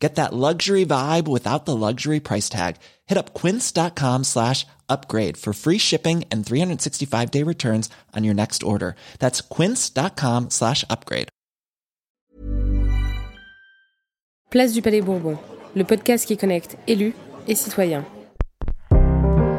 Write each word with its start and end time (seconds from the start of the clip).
Get 0.00 0.14
that 0.14 0.32
luxury 0.32 0.86
vibe 0.86 1.28
without 1.28 1.66
the 1.66 1.76
luxury 1.76 2.20
price 2.20 2.48
tag. 2.48 2.76
Hit 3.06 3.18
up 3.18 3.34
quince.com 3.34 4.24
slash 4.24 4.66
upgrade 4.88 5.36
for 5.36 5.52
free 5.52 5.78
shipping 5.78 6.24
and 6.32 6.44
365 6.44 7.30
day 7.30 7.44
returns 7.44 7.90
on 8.16 8.24
your 8.24 8.34
next 8.34 8.62
order. 8.62 8.94
That's 9.18 9.42
quince.com 9.42 10.48
slash 10.50 10.84
upgrade. 10.88 11.28
Place 14.50 14.72
du 14.72 14.82
Palais 14.82 15.00
Bourbon, 15.00 15.38
le 15.76 15.84
podcast 15.84 16.26
qui 16.26 16.36
connecte 16.36 16.76
élus 16.88 17.14
et 17.46 17.54
citoyens. 17.54 18.04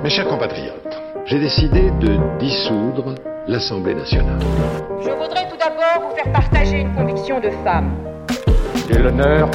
Mes 0.03 0.09
chers 0.09 0.27
compatriotes, 0.27 0.97
j'ai 1.27 1.39
décidé 1.39 1.91
de 2.01 2.39
dissoudre 2.39 3.15
l'Assemblée 3.47 3.93
nationale. 3.93 4.41
Je 4.99 5.11
voudrais 5.11 5.47
tout 5.49 5.57
d'abord 5.57 6.09
vous 6.09 6.15
faire 6.15 6.31
partager 6.33 6.81
une 6.81 6.93
conviction 6.93 7.39
de 7.39 7.51
femme. 7.63 8.10
J'ai 8.91 8.99
l'honneur 8.99 9.49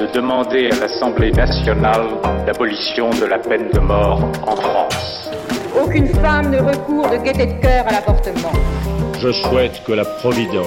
de 0.00 0.06
demander 0.12 0.68
à 0.70 0.80
l'Assemblée 0.80 1.32
nationale 1.32 2.08
l'abolition 2.46 3.08
de 3.10 3.24
la 3.24 3.38
peine 3.38 3.68
de 3.72 3.78
mort 3.80 4.20
en 4.46 4.56
France. 4.56 5.30
Aucune 5.82 6.08
femme 6.08 6.50
ne 6.50 6.58
recourt 6.58 7.08
de 7.08 7.16
gaieté 7.16 7.46
de 7.46 7.60
cœur 7.60 7.86
à 7.86 7.92
l'avortement. 7.92 8.52
Je 9.18 9.32
souhaite 9.32 9.82
que 9.86 9.92
la 9.92 10.04
Providence 10.04 10.66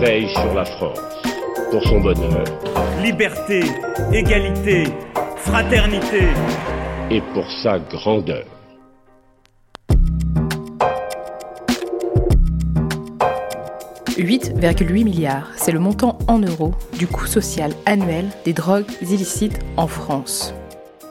veille 0.00 0.28
sur 0.30 0.54
la 0.54 0.64
France 0.64 1.00
pour 1.70 1.82
son 1.84 2.00
bonheur 2.00 2.44
Liberté, 3.02 3.60
égalité, 4.12 4.84
fraternité. 5.36 6.28
et 7.10 7.20
pour 7.34 7.44
sa 7.62 7.78
grandeur. 7.78 8.44
8,8 14.18 15.04
milliards, 15.04 15.50
c'est 15.56 15.72
le 15.72 15.80
montant 15.80 16.18
en 16.28 16.38
euros 16.38 16.72
du 16.98 17.06
coût 17.06 17.26
social 17.26 17.72
annuel 17.84 18.26
des 18.44 18.52
drogues 18.52 18.86
illicites 19.02 19.58
en 19.76 19.88
France. 19.88 20.54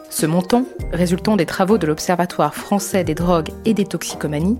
Ce 0.10 0.26
montant, 0.26 0.66
résultant 0.94 1.36
des 1.36 1.46
travaux 1.46 1.78
de 1.78 1.88
l'Observatoire 1.88 2.54
français 2.54 3.04
des 3.04 3.16
drogues 3.16 3.50
et 3.66 3.74
des 3.74 3.86
toxicomanies, 3.86 4.58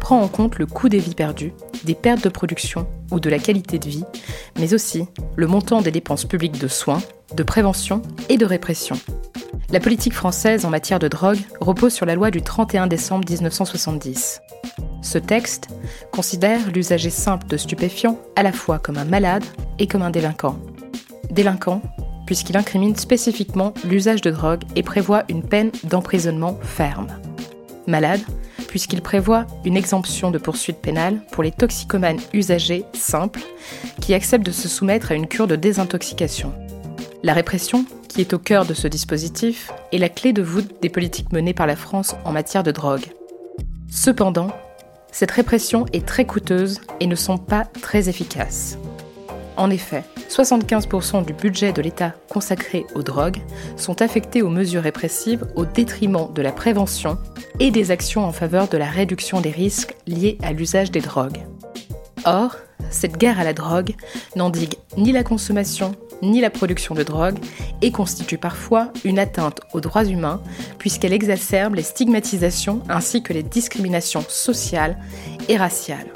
prend 0.00 0.20
en 0.20 0.28
compte 0.28 0.58
le 0.58 0.66
coût 0.66 0.88
des 0.88 0.98
vies 0.98 1.14
perdues, 1.14 1.54
des 1.84 1.94
pertes 1.94 2.22
de 2.22 2.28
production 2.28 2.86
ou 3.10 3.18
de 3.18 3.30
la 3.30 3.38
qualité 3.38 3.78
de 3.78 3.88
vie, 3.88 4.04
mais 4.58 4.74
aussi 4.74 5.06
le 5.34 5.46
montant 5.46 5.80
des 5.80 5.90
dépenses 5.90 6.24
publiques 6.24 6.60
de 6.60 6.68
soins, 6.68 7.02
de 7.34 7.42
prévention 7.42 8.02
et 8.28 8.36
de 8.36 8.44
répression. 8.44 8.96
La 9.72 9.80
politique 9.80 10.12
française 10.12 10.66
en 10.66 10.70
matière 10.70 10.98
de 10.98 11.08
drogue 11.08 11.38
repose 11.62 11.94
sur 11.94 12.04
la 12.04 12.14
loi 12.14 12.30
du 12.30 12.42
31 12.42 12.88
décembre 12.88 13.24
1970. 13.26 14.42
Ce 15.00 15.16
texte 15.16 15.68
considère 16.12 16.70
l'usager 16.70 17.08
simple 17.08 17.46
de 17.46 17.56
stupéfiants 17.56 18.18
à 18.36 18.42
la 18.42 18.52
fois 18.52 18.78
comme 18.78 18.98
un 18.98 19.06
malade 19.06 19.44
et 19.78 19.86
comme 19.86 20.02
un 20.02 20.10
délinquant. 20.10 20.58
Délinquant, 21.30 21.80
puisqu'il 22.26 22.58
incrimine 22.58 22.96
spécifiquement 22.96 23.72
l'usage 23.88 24.20
de 24.20 24.30
drogue 24.30 24.64
et 24.76 24.82
prévoit 24.82 25.24
une 25.30 25.42
peine 25.42 25.70
d'emprisonnement 25.84 26.58
ferme. 26.60 27.08
Malade, 27.86 28.20
puisqu'il 28.68 29.00
prévoit 29.00 29.46
une 29.64 29.78
exemption 29.78 30.30
de 30.30 30.36
poursuite 30.36 30.82
pénale 30.82 31.24
pour 31.32 31.42
les 31.42 31.50
toxicomanes 31.50 32.20
usagers 32.34 32.84
simples 32.92 33.40
qui 34.02 34.12
acceptent 34.12 34.44
de 34.44 34.52
se 34.52 34.68
soumettre 34.68 35.12
à 35.12 35.14
une 35.14 35.28
cure 35.28 35.46
de 35.46 35.56
désintoxication. 35.56 36.52
La 37.22 37.32
répression, 37.32 37.86
qui 38.12 38.20
est 38.20 38.34
au 38.34 38.38
cœur 38.38 38.66
de 38.66 38.74
ce 38.74 38.88
dispositif, 38.88 39.72
est 39.90 39.98
la 39.98 40.10
clé 40.10 40.34
de 40.34 40.42
voûte 40.42 40.82
des 40.82 40.90
politiques 40.90 41.32
menées 41.32 41.54
par 41.54 41.66
la 41.66 41.76
France 41.76 42.14
en 42.26 42.32
matière 42.32 42.62
de 42.62 42.70
drogue. 42.70 43.06
Cependant, 43.90 44.50
cette 45.10 45.30
répression 45.30 45.86
est 45.94 46.04
très 46.04 46.26
coûteuse 46.26 46.82
et 47.00 47.06
ne 47.06 47.14
sont 47.14 47.38
pas 47.38 47.64
très 47.64 48.10
efficaces. 48.10 48.76
En 49.56 49.70
effet, 49.70 50.04
75% 50.28 51.24
du 51.24 51.32
budget 51.32 51.72
de 51.72 51.80
l'État 51.80 52.14
consacré 52.28 52.84
aux 52.94 53.02
drogues 53.02 53.40
sont 53.76 54.02
affectés 54.02 54.42
aux 54.42 54.50
mesures 54.50 54.82
répressives 54.82 55.46
au 55.56 55.64
détriment 55.64 56.30
de 56.34 56.42
la 56.42 56.52
prévention 56.52 57.16
et 57.60 57.70
des 57.70 57.90
actions 57.90 58.24
en 58.24 58.32
faveur 58.32 58.68
de 58.68 58.76
la 58.76 58.86
réduction 58.86 59.40
des 59.40 59.50
risques 59.50 59.94
liés 60.06 60.36
à 60.42 60.52
l'usage 60.52 60.90
des 60.90 61.00
drogues. 61.00 61.40
Or, 62.26 62.56
cette 62.90 63.16
guerre 63.16 63.40
à 63.40 63.44
la 63.44 63.54
drogue 63.54 63.94
n'endigue 64.36 64.74
ni 64.98 65.12
la 65.12 65.24
consommation 65.24 65.94
ni 66.22 66.40
la 66.40 66.50
production 66.50 66.94
de 66.94 67.02
drogue 67.02 67.38
et 67.82 67.90
constitue 67.90 68.38
parfois 68.38 68.92
une 69.04 69.18
atteinte 69.18 69.60
aux 69.72 69.80
droits 69.80 70.04
humains 70.04 70.40
puisqu'elle 70.78 71.12
exacerbe 71.12 71.74
les 71.74 71.82
stigmatisations 71.82 72.82
ainsi 72.88 73.22
que 73.22 73.32
les 73.32 73.42
discriminations 73.42 74.24
sociales 74.28 74.98
et 75.48 75.56
raciales. 75.56 76.12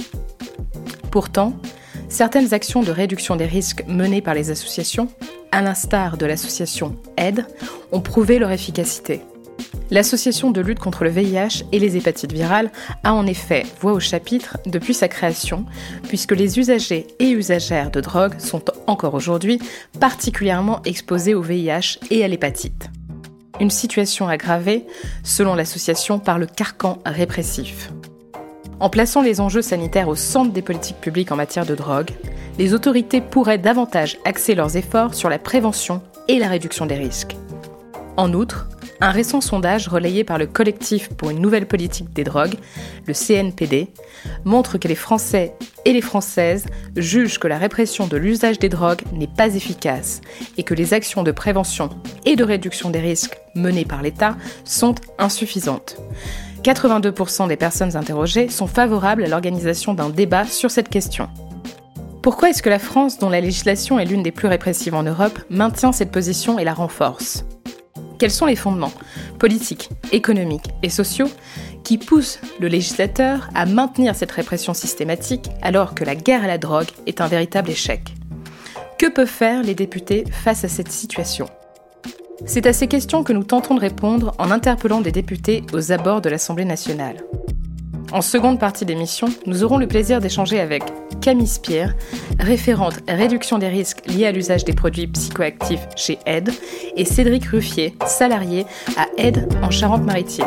Pourtant, 1.10 1.54
certaines 2.08 2.54
actions 2.54 2.82
de 2.82 2.90
réduction 2.90 3.36
des 3.36 3.46
risques 3.46 3.84
menées 3.88 4.22
par 4.22 4.34
les 4.34 4.50
associations, 4.50 5.08
à 5.50 5.62
l'instar 5.62 6.16
de 6.16 6.26
l'association 6.26 6.96
AIDE, 7.16 7.46
ont 7.92 8.00
prouvé 8.00 8.38
leur 8.38 8.50
efficacité. 8.50 9.22
L'association 9.90 10.50
de 10.50 10.60
lutte 10.60 10.80
contre 10.80 11.04
le 11.04 11.10
VIH 11.10 11.64
et 11.70 11.78
les 11.78 11.96
hépatites 11.96 12.32
virales 12.32 12.72
a 13.04 13.14
en 13.14 13.26
effet 13.26 13.64
voix 13.80 13.92
au 13.92 14.00
chapitre 14.00 14.58
depuis 14.66 14.94
sa 14.94 15.08
création, 15.08 15.64
puisque 16.08 16.32
les 16.32 16.58
usagers 16.58 17.06
et 17.20 17.30
usagères 17.30 17.90
de 17.90 18.00
drogue 18.00 18.38
sont 18.38 18.64
encore 18.86 19.14
aujourd'hui 19.14 19.60
particulièrement 20.00 20.80
exposés 20.84 21.34
au 21.34 21.42
VIH 21.42 21.98
et 22.10 22.24
à 22.24 22.28
l'hépatite. 22.28 22.90
Une 23.60 23.70
situation 23.70 24.28
aggravée, 24.28 24.84
selon 25.24 25.54
l'association, 25.54 26.18
par 26.18 26.38
le 26.38 26.46
carcan 26.46 26.98
répressif. 27.06 27.90
En 28.80 28.90
plaçant 28.90 29.22
les 29.22 29.40
enjeux 29.40 29.62
sanitaires 29.62 30.08
au 30.08 30.16
centre 30.16 30.52
des 30.52 30.60
politiques 30.60 31.00
publiques 31.00 31.32
en 31.32 31.36
matière 31.36 31.64
de 31.64 31.74
drogue, 31.74 32.10
les 32.58 32.74
autorités 32.74 33.22
pourraient 33.22 33.58
davantage 33.58 34.18
axer 34.24 34.54
leurs 34.54 34.76
efforts 34.76 35.14
sur 35.14 35.30
la 35.30 35.38
prévention 35.38 36.02
et 36.28 36.38
la 36.38 36.48
réduction 36.48 36.84
des 36.84 36.96
risques. 36.96 37.36
En 38.18 38.32
outre, 38.32 38.68
un 39.00 39.10
récent 39.10 39.40
sondage 39.40 39.88
relayé 39.88 40.24
par 40.24 40.38
le 40.38 40.46
collectif 40.46 41.08
pour 41.10 41.30
une 41.30 41.40
nouvelle 41.40 41.66
politique 41.66 42.12
des 42.12 42.24
drogues, 42.24 42.56
le 43.06 43.14
CNPD, 43.14 43.88
montre 44.44 44.78
que 44.78 44.88
les 44.88 44.94
Français 44.94 45.54
et 45.84 45.92
les 45.92 46.00
Françaises 46.00 46.66
jugent 46.96 47.38
que 47.38 47.48
la 47.48 47.58
répression 47.58 48.06
de 48.06 48.16
l'usage 48.16 48.58
des 48.58 48.68
drogues 48.68 49.02
n'est 49.12 49.26
pas 49.26 49.54
efficace 49.54 50.20
et 50.56 50.62
que 50.62 50.74
les 50.74 50.94
actions 50.94 51.22
de 51.22 51.32
prévention 51.32 51.90
et 52.24 52.36
de 52.36 52.44
réduction 52.44 52.90
des 52.90 53.00
risques 53.00 53.38
menées 53.54 53.84
par 53.84 54.02
l'État 54.02 54.36
sont 54.64 54.94
insuffisantes. 55.18 55.96
82% 56.62 57.46
des 57.48 57.56
personnes 57.56 57.96
interrogées 57.96 58.48
sont 58.48 58.66
favorables 58.66 59.24
à 59.24 59.28
l'organisation 59.28 59.94
d'un 59.94 60.10
débat 60.10 60.44
sur 60.44 60.70
cette 60.70 60.88
question. 60.88 61.28
Pourquoi 62.22 62.50
est-ce 62.50 62.62
que 62.62 62.70
la 62.70 62.80
France, 62.80 63.18
dont 63.18 63.30
la 63.30 63.40
législation 63.40 64.00
est 64.00 64.04
l'une 64.04 64.24
des 64.24 64.32
plus 64.32 64.48
répressives 64.48 64.94
en 64.94 65.04
Europe, 65.04 65.38
maintient 65.48 65.92
cette 65.92 66.10
position 66.10 66.58
et 66.58 66.64
la 66.64 66.74
renforce? 66.74 67.44
Quels 68.18 68.30
sont 68.30 68.46
les 68.46 68.56
fondements 68.56 68.92
politiques, 69.38 69.90
économiques 70.12 70.70
et 70.82 70.90
sociaux 70.90 71.28
qui 71.84 71.98
poussent 71.98 72.40
le 72.58 72.68
législateur 72.68 73.48
à 73.54 73.66
maintenir 73.66 74.14
cette 74.14 74.32
répression 74.32 74.74
systématique 74.74 75.50
alors 75.62 75.94
que 75.94 76.04
la 76.04 76.14
guerre 76.14 76.44
à 76.44 76.48
la 76.48 76.58
drogue 76.58 76.88
est 77.06 77.20
un 77.20 77.28
véritable 77.28 77.70
échec? 77.70 78.02
Que 78.98 79.06
peuvent 79.06 79.26
faire 79.26 79.62
les 79.62 79.74
députés 79.74 80.24
face 80.30 80.64
à 80.64 80.68
cette 80.68 80.90
situation? 80.90 81.46
C'est 82.44 82.66
à 82.66 82.72
ces 82.72 82.86
questions 82.86 83.24
que 83.24 83.32
nous 83.32 83.44
tentons 83.44 83.74
de 83.74 83.80
répondre 83.80 84.34
en 84.38 84.50
interpellant 84.50 85.00
des 85.00 85.12
députés 85.12 85.62
aux 85.72 85.92
abords 85.92 86.20
de 86.20 86.28
l'Assemblée 86.28 86.64
nationale. 86.64 87.16
En 88.12 88.22
seconde 88.22 88.60
partie 88.60 88.84
d'émission, 88.84 89.28
nous 89.46 89.64
aurons 89.64 89.78
le 89.78 89.88
plaisir 89.88 90.20
d'échanger 90.20 90.60
avec 90.60 90.84
Camille 91.20 91.48
Spire, 91.48 91.94
référente 92.38 93.00
réduction 93.08 93.58
des 93.58 93.68
risques 93.68 94.06
liés 94.06 94.26
à 94.26 94.32
l'usage 94.32 94.64
des 94.64 94.74
produits 94.74 95.08
psychoactifs 95.08 95.86
chez 95.96 96.18
AIDE, 96.24 96.52
et 96.94 97.04
Cédric 97.04 97.46
Ruffier, 97.46 97.94
salarié 98.06 98.64
à 98.96 99.06
AIDE 99.18 99.48
en 99.60 99.70
Charente-Maritime. 99.70 100.46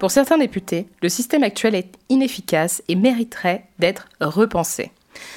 Pour 0.00 0.10
certains 0.10 0.38
députés, 0.38 0.88
le 1.02 1.08
système 1.08 1.44
actuel 1.44 1.76
est 1.76 1.92
inefficace 2.08 2.82
et 2.88 2.96
mériterait 2.96 3.66
d'être 3.78 4.08
repensé. 4.20 4.90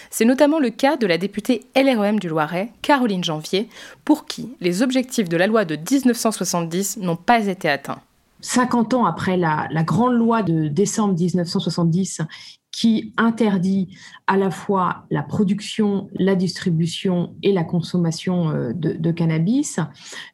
C'est 0.10 0.26
notamment 0.26 0.60
le 0.60 0.70
cas 0.72 0.98
de 0.98 1.06
la 1.06 1.18
députée 1.18 1.62
LREM 1.76 2.20
du 2.20 2.28
Loiret, 2.28 2.70
Caroline 2.82 3.24
Janvier, 3.24 3.70
pour 4.04 4.26
qui 4.26 4.56
les 4.62 4.82
objectifs 4.82 5.30
de 5.30 5.38
la 5.38 5.48
loi 5.48 5.66
de 5.66 5.76
1970 5.76 6.98
n'ont 6.98 7.18
pas 7.18 7.48
été 7.48 7.70
atteints. 7.70 8.02
50 8.44 8.94
ans 8.94 9.06
après 9.06 9.38
la, 9.38 9.68
grande 9.84 10.16
loi 10.16 10.44
de 10.44 10.68
décembre 10.68 11.16
1970 11.18 12.22
qui 12.72 13.14
interdit 13.18 13.96
à 14.28 14.36
la 14.36 14.50
fois 14.52 15.06
la 15.12 15.24
production, 15.24 16.10
la 16.16 16.36
distribution 16.36 17.36
et 17.42 17.54
la 17.54 17.64
consommation 17.64 18.50
euh, 18.50 18.74
de, 18.74 19.12
cannabis, 19.12 19.80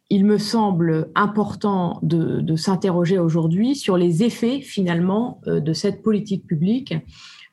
il 0.10 0.26
me 0.26 0.38
semble 0.38 1.12
important 1.16 2.00
de, 2.02 2.56
s'interroger 2.56 3.20
aujourd'hui 3.20 3.76
sur 3.76 3.98
les 3.98 4.24
effets 4.24 4.62
finalement 4.62 5.42
euh, 5.48 5.60
de 5.60 5.74
cette 5.74 6.02
politique 6.02 6.48
publique 6.48 6.96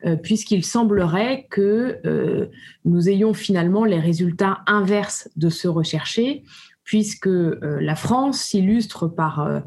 euh, 0.06 0.16
puisqu'il 0.16 0.64
semblerait 0.64 1.46
que 1.50 2.48
nous 2.84 3.08
ayons 3.08 3.34
finalement 3.34 3.84
les 3.84 3.98
résultats 3.98 4.60
inverses 4.66 5.28
de 5.36 5.48
ce 5.48 5.68
recherché, 5.68 6.44
puisque 6.86 7.26
euh, 7.26 7.78
la 7.80 7.96
France 7.96 8.38
s'illustre 8.38 9.08
par 9.08 9.40
euh, 9.40 9.60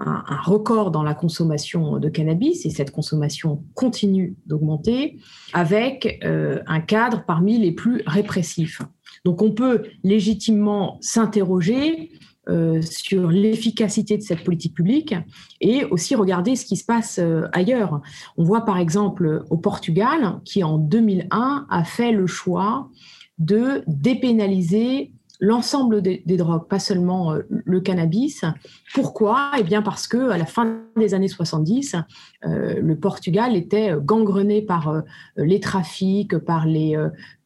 un, 0.00 0.22
record 0.42 0.90
dans 0.90 1.04
la 1.04 1.14
consommation 1.14 1.98
de 1.98 2.08
cannabis, 2.08 2.66
et 2.66 2.70
cette 2.70 2.90
consommation 2.90 3.64
continue 3.74 4.36
d'augmenter, 4.46 5.16
avec 5.52 6.20
euh, 6.24 6.60
un 6.66 6.80
cadre 6.80 7.24
parmi 7.26 7.58
les 7.58 7.72
plus 7.72 8.02
répressifs. 8.06 8.82
Donc 9.24 9.40
on 9.40 9.52
peut 9.52 9.84
légitimement 10.02 10.98
s'interroger 11.00 12.10
sur 12.82 13.30
l'efficacité 13.30 14.18
de 14.18 14.22
cette 14.22 14.44
politique 14.44 14.74
publique 14.74 15.14
et 15.62 15.86
aussi 15.86 16.14
regarder 16.14 16.56
ce 16.56 16.66
qui 16.66 16.76
se 16.76 16.84
passe 16.84 17.18
ailleurs. 17.54 18.02
On 18.36 18.44
voit 18.44 18.66
par 18.66 18.76
exemple 18.76 19.46
au 19.48 19.56
Portugal 19.56 20.40
qui 20.44 20.62
en 20.62 20.76
2001 20.76 21.66
a 21.70 21.84
fait 21.84 22.12
le 22.12 22.26
choix 22.26 22.90
de 23.38 23.82
dépénaliser 23.86 25.13
l'ensemble 25.40 26.02
des, 26.02 26.22
drogues, 26.36 26.68
pas 26.68 26.78
seulement 26.78 27.32
euh, 27.32 27.42
le 27.48 27.80
cannabis. 27.80 28.44
Pourquoi? 28.94 29.52
Eh 29.58 29.62
bien 29.62 29.82
parce 29.82 30.06
que 30.06 30.30
à 30.30 30.38
la 30.38 30.46
fin 30.46 30.80
des 30.96 31.14
années 31.14 31.28
70, 31.28 31.96
euh, 32.44 32.80
le 32.80 32.96
Portugal 32.96 33.56
était 33.56 33.94
gangrené 34.00 34.62
par 34.62 34.88
euh, 34.88 35.00
les 35.36 35.60
trafics, 35.60 36.38
par 36.38 36.66
les, 36.66 36.96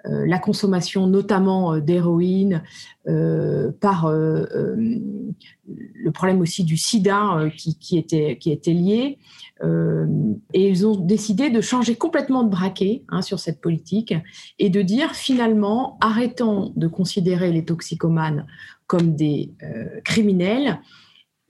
la 0.08 0.38
consommation 0.38 1.06
notamment 1.06 1.78
d'héroïne, 1.78 2.62
par 3.04 4.10
le 4.10 6.10
problème 6.12 6.40
aussi 6.40 6.64
du 6.64 6.76
sida 6.76 7.48
qui, 7.56 7.98
était, 7.98 8.38
qui 8.38 8.50
était 8.50 8.72
lié. 8.72 9.18
Euh, 9.64 10.06
et 10.52 10.68
ils 10.68 10.86
ont 10.86 10.94
décidé 10.94 11.50
de 11.50 11.60
changer 11.60 11.96
complètement 11.96 12.44
de 12.44 12.50
braquet 12.50 13.02
hein, 13.08 13.22
sur 13.22 13.40
cette 13.40 13.60
politique 13.60 14.14
et 14.58 14.70
de 14.70 14.82
dire 14.82 15.14
finalement, 15.14 15.98
arrêtons 16.00 16.72
de 16.76 16.86
considérer 16.86 17.50
les 17.50 17.64
toxicomanes 17.64 18.46
comme 18.86 19.16
des 19.16 19.52
euh, 19.62 20.00
criminels, 20.04 20.80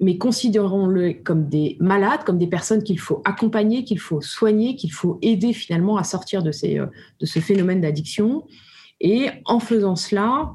mais 0.01 0.17
considérons-le 0.17 1.15
comme 1.25 1.49
des 1.49 1.77
malades, 1.81 2.23
comme 2.25 2.39
des 2.39 2.47
personnes 2.47 2.83
qu'il 2.83 3.01
faut 3.01 3.21
accompagner, 3.25 3.85
qu'il 3.85 3.99
faut 3.99 4.21
soigner, 4.21 4.77
qu'il 4.77 4.93
faut 4.93 5.19
aider 5.23 5.53
finalement 5.53 5.97
à 5.97 6.05
sortir 6.05 6.43
de, 6.43 6.53
ces, 6.53 6.79
euh, 6.79 6.87
de 7.21 7.27
ce 7.27 7.41
phénomène 7.41 7.81
d'addiction. 7.81 8.45
Et 9.01 9.29
en 9.45 9.59
faisant 9.59 9.97
cela, 9.97 10.55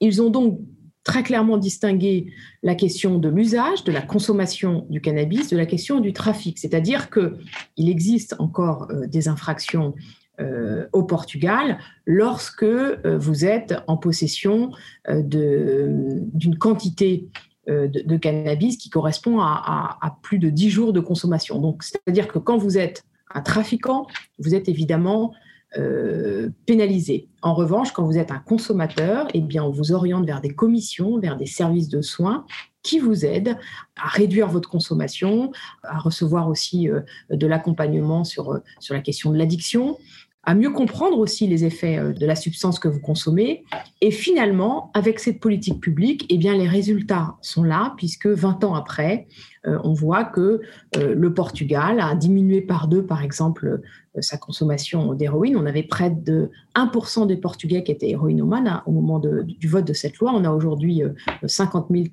ils 0.00 0.22
ont 0.22 0.30
donc 0.30 0.60
très 1.02 1.22
clairement 1.22 1.56
distinguer 1.56 2.32
la 2.62 2.74
question 2.74 3.18
de 3.18 3.28
l'usage, 3.28 3.84
de 3.84 3.92
la 3.92 4.02
consommation 4.02 4.86
du 4.90 5.00
cannabis, 5.00 5.48
de 5.48 5.56
la 5.56 5.66
question 5.66 6.00
du 6.00 6.12
trafic. 6.12 6.58
C'est-à-dire 6.58 7.10
qu'il 7.10 7.88
existe 7.88 8.36
encore 8.38 8.88
euh, 8.90 9.06
des 9.06 9.28
infractions 9.28 9.94
euh, 10.38 10.86
au 10.92 11.02
Portugal 11.02 11.78
lorsque 12.04 12.64
vous 12.64 13.44
êtes 13.46 13.74
en 13.86 13.96
possession 13.96 14.70
d'une 15.08 16.58
quantité 16.58 17.30
de, 17.66 18.16
cannabis 18.16 18.76
qui 18.76 18.90
correspond 18.90 19.40
à, 19.40 20.18
plus 20.22 20.38
de 20.38 20.50
10 20.50 20.70
jours 20.70 20.92
de 20.92 21.00
consommation. 21.00 21.58
Donc, 21.58 21.82
c'est-à-dire 21.82 22.28
que 22.28 22.38
quand 22.38 22.56
vous 22.56 22.78
êtes 22.78 23.04
un 23.34 23.40
trafiquant, 23.40 24.06
vous 24.38 24.54
êtes 24.54 24.68
évidemment 24.68 25.32
euh, 25.78 26.48
pénalisé. 26.64 27.28
En 27.42 27.52
revanche, 27.52 27.92
quand 27.92 28.04
vous 28.04 28.16
êtes 28.16 28.30
un 28.30 28.38
consommateur, 28.38 29.28
eh 29.34 29.40
bien, 29.40 29.62
on 29.62 29.70
vous 29.70 29.92
oriente 29.92 30.24
vers 30.24 30.40
des 30.40 30.54
commissions, 30.54 31.18
vers 31.18 31.36
des 31.36 31.44
services 31.46 31.88
de 31.88 32.00
soins 32.00 32.46
qui 32.82 32.98
vous 32.98 33.26
aident 33.26 33.58
à 33.96 34.08
réduire 34.08 34.48
votre 34.48 34.70
consommation, 34.70 35.50
à 35.82 35.98
recevoir 35.98 36.48
aussi 36.48 36.88
euh, 36.88 37.00
de 37.30 37.46
l'accompagnement 37.46 38.24
sur, 38.24 38.52
euh, 38.52 38.62
sur 38.78 38.94
la 38.94 39.00
question 39.00 39.32
de 39.32 39.36
l'addiction, 39.36 39.98
à 40.46 40.54
mieux 40.54 40.70
comprendre 40.70 41.18
aussi 41.18 41.46
les 41.46 41.64
effets 41.64 42.14
de 42.14 42.24
la 42.24 42.36
substance 42.36 42.78
que 42.78 42.88
vous 42.88 43.00
consommez. 43.00 43.64
Et 44.00 44.10
finalement, 44.10 44.90
avec 44.94 45.18
cette 45.18 45.40
politique 45.40 45.80
publique, 45.80 46.24
eh 46.28 46.38
bien, 46.38 46.56
les 46.56 46.68
résultats 46.68 47.36
sont 47.42 47.64
là, 47.64 47.94
puisque 47.96 48.26
20 48.26 48.62
ans 48.64 48.74
après, 48.74 49.26
euh, 49.66 49.78
on 49.84 49.92
voit 49.92 50.24
que 50.24 50.60
euh, 50.96 51.14
le 51.14 51.34
Portugal 51.34 52.00
a 52.00 52.14
diminué 52.14 52.60
par 52.60 52.88
deux, 52.88 53.04
par 53.04 53.22
exemple, 53.22 53.82
euh, 54.16 54.20
sa 54.20 54.38
consommation 54.38 55.14
d'héroïne. 55.14 55.56
On 55.56 55.66
avait 55.66 55.82
près 55.82 56.10
de 56.10 56.50
1% 56.74 57.26
des 57.26 57.36
Portugais 57.36 57.82
qui 57.82 57.92
étaient 57.92 58.10
héroïnomanes 58.10 58.68
hein, 58.68 58.82
au 58.86 58.92
moment 58.92 59.18
du 59.18 59.68
vote 59.68 59.86
de 59.86 59.92
cette 59.92 60.16
loi. 60.18 60.32
On 60.34 60.44
a 60.44 60.50
aujourd'hui 60.50 61.02
50 61.44 61.88
000 61.90 62.06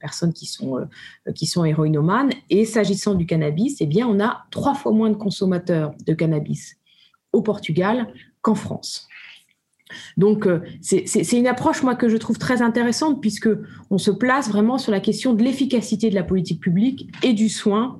personnes 0.00 0.34
qui 0.34 0.44
sont, 0.44 0.86
qui 1.34 1.46
sont 1.46 1.64
héroïnomanes. 1.64 2.30
Et 2.50 2.66
s'agissant 2.66 3.14
du 3.14 3.24
cannabis, 3.24 3.78
eh 3.80 3.86
bien, 3.86 4.06
on 4.06 4.20
a 4.20 4.44
trois 4.50 4.74
fois 4.74 4.92
moins 4.92 5.08
de 5.08 5.16
consommateurs 5.16 5.94
de 6.06 6.12
cannabis 6.12 6.76
au 7.32 7.42
Portugal 7.42 8.08
qu'en 8.42 8.54
France. 8.54 9.08
Donc, 10.16 10.46
euh, 10.46 10.60
c'est 10.80 11.32
une 11.32 11.46
approche, 11.46 11.82
moi, 11.82 11.94
que 11.94 12.08
je 12.08 12.16
trouve 12.16 12.38
très 12.38 12.62
intéressante, 12.62 13.20
puisque 13.20 13.48
on 13.90 13.98
se 13.98 14.10
place 14.10 14.48
vraiment 14.48 14.78
sur 14.78 14.92
la 14.92 15.00
question 15.00 15.34
de 15.34 15.42
l'efficacité 15.42 16.10
de 16.10 16.14
la 16.14 16.24
politique 16.24 16.60
publique 16.60 17.10
et 17.22 17.32
du 17.32 17.48
soin, 17.48 17.98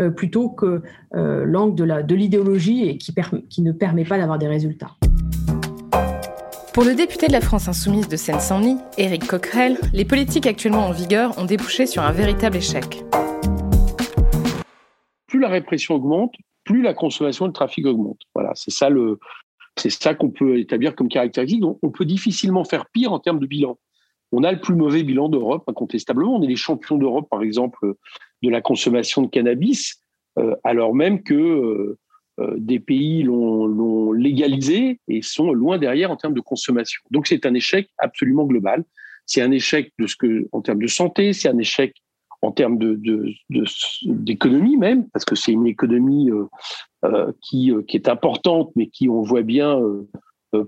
euh, 0.00 0.10
plutôt 0.10 0.50
que 0.50 0.82
euh, 1.14 1.44
l'angle 1.44 2.06
de 2.06 2.14
l'idéologie 2.14 2.88
et 2.88 2.98
qui, 2.98 3.14
qui 3.48 3.62
ne 3.62 3.72
permet 3.72 4.04
pas 4.04 4.18
d'avoir 4.18 4.38
des 4.38 4.48
résultats. 4.48 4.96
Pour 6.74 6.84
le 6.84 6.94
député 6.94 7.26
de 7.26 7.32
la 7.32 7.42
France 7.42 7.68
insoumise 7.68 8.08
de 8.08 8.16
Seine-Saint-Denis, 8.16 8.78
Éric 8.96 9.26
Coquerel, 9.26 9.76
les 9.92 10.06
politiques 10.06 10.46
actuellement 10.46 10.86
en 10.86 10.92
vigueur 10.92 11.36
ont 11.38 11.44
débouché 11.44 11.86
sur 11.86 12.02
un 12.02 12.12
véritable 12.12 12.56
échec. 12.56 13.04
Plus 15.26 15.38
la 15.38 15.48
répression 15.48 15.94
augmente, 15.94 16.34
plus 16.64 16.82
la 16.82 16.94
consommation 16.94 17.46
le 17.46 17.52
trafic 17.52 17.86
augmente. 17.86 18.20
Voilà, 18.34 18.52
c'est 18.54 18.70
ça 18.70 18.88
le, 18.88 19.18
c'est 19.76 19.90
ça 19.90 20.14
qu'on 20.14 20.30
peut 20.30 20.58
établir 20.58 20.94
comme 20.94 21.08
caractéristique. 21.08 21.62
On 21.82 21.90
peut 21.90 22.04
difficilement 22.04 22.64
faire 22.64 22.86
pire 22.86 23.12
en 23.12 23.18
termes 23.18 23.38
de 23.38 23.46
bilan. 23.46 23.78
On 24.32 24.44
a 24.44 24.52
le 24.52 24.60
plus 24.60 24.74
mauvais 24.74 25.02
bilan 25.02 25.28
d'Europe, 25.28 25.64
incontestablement. 25.68 26.36
On 26.36 26.42
est 26.42 26.46
les 26.46 26.56
champions 26.56 26.96
d'Europe, 26.96 27.28
par 27.30 27.42
exemple, 27.42 27.94
de 28.42 28.48
la 28.48 28.60
consommation 28.60 29.22
de 29.22 29.28
cannabis, 29.28 30.00
euh, 30.38 30.54
alors 30.64 30.94
même 30.94 31.22
que 31.22 31.34
euh, 31.34 31.98
euh, 32.40 32.54
des 32.56 32.80
pays 32.80 33.22
l'ont 33.22 34.12
légalisé 34.12 35.00
et 35.08 35.20
sont 35.22 35.52
loin 35.52 35.78
derrière 35.78 36.10
en 36.10 36.16
termes 36.16 36.34
de 36.34 36.40
consommation. 36.40 37.02
Donc, 37.10 37.26
c'est 37.26 37.44
un 37.44 37.54
échec 37.54 37.90
absolument 37.98 38.44
global. 38.44 38.84
C'est 39.26 39.42
un 39.42 39.50
échec 39.50 39.92
de 39.98 40.06
ce 40.06 40.16
que, 40.16 40.48
en 40.52 40.62
termes 40.62 40.82
de 40.82 40.86
santé, 40.86 41.32
c'est 41.32 41.48
un 41.48 41.58
échec 41.58 41.94
en 42.42 42.50
termes 42.50 42.76
d'économie 44.04 44.76
même, 44.76 45.08
parce 45.10 45.24
que 45.24 45.36
c'est 45.36 45.52
une 45.52 45.66
économie 45.66 46.30
euh, 46.30 46.44
euh, 47.04 47.32
qui, 47.40 47.70
euh, 47.70 47.82
qui 47.82 47.96
est 47.96 48.08
importante, 48.08 48.72
mais 48.74 48.88
qui, 48.88 49.08
on 49.08 49.22
voit 49.22 49.42
bien, 49.42 49.80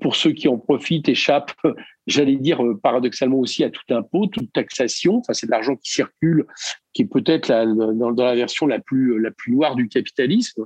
pour 0.00 0.16
ceux 0.16 0.30
qui 0.30 0.48
en 0.48 0.56
profitent, 0.56 1.08
échappe, 1.08 1.52
j'allais 2.06 2.36
dire 2.36 2.62
paradoxalement 2.82 3.38
aussi 3.38 3.64
à 3.64 3.70
tout 3.70 3.82
impôt, 3.90 4.26
toute 4.26 4.52
taxation. 4.52 5.16
Enfin, 5.16 5.34
c'est 5.34 5.46
de 5.46 5.50
l'argent 5.50 5.76
qui 5.76 5.92
circule, 5.92 6.46
qui 6.94 7.02
est 7.02 7.06
peut-être 7.06 7.48
dans, 7.48 8.12
dans, 8.12 8.24
la 8.24 8.34
version 8.36 8.66
la 8.66 8.78
plus, 8.78 9.20
la 9.20 9.32
plus 9.32 9.52
noire 9.52 9.74
du 9.74 9.88
capitalisme, 9.88 10.64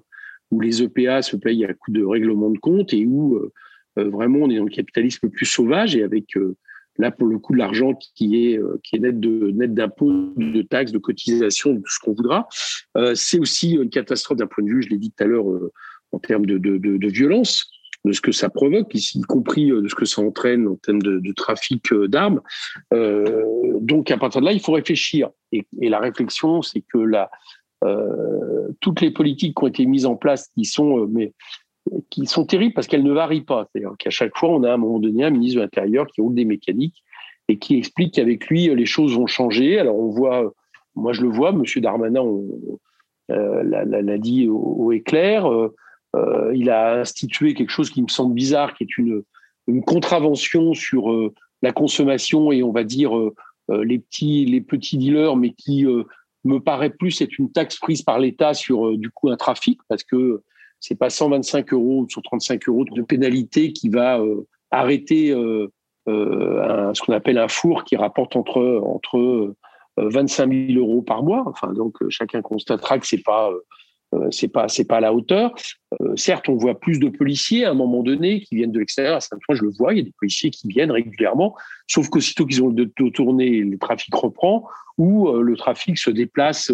où 0.50 0.61
les 0.61 0.83
EPA 0.83 1.23
se 1.23 1.37
payent 1.37 1.64
à 1.64 1.75
coup 1.75 1.90
de 1.90 2.04
règlement 2.04 2.50
de 2.50 2.59
compte 2.59 2.92
et 2.92 3.04
où 3.06 3.40
vraiment 3.97 4.40
on 4.42 4.50
est 4.50 4.56
dans 4.56 4.64
le 4.64 4.71
capitalisme 4.71 5.28
plus 5.28 5.47
sauvage 5.47 5.97
et 5.97 6.04
avec 6.04 6.35
Là, 6.99 7.12
pour 7.12 7.28
le 7.28 7.38
coup, 7.38 7.55
l'argent 7.55 7.95
qui 7.95 8.47
est, 8.47 8.59
euh, 8.59 8.81
qui 8.83 8.97
est 8.97 8.99
net 8.99 9.21
de 9.21 9.50
net 9.52 9.73
d'impôts, 9.73 10.33
de 10.37 10.62
taxes, 10.62 10.90
de 10.90 10.99
cotisations, 10.99 11.75
de 11.75 11.83
ce 11.87 11.99
qu'on 12.00 12.12
voudra. 12.12 12.49
Euh, 12.97 13.14
c'est 13.14 13.38
aussi 13.38 13.73
une 13.73 13.88
catastrophe 13.88 14.38
d'un 14.38 14.49
point 14.49 14.64
de 14.64 14.71
vue, 14.71 14.83
je 14.83 14.88
l'ai 14.88 14.99
dit 14.99 15.12
tout 15.17 15.23
à 15.23 15.26
l'heure, 15.26 15.49
euh, 15.49 15.73
en 16.11 16.19
termes 16.19 16.47
de, 16.47 16.59
de, 16.59 17.09
violence, 17.09 17.71
de 18.05 18.12
ce 18.12 18.21
que 18.21 18.33
ça 18.33 18.49
provoque, 18.49 18.93
y 18.95 19.21
compris 19.23 19.69
de 19.69 19.87
ce 19.87 19.95
que 19.95 20.07
ça 20.07 20.23
entraîne 20.23 20.67
en 20.67 20.76
termes 20.76 21.02
de, 21.02 21.33
trafic 21.33 21.93
d'armes. 21.93 22.40
Donc, 22.90 24.11
à 24.11 24.17
partir 24.17 24.40
de 24.40 24.47
là, 24.47 24.52
il 24.52 24.61
faut 24.61 24.73
réfléchir. 24.73 25.28
Et, 25.52 25.67
et 25.83 25.90
la 25.90 25.99
réflexion, 25.99 26.62
c'est 26.62 26.81
que 26.81 26.99
la, 26.99 27.31
toutes 28.81 29.02
les 29.02 29.11
politiques 29.11 29.55
qui 29.55 29.64
ont 29.64 29.69
été 29.69 29.85
mises 29.85 30.07
en 30.07 30.17
place, 30.17 30.49
qui 30.55 30.64
sont 30.64 31.07
mais 31.07 31.35
qui 32.11 32.26
sont 32.26 32.45
terribles 32.45 32.75
parce 32.75 32.87
qu'elles 32.87 33.02
ne 33.02 33.12
varient 33.12 33.42
pas. 33.42 33.68
C'est-à-dire 33.71 33.95
qu'à 33.99 34.11
chaque 34.11 34.37
fois, 34.37 34.50
on 34.50 34.62
a 34.62 34.71
à 34.71 34.75
un 34.75 34.78
moment 34.78 34.99
donné 34.99 35.25
un 35.25 35.30
ministre 35.30 35.57
de 35.57 35.62
l'Intérieur 35.62 36.07
qui 36.07 36.21
roule 36.21 36.35
des 36.35 36.45
mécaniques 36.45 37.02
et 37.49 37.59
qui 37.59 37.76
explique 37.76 38.14
qu'avec 38.14 38.47
lui, 38.49 38.75
les 38.75 38.87
choses 38.87 39.16
vont 39.16 39.26
changer. 39.26 39.78
Alors 39.78 39.99
on 39.99 40.09
voit, 40.09 40.52
moi 40.95 41.12
je 41.12 41.23
le 41.23 41.28
vois, 41.28 41.50
M. 41.50 41.62
Darmanin 41.76 42.23
euh, 43.30 43.62
l'a 43.62 44.18
dit 44.18 44.49
au, 44.49 44.90
éclair, 44.92 45.50
euh, 45.50 45.75
euh, 46.16 46.52
il 46.54 46.71
a 46.71 47.00
institué 47.00 47.54
quelque 47.54 47.71
chose 47.71 47.90
qui 47.90 48.02
me 48.02 48.09
semble 48.09 48.35
bizarre, 48.35 48.75
qui 48.75 48.85
est 48.85 48.99
une, 48.99 49.23
contravention 49.87 50.73
sur 50.73 51.11
la 51.61 51.73
consommation 51.73 52.50
et 52.50 52.62
on 52.62 52.73
va 52.73 52.85
dire 52.85 53.12
les 53.68 53.99
petits, 53.99 54.47
les 54.47 54.62
petits 54.62 54.97
dealers, 54.97 55.37
mais 55.37 55.50
qui 55.50 55.85
me 56.45 56.59
paraît 56.59 56.88
plus 56.88 57.21
être 57.21 57.38
une 57.38 57.52
taxe 57.52 57.76
prise 57.76 58.00
par 58.00 58.18
l'État 58.18 58.54
sur 58.54 58.97
du 58.97 59.11
coup 59.11 59.28
un 59.28 59.37
trafic, 59.37 59.78
parce 59.87 60.04
que 60.04 60.42
c'est 60.80 60.99
pas 60.99 61.11
125 61.11 61.73
euros 61.73 62.02
ou 62.02 62.08
135 62.08 62.68
euros 62.68 62.85
de 62.85 63.02
pénalité 63.02 63.73
qui 63.73 63.88
va 63.88 64.20
arrêter 64.70 65.30
ce 66.06 67.00
qu'on 67.04 67.12
appelle 67.12 67.38
un 67.38 67.49
four 67.49 67.85
qui 67.85 67.97
rapporte 67.97 68.37
entre 68.37 68.80
entre 68.85 69.54
25 69.97 70.52
000 70.73 70.78
euros 70.78 71.02
par 71.02 71.23
mois. 71.23 71.42
Enfin, 71.47 71.73
donc 71.73 71.97
chacun 72.08 72.42
constatera 72.42 72.99
que 72.99 73.06
c'est 73.06 73.23
pas 73.23 73.50
euh, 74.14 74.28
c'est 74.30 74.49
pas 74.49 74.68
c'est 74.68 74.85
pas 74.85 74.99
à 74.99 75.00
la 75.00 75.12
hauteur. 75.12 75.54
Euh, 76.00 76.16
certes, 76.16 76.49
on 76.49 76.56
voit 76.56 76.78
plus 76.78 76.99
de 76.99 77.08
policiers 77.08 77.64
à 77.64 77.70
un 77.70 77.75
moment 77.75 78.02
donné 78.02 78.40
qui 78.40 78.56
viennent 78.56 78.73
de 78.73 78.78
l'extérieur. 78.78 79.16
À 79.16 79.20
saint 79.20 79.37
je 79.50 79.62
le 79.62 79.70
vois, 79.70 79.92
il 79.92 79.99
y 79.99 80.00
a 80.00 80.04
des 80.04 80.14
policiers 80.18 80.50
qui 80.50 80.68
viennent 80.68 80.90
régulièrement. 80.90 81.54
Sauf 81.87 82.08
qu'aussitôt 82.08 82.47
qu'ils 82.47 82.62
ont 82.62 82.68
le 82.68 82.87
dos 82.87 83.11
tourné, 83.11 83.61
le 83.61 83.78
trafic 83.78 84.14
reprend 84.14 84.66
ou 84.97 85.28
euh, 85.28 85.42
le 85.42 85.56
trafic 85.56 85.99
se 85.99 86.11
déplace 86.11 86.73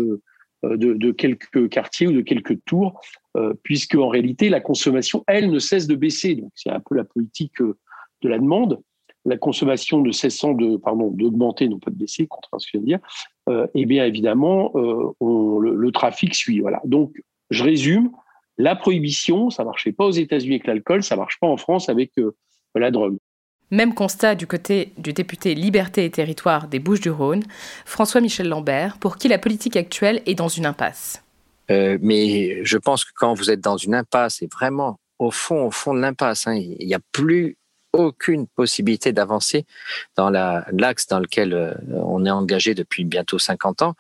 de, 0.63 1.11
quelques 1.11 1.69
quartiers 1.69 2.07
ou 2.07 2.13
de 2.13 2.23
quelques 2.23 2.65
tours, 2.65 3.01
puisque 3.63 3.97
en 3.97 4.09
réalité 4.09 4.49
la 4.49 4.61
consommation, 4.61 5.25
elle, 5.27 5.51
ne 5.51 5.59
cesse 5.59 5.87
de 5.87 5.97
baisser. 5.97 6.37
Donc 6.37 6.53
c'est 6.55 6.71
un 6.71 6.81
peu 6.81 6.95
la 6.95 7.05
politique 7.05 7.61
de 7.61 8.29
la 8.29 8.39
demande 8.39 8.81
la 9.25 9.37
consommation 9.37 10.03
ne 10.03 10.13
cessant 10.13 10.53
de, 10.53 10.79
d'augmenter, 11.17 11.69
non 11.69 11.79
pas 11.79 11.91
de 11.91 11.97
baisser, 11.97 12.27
contrairement 12.27 12.57
à 12.57 12.59
ce 12.59 12.67
que 12.67 12.71
je 12.75 12.79
viens 12.79 12.83
de 12.83 12.87
dire, 12.87 12.99
euh, 13.49 13.67
eh 13.75 13.87
bien 13.87 14.05
évidemment, 14.05 14.73
euh, 14.75 15.13
le, 15.21 15.91
trafic 15.93 16.35
suit. 16.35 16.61
Voilà. 16.61 16.81
Donc, 16.85 17.13
je 17.51 17.65
résume, 17.65 18.11
la 18.59 18.77
prohibition, 18.77 19.51
ça 19.51 19.65
marchait 19.65 19.93
pas 19.93 20.05
aux 20.05 20.13
États-Unis 20.13 20.55
avec 20.55 20.67
l'alcool, 20.67 21.03
ça 21.03 21.17
marche 21.17 21.39
pas 21.41 21.47
en 21.47 21.57
France 21.57 21.89
avec 21.89 22.13
euh, 22.19 22.35
la 22.75 22.91
drogue. 22.91 23.17
Même 23.71 23.95
constat 23.95 24.35
du 24.35 24.47
côté 24.47 24.93
du 24.99 25.13
député 25.13 25.55
Liberté 25.55 26.05
et 26.05 26.11
Territoire 26.11 26.69
des 26.69 26.79
Bouches-du-Rhône, 26.79 27.43
François-Michel 27.87 28.49
Lambert, 28.49 28.99
pour 28.99 29.17
qui 29.17 29.29
la 29.29 29.39
politique 29.39 29.77
actuelle 29.77 30.23
est 30.27 30.35
dans 30.35 30.49
une 30.49 30.67
impasse. 30.67 31.24
Mais 31.69 32.65
je 32.65 32.79
pense 32.79 33.05
que 33.05 33.13
quand 33.15 33.35
vous 33.35 33.51
êtes 33.51 33.61
dans 33.61 33.77
une 33.77 33.95
impasse, 33.95 34.43
et 34.43 34.49
vraiment 34.49 34.99
au 35.19 35.31
fond, 35.31 35.67
au 35.67 35.71
fond 35.71 35.95
de 35.95 36.01
l'impasse, 36.01 36.47
hein, 36.47 36.55
il 36.55 36.87
n'y 36.87 36.95
a 36.95 37.01
plus 37.13 37.57
aucune 37.95 38.47
possibilité 38.49 39.13
d'avancer 39.13 39.67
dans 40.17 40.29
l'axe 40.29 41.07
dans 41.07 41.21
lequel 41.21 41.55
euh, 41.55 41.75
on 41.93 42.27
est 42.27 42.31
engagé 42.31 42.75
depuis 42.75 43.05
bientôt 43.05 43.39
50 43.39 43.83
ans, 43.83 43.95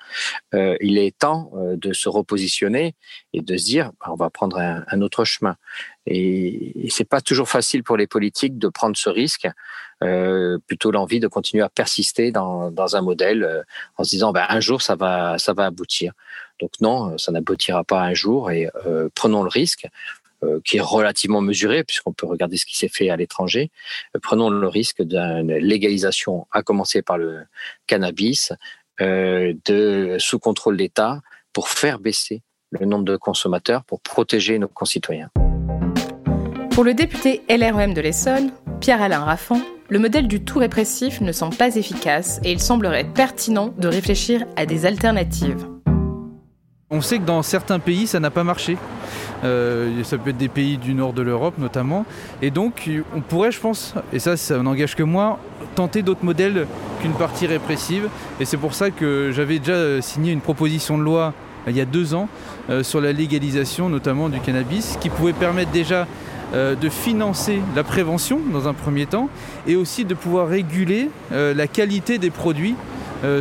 euh, 0.52 0.76
il 0.80 0.98
est 0.98 1.16
temps 1.16 1.52
euh, 1.54 1.76
de 1.76 1.92
se 1.92 2.08
repositionner 2.08 2.94
et 3.32 3.40
de 3.40 3.56
se 3.56 3.64
dire 3.64 3.92
bah, 4.00 4.06
on 4.10 4.16
va 4.16 4.30
prendre 4.30 4.58
un, 4.58 5.00
autre 5.00 5.24
chemin. 5.24 5.56
Et, 6.06 6.86
et 6.86 6.90
c'est 6.90 7.04
pas 7.04 7.20
toujours 7.20 7.48
facile 7.48 7.84
pour 7.84 7.96
les 7.96 8.06
politiques 8.06 8.58
de 8.58 8.68
prendre 8.68 8.96
ce 8.96 9.08
risque. 9.08 9.48
plutôt 10.66 10.90
l'envie 10.90 11.20
de 11.20 11.28
continuer 11.28 11.62
à 11.62 11.70
persister 11.70 12.30
dans, 12.30 12.70
dans 12.70 12.96
un 12.96 13.00
modèle 13.00 13.64
en 13.96 14.04
se 14.04 14.10
disant 14.10 14.32
bah, 14.32 14.46
un 14.50 14.60
jour 14.60 14.82
ça 14.82 14.96
va 14.96 15.38
ça 15.38 15.54
va 15.54 15.64
aboutir. 15.66 16.12
Donc 16.60 16.70
non, 16.80 17.18
ça 17.18 17.32
n'aboutira 17.32 17.84
pas 17.84 18.00
un 18.00 18.14
jour 18.14 18.50
et 18.50 18.68
prenons 19.14 19.42
le 19.42 19.48
risque. 19.48 19.88
Euh, 20.44 20.60
qui 20.64 20.78
est 20.78 20.80
relativement 20.80 21.40
mesuré, 21.40 21.84
puisqu'on 21.84 22.12
peut 22.12 22.26
regarder 22.26 22.56
ce 22.56 22.66
qui 22.66 22.76
s'est 22.76 22.88
fait 22.88 23.10
à 23.10 23.16
l'étranger. 23.16 23.70
Euh, 24.14 24.18
prenons 24.22 24.50
le 24.50 24.68
risque 24.68 25.02
d'une 25.02 25.56
légalisation, 25.56 26.46
à 26.50 26.62
commencer 26.62 27.02
par 27.02 27.18
le 27.18 27.44
cannabis, 27.86 28.52
euh, 29.00 29.54
de 29.64 30.16
sous 30.18 30.38
contrôle 30.38 30.76
d'État, 30.76 31.20
pour 31.52 31.68
faire 31.68 31.98
baisser 31.98 32.42
le 32.70 32.86
nombre 32.86 33.04
de 33.04 33.16
consommateurs, 33.16 33.84
pour 33.84 34.00
protéger 34.00 34.58
nos 34.58 34.68
concitoyens. 34.68 35.30
Pour 36.70 36.84
le 36.84 36.94
député 36.94 37.42
LREM 37.48 37.94
de 37.94 38.00
l'Essonne, 38.00 38.52
Pierre-Alain 38.80 39.24
Raffan, 39.24 39.60
le 39.88 39.98
modèle 39.98 40.26
du 40.26 40.44
tout 40.44 40.58
répressif 40.58 41.20
ne 41.20 41.30
semble 41.30 41.56
pas 41.56 41.76
efficace 41.76 42.40
et 42.42 42.50
il 42.50 42.60
semblerait 42.60 43.04
pertinent 43.04 43.72
de 43.78 43.86
réfléchir 43.86 44.46
à 44.56 44.66
des 44.66 44.86
alternatives. 44.86 45.73
On 46.90 47.00
sait 47.00 47.18
que 47.18 47.24
dans 47.24 47.42
certains 47.42 47.78
pays, 47.78 48.06
ça 48.06 48.20
n'a 48.20 48.30
pas 48.30 48.44
marché. 48.44 48.76
Euh, 49.42 50.04
ça 50.04 50.18
peut 50.18 50.30
être 50.30 50.36
des 50.36 50.48
pays 50.48 50.76
du 50.76 50.92
nord 50.92 51.14
de 51.14 51.22
l'Europe 51.22 51.54
notamment. 51.58 52.04
Et 52.42 52.50
donc, 52.50 52.90
on 53.16 53.22
pourrait, 53.22 53.52
je 53.52 53.60
pense, 53.60 53.94
et 54.12 54.18
ça, 54.18 54.36
ça 54.36 54.58
n'engage 54.62 54.94
que 54.94 55.02
moi, 55.02 55.38
tenter 55.74 56.02
d'autres 56.02 56.24
modèles 56.24 56.66
qu'une 57.00 57.14
partie 57.14 57.46
répressive. 57.46 58.08
Et 58.38 58.44
c'est 58.44 58.58
pour 58.58 58.74
ça 58.74 58.90
que 58.90 59.32
j'avais 59.32 59.60
déjà 59.60 60.02
signé 60.02 60.30
une 60.32 60.42
proposition 60.42 60.98
de 60.98 61.02
loi 61.02 61.32
euh, 61.66 61.70
il 61.70 61.76
y 61.76 61.80
a 61.80 61.86
deux 61.86 62.12
ans 62.12 62.28
euh, 62.68 62.82
sur 62.82 63.00
la 63.00 63.12
légalisation 63.12 63.88
notamment 63.88 64.28
du 64.28 64.38
cannabis, 64.40 64.98
qui 65.00 65.08
pouvait 65.08 65.32
permettre 65.32 65.70
déjà 65.70 66.06
de 66.52 66.88
financer 66.88 67.58
la 67.74 67.82
prévention 67.82 68.38
dans 68.52 68.68
un 68.68 68.74
premier 68.74 69.06
temps 69.06 69.28
et 69.66 69.74
aussi 69.74 70.04
de 70.04 70.14
pouvoir 70.14 70.46
réguler 70.46 71.10
la 71.32 71.66
qualité 71.66 72.18
des 72.18 72.30
produits 72.30 72.76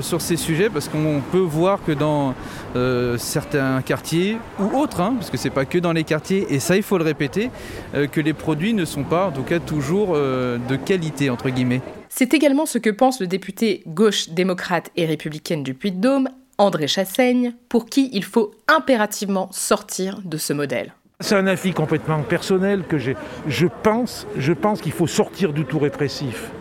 sur 0.02 0.22
ces 0.22 0.38
sujets 0.38 0.70
parce 0.70 0.88
qu'on 0.88 1.22
peut 1.32 1.40
voir 1.40 1.84
que 1.84 1.92
dans 1.92 2.34
euh, 2.76 3.20
certains 3.20 3.84
quartiers 3.84 4.38
ou 4.60 4.80
autres, 4.80 5.00
hein, 5.00 5.14
parce 5.18 5.30
que 5.30 5.38
c'est 5.38 5.52
pas 5.52 5.66
que 5.66 5.78
dans 5.78 5.94
les 5.94 6.04
quartiers, 6.04 6.48
et 6.50 6.60
ça 6.60 6.76
il 6.76 6.82
faut 6.82 6.98
le 6.98 7.04
répéter, 7.04 7.52
euh, 7.94 8.08
que 8.08 8.20
les 8.20 8.34
produits 8.34 8.74
ne 8.74 8.84
sont 8.84 9.04
pas 9.04 9.28
en 9.28 9.32
tout 9.32 9.44
cas 9.44 9.60
toujours 9.60 10.14
euh, 10.16 10.58
de 10.58 10.76
qualité 10.76 11.30
entre 11.30 11.50
guillemets. 11.50 11.82
C'est 12.10 12.34
également 12.34 12.66
ce 12.66 12.80
que 12.80 12.90
pense 12.90 13.22
le 13.22 13.28
député 13.28 13.84
gauche 13.86 14.30
démocrate 14.30 14.90
et 14.96 15.06
républicaine 15.06 15.62
du 15.62 15.76
Puy-de-Dôme, 15.76 16.30
André 16.58 16.88
Chassaigne, 16.88 17.54
pour 17.70 17.86
qui 17.86 18.10
il 18.14 18.24
faut 18.24 18.52
impérativement 18.68 19.50
sortir 19.52 20.22
de 20.26 20.38
ce 20.38 20.54
modèle. 20.54 20.94
C'est 21.20 21.36
un 21.36 21.46
avis 21.46 21.74
complètement 21.74 22.22
personnel 22.24 22.84
que 22.88 22.98
j'ai. 22.98 23.16
Je 23.48 23.68
pense, 23.84 24.26
je 24.36 24.54
pense 24.54 24.82
qu'il 24.82 24.92
faut 24.92 25.08
sortir 25.08 25.54
du 25.54 25.66
tout 25.66 25.78
répressif. 25.78 26.52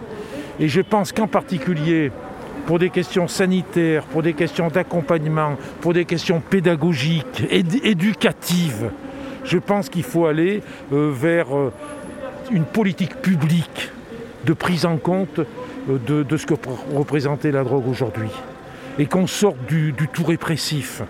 Et 0.60 0.68
je 0.68 0.82
pense 0.82 1.12
qu'en 1.12 1.26
particulier, 1.26 2.12
pour 2.66 2.78
des 2.78 2.90
questions 2.90 3.28
sanitaires, 3.28 4.04
pour 4.04 4.22
des 4.22 4.34
questions 4.34 4.68
d'accompagnement, 4.68 5.56
pour 5.80 5.92
des 5.92 6.04
questions 6.04 6.40
pédagogiques, 6.40 7.44
éducatives. 7.50 8.90
Je 9.44 9.58
pense 9.58 9.88
qu'il 9.88 10.04
faut 10.04 10.26
aller 10.26 10.62
euh, 10.92 11.10
vers 11.12 11.56
euh, 11.56 11.72
une 12.50 12.64
politique 12.64 13.16
publique 13.16 13.90
de 14.44 14.52
prise 14.52 14.86
en 14.86 14.96
compte 14.96 15.40
euh, 15.40 16.24
de, 16.24 16.36
ce 16.36 16.46
que 16.46 16.54
représentait 16.94 17.50
la 17.50 17.64
drogue 17.64 17.88
aujourd'hui. 17.88 18.30
Et 18.98 19.06
qu'on 19.06 19.26
sorte 19.26 19.64
du, 19.66 19.94
tout 20.12 20.24
répressif. 20.24 21.02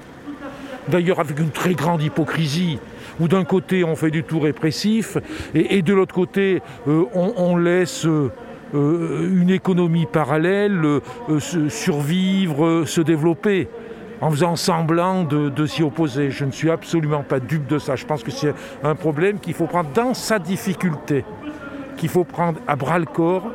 D'ailleurs 0.89 1.21
avec 1.21 1.39
une 1.39 1.51
très 1.51 1.75
grande 1.75 2.03
hypocrisie 2.03 2.79
où 3.21 3.29
d'un 3.29 3.45
côté 3.45 3.85
on 3.85 3.95
fait 3.95 4.11
du 4.11 4.25
tout 4.25 4.41
répressif 4.41 5.19
et, 5.55 5.83
de 5.83 5.93
l'autre 5.93 6.15
côté 6.15 6.61
on, 6.87 7.57
laisse 7.57 8.07
une 8.75 9.51
économie 9.51 10.07
parallèle, 10.07 10.85
euh, 10.85 11.01
survivre, 11.69 12.85
se 12.87 13.01
développer 13.01 13.69
en 14.21 14.31
faisant 14.31 14.57
semblant 14.57 15.25
de, 15.25 15.49
de 15.49 15.67
s'y 15.67 15.83
opposer. 15.83 16.31
Je 16.31 16.45
ne 16.45 16.53
suis 16.53 16.71
absolument 16.71 17.23
pas 17.23 17.41
dupe 17.41 17.67
de 17.67 17.79
ça. 17.79 17.97
Je 17.97 18.07
pense 18.07 18.23
que 18.23 18.31
c'est 18.31 18.55
un 18.83 18.95
problème 18.95 19.41
qu'il 19.41 19.55
faut 19.55 19.67
prendre 19.67 19.91
dans 19.93 20.15
sa 20.15 20.39
difficulté, 20.39 21.25
qu'il 21.97 22.09
faut 22.09 22.25
prendre 22.25 22.61
à 22.67 22.77
bras 22.77 22.99
le 22.99 23.07
corps 23.07 23.51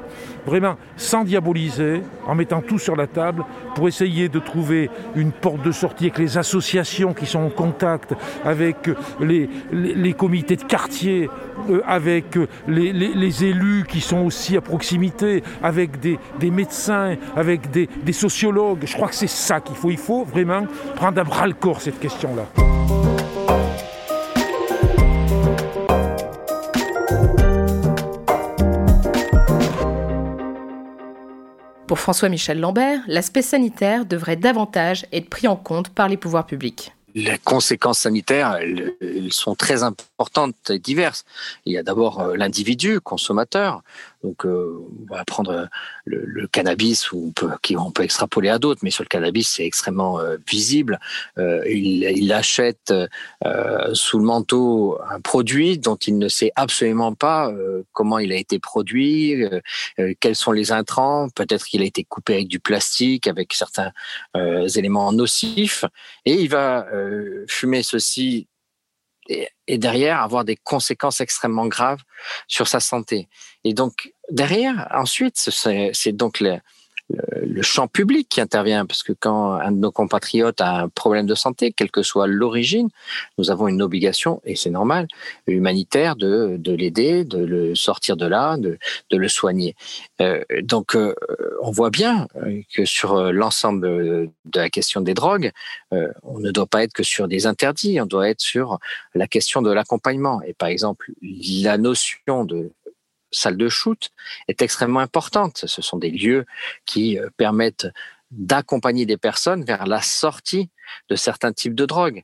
vraiment 0.47 0.77
sans 0.95 1.25
diaboliser, 1.25 2.01
en 2.25 2.33
mettant 2.33 2.61
tout 2.61 2.79
sur 2.79 2.95
la 2.95 3.05
table, 3.05 3.43
pour 3.75 3.87
essayer 3.87 4.29
de 4.29 4.39
trouver 4.39 4.89
une 5.15 5.31
porte 5.33 5.61
de 5.61 5.71
sortie 5.71 6.05
avec 6.05 6.17
les 6.17 6.37
associations 6.37 7.13
qui 7.13 7.25
sont 7.25 7.39
en 7.39 7.49
contact, 7.49 8.15
avec 8.45 8.89
les, 9.19 9.49
les, 9.71 10.13
comités 10.13 10.55
de 10.55 10.63
quartier, 10.63 11.29
euh, 11.69 11.81
avec 11.85 12.37
les, 12.67 12.93
les, 12.93 13.43
élus 13.43 13.85
qui 13.87 13.99
sont 13.99 14.25
aussi 14.25 14.55
à 14.55 14.61
proximité, 14.61 15.43
avec 15.61 15.99
des, 15.99 16.17
des 16.39 16.49
médecins, 16.49 17.15
avec 17.35 17.69
des, 17.69 17.89
des 18.03 18.13
sociologues. 18.13 18.85
Je 18.85 18.93
crois 18.93 19.09
que 19.09 19.15
c'est 19.15 19.27
ça 19.27 19.59
qu'il 19.59 19.75
faut. 19.75 19.91
Il 19.91 19.97
faut 19.97 20.23
vraiment 20.23 20.65
prendre 20.95 21.19
à 21.19 21.23
bras 21.25 21.45
le 21.45 21.53
corps 21.53 21.81
cette 21.81 21.99
question-là. 21.99 22.76
François-Michel 32.07 32.61
Lambert, 32.61 33.01
l'aspect 33.07 33.41
sanitaire 33.41 34.05
devrait 34.05 34.37
davantage 34.37 35.05
être 35.11 35.29
pris 35.29 35.45
en 35.45 35.57
compte 35.57 35.89
par 35.89 36.07
les 36.07 36.15
pouvoirs 36.15 36.45
publics 36.45 36.93
les 37.17 37.39
conséquences 37.39 37.99
sanitaires, 37.99 38.59
sont 39.31 39.55
très 39.55 39.81
importantes 39.81 40.69
et 40.69 40.77
diverses. 40.77 41.25
Il 41.65 41.73
y 41.73 41.77
a 41.77 41.83
d'abord 41.83 42.19
euh, 42.19 42.35
l'individu, 42.35 43.01
consommateur. 43.01 43.81
Donc, 44.23 44.45
euh, 44.45 44.79
on 45.09 45.15
va 45.15 45.23
prendre 45.25 45.67
le, 46.05 46.47
cannabis, 46.47 47.11
ou 47.11 47.33
on 47.75 47.91
peut, 47.91 48.03
extrapoler 48.03 48.49
à 48.49 48.59
d'autres, 48.59 48.81
mais 48.83 48.91
sur 48.91 49.03
le 49.03 49.07
cannabis, 49.07 49.49
c'est 49.49 49.65
extrêmement 49.65 50.19
euh, 50.19 50.37
visible. 50.47 50.99
il, 51.37 52.03
il, 52.03 52.33
achète 52.33 52.93
sous 53.93 54.19
le 54.19 54.25
manteau 54.25 54.97
un 55.09 55.19
produit 55.21 55.77
dont 55.77 55.95
il 55.95 56.17
ne 56.17 56.27
sait 56.27 56.51
absolument 56.55 57.13
pas 57.13 57.51
comment 57.93 58.19
il 58.19 58.31
a 58.31 58.35
été 58.35 58.59
produit, 58.59 59.43
quels 60.19 60.35
sont 60.35 60.51
les 60.51 60.71
intrants. 60.71 61.29
Peut-être 61.33 61.65
qu'il 61.65 61.81
a 61.81 61.85
été 61.85 62.03
coupé 62.03 62.35
avec 62.35 62.47
du 62.47 62.59
plastique, 62.59 63.27
avec 63.27 63.53
certains 63.53 63.91
éléments 64.75 65.11
nocifs, 65.11 65.85
et 66.25 66.33
il 66.41 66.49
va 66.49 66.85
euh, 67.07 67.45
fumer 67.47 67.83
ceci 67.83 68.47
et, 69.27 69.49
derrière 69.77 70.21
avoir 70.21 70.45
des 70.45 70.55
conséquences 70.55 71.21
extrêmement 71.21 71.67
graves 71.67 72.01
sur 72.47 72.67
sa 72.67 72.79
santé. 72.79 73.27
Et 73.63 73.73
donc 73.73 74.13
derrière, 74.29 74.87
ensuite, 74.91 75.35
c'est 75.37 76.11
donc 76.13 76.39
le, 76.39 76.59
champ 77.61 77.87
public 77.87 78.29
qui 78.29 78.41
intervient, 78.41 78.85
parce 78.85 79.03
que 79.03 79.13
quand 79.13 79.53
un 79.53 79.71
de 79.71 79.77
nos 79.77 79.91
compatriotes 79.91 80.61
a 80.61 80.81
un 80.81 80.89
problème 80.89 81.25
de 81.25 81.35
santé, 81.35 81.71
quelle 81.71 81.91
que 81.91 82.03
soit 82.03 82.27
l'origine, 82.27 82.89
nous 83.37 83.51
avons 83.51 83.67
une 83.67 83.81
obligation, 83.81 84.41
et 84.45 84.55
c'est 84.55 84.69
normal, 84.69 85.07
humanitaire, 85.47 86.15
de, 86.15 86.55
de 86.57 86.73
l'aider, 86.73 87.23
de 87.23 87.39
le 87.39 87.75
sortir 87.75 88.17
de 88.17 88.25
là, 88.25 88.57
de, 88.57 88.77
de 89.09 89.17
le 89.17 89.27
soigner. 89.27 89.75
Euh, 90.21 90.43
donc, 90.61 90.95
euh, 90.95 91.13
on 91.61 91.71
voit 91.71 91.89
bien 91.89 92.27
que 92.73 92.85
sur 92.85 93.31
l'ensemble 93.31 93.87
de 94.45 94.59
la 94.59 94.69
question 94.69 95.01
des 95.01 95.13
drogues, 95.13 95.51
euh, 95.93 96.11
on 96.23 96.39
ne 96.39 96.51
doit 96.51 96.67
pas 96.67 96.83
être 96.83 96.93
que 96.93 97.03
sur 97.03 97.27
des 97.27 97.45
interdits, 97.45 97.99
on 98.01 98.05
doit 98.05 98.29
être 98.29 98.41
sur 98.41 98.79
la 99.13 99.27
question 99.27 99.61
de 99.61 99.71
l'accompagnement. 99.71 100.41
Et 100.43 100.53
par 100.53 100.69
exemple, 100.69 101.11
la 101.21 101.77
notion 101.77 102.45
de 102.45 102.71
salle 103.31 103.57
de 103.57 103.69
shoot 103.69 104.09
est 104.47 104.61
extrêmement 104.61 104.99
importante. 104.99 105.65
Ce 105.65 105.81
sont 105.81 105.97
des 105.97 106.11
lieux 106.11 106.45
qui 106.85 107.19
euh, 107.19 107.29
permettent 107.37 107.87
d'accompagner 108.31 109.05
des 109.05 109.17
personnes 109.17 109.63
vers 109.63 109.85
la 109.85 110.01
sortie 110.01 110.69
de 111.09 111.15
certains 111.15 111.53
types 111.53 111.75
de 111.75 111.85
drogues 111.85 112.23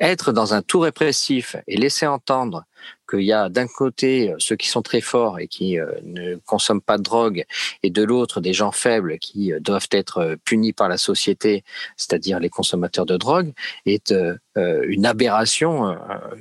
être 0.00 0.32
dans 0.32 0.54
un 0.54 0.62
tout 0.62 0.80
répressif 0.80 1.56
et 1.66 1.76
laisser 1.76 2.06
entendre 2.06 2.64
qu'il 3.08 3.22
y 3.22 3.32
a 3.32 3.48
d'un 3.48 3.66
côté 3.66 4.30
euh, 4.30 4.36
ceux 4.38 4.56
qui 4.56 4.68
sont 4.68 4.82
très 4.82 5.00
forts 5.00 5.38
et 5.38 5.48
qui 5.48 5.78
euh, 5.78 5.92
ne 6.02 6.36
consomment 6.46 6.80
pas 6.80 6.96
de 6.96 7.02
drogue 7.02 7.44
et 7.82 7.90
de 7.90 8.02
l'autre 8.02 8.40
des 8.40 8.54
gens 8.54 8.72
faibles 8.72 9.18
qui 9.18 9.52
euh, 9.52 9.60
doivent 9.60 9.88
être 9.90 10.36
punis 10.44 10.72
par 10.72 10.88
la 10.88 10.96
société, 10.96 11.64
c'est-à-dire 11.96 12.40
les 12.40 12.48
consommateurs 12.48 13.06
de 13.06 13.16
drogue, 13.16 13.52
est 13.84 14.14
une 14.56 15.06
aberration 15.06 15.96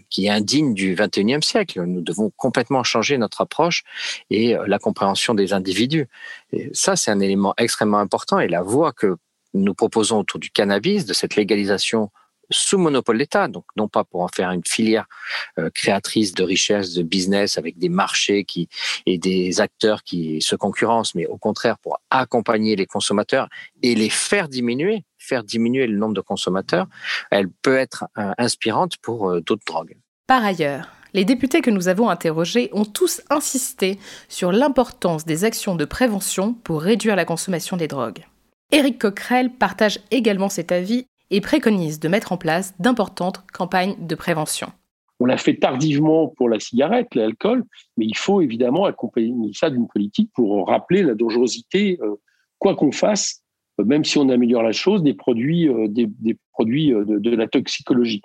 qui 0.09 0.25
est 0.25 0.29
indigne 0.29 0.73
du 0.73 0.95
21e 0.95 1.41
siècle. 1.41 1.81
Nous 1.83 2.01
devons 2.01 2.31
complètement 2.35 2.83
changer 2.83 3.17
notre 3.17 3.41
approche 3.41 3.83
et 4.29 4.55
la 4.65 4.79
compréhension 4.79 5.33
des 5.33 5.53
individus. 5.53 6.07
Ça, 6.73 6.95
c'est 6.95 7.11
un 7.11 7.19
élément 7.19 7.53
extrêmement 7.57 7.99
important 7.99 8.39
et 8.39 8.47
la 8.47 8.61
voie 8.61 8.91
que 8.91 9.17
nous 9.53 9.73
proposons 9.73 10.19
autour 10.19 10.39
du 10.39 10.49
cannabis, 10.49 11.05
de 11.05 11.13
cette 11.13 11.35
légalisation 11.35 12.09
sous 12.49 12.77
monopole 12.77 13.17
d'État, 13.17 13.47
donc 13.47 13.65
non 13.75 13.87
pas 13.87 14.03
pour 14.03 14.21
en 14.21 14.27
faire 14.27 14.51
une 14.51 14.63
filière 14.65 15.05
euh, 15.57 15.69
créatrice 15.69 16.33
de 16.33 16.43
richesse, 16.43 16.93
de 16.93 17.03
business 17.03 17.57
avec 17.57 17.77
des 17.77 17.89
marchés 17.89 18.43
qui 18.43 18.69
et 19.05 19.17
des 19.17 19.61
acteurs 19.61 20.03
qui 20.03 20.41
se 20.41 20.55
concurrencent, 20.55 21.15
mais 21.15 21.25
au 21.27 21.37
contraire 21.37 21.77
pour 21.77 21.99
accompagner 22.09 22.75
les 22.75 22.85
consommateurs 22.85 23.47
et 23.81 23.95
les 23.95 24.09
faire 24.09 24.47
diminuer, 24.47 25.03
faire 25.17 25.43
diminuer 25.43 25.87
le 25.87 25.97
nombre 25.97 26.13
de 26.13 26.21
consommateurs, 26.21 26.87
elle 27.31 27.49
peut 27.49 27.77
être 27.77 28.05
euh, 28.17 28.31
inspirante 28.37 28.97
pour 28.97 29.29
euh, 29.29 29.41
d'autres 29.41 29.65
drogues. 29.65 29.97
Par 30.27 30.43
ailleurs, 30.43 30.87
les 31.13 31.25
députés 31.25 31.61
que 31.61 31.71
nous 31.71 31.87
avons 31.87 32.09
interrogés 32.09 32.69
ont 32.71 32.85
tous 32.85 33.21
insisté 33.29 33.99
sur 34.27 34.51
l'importance 34.51 35.25
des 35.25 35.43
actions 35.43 35.75
de 35.75 35.85
prévention 35.85 36.53
pour 36.53 36.81
réduire 36.81 37.15
la 37.15 37.25
consommation 37.25 37.77
des 37.77 37.87
drogues. 37.87 38.25
Éric 38.71 38.99
Coquerel 38.99 39.51
partage 39.51 39.99
également 40.11 40.49
cet 40.49 40.71
avis 40.71 41.07
et 41.31 41.41
préconise 41.41 41.99
de 41.99 42.07
mettre 42.07 42.31
en 42.31 42.37
place 42.37 42.73
d'importantes 42.79 43.43
campagnes 43.53 43.95
de 43.99 44.15
prévention. 44.15 44.71
On 45.19 45.25
l'a 45.25 45.37
fait 45.37 45.55
tardivement 45.55 46.27
pour 46.27 46.47
la 46.47 46.59
cigarette, 46.59 47.13
l'alcool, 47.13 47.65
mais 47.97 48.05
il 48.05 48.15
faut 48.15 48.41
évidemment 48.41 48.85
accompagner 48.85 49.51
ça 49.53 49.69
d'une 49.69 49.87
politique 49.87 50.31
pour 50.33 50.67
rappeler 50.67 51.03
la 51.03 51.13
dangerosité, 51.13 51.99
euh, 52.01 52.15
quoi 52.57 52.75
qu'on 52.75 52.93
fasse, 52.93 53.43
euh, 53.79 53.83
même 53.83 54.05
si 54.05 54.17
on 54.17 54.29
améliore 54.29 54.63
la 54.63 54.71
chose, 54.71 55.03
des 55.03 55.13
produits, 55.13 55.67
euh, 55.67 55.87
des, 55.89 56.07
produits 56.53 56.91
de, 56.91 57.35
la 57.35 57.47
toxicologie. 57.47 58.21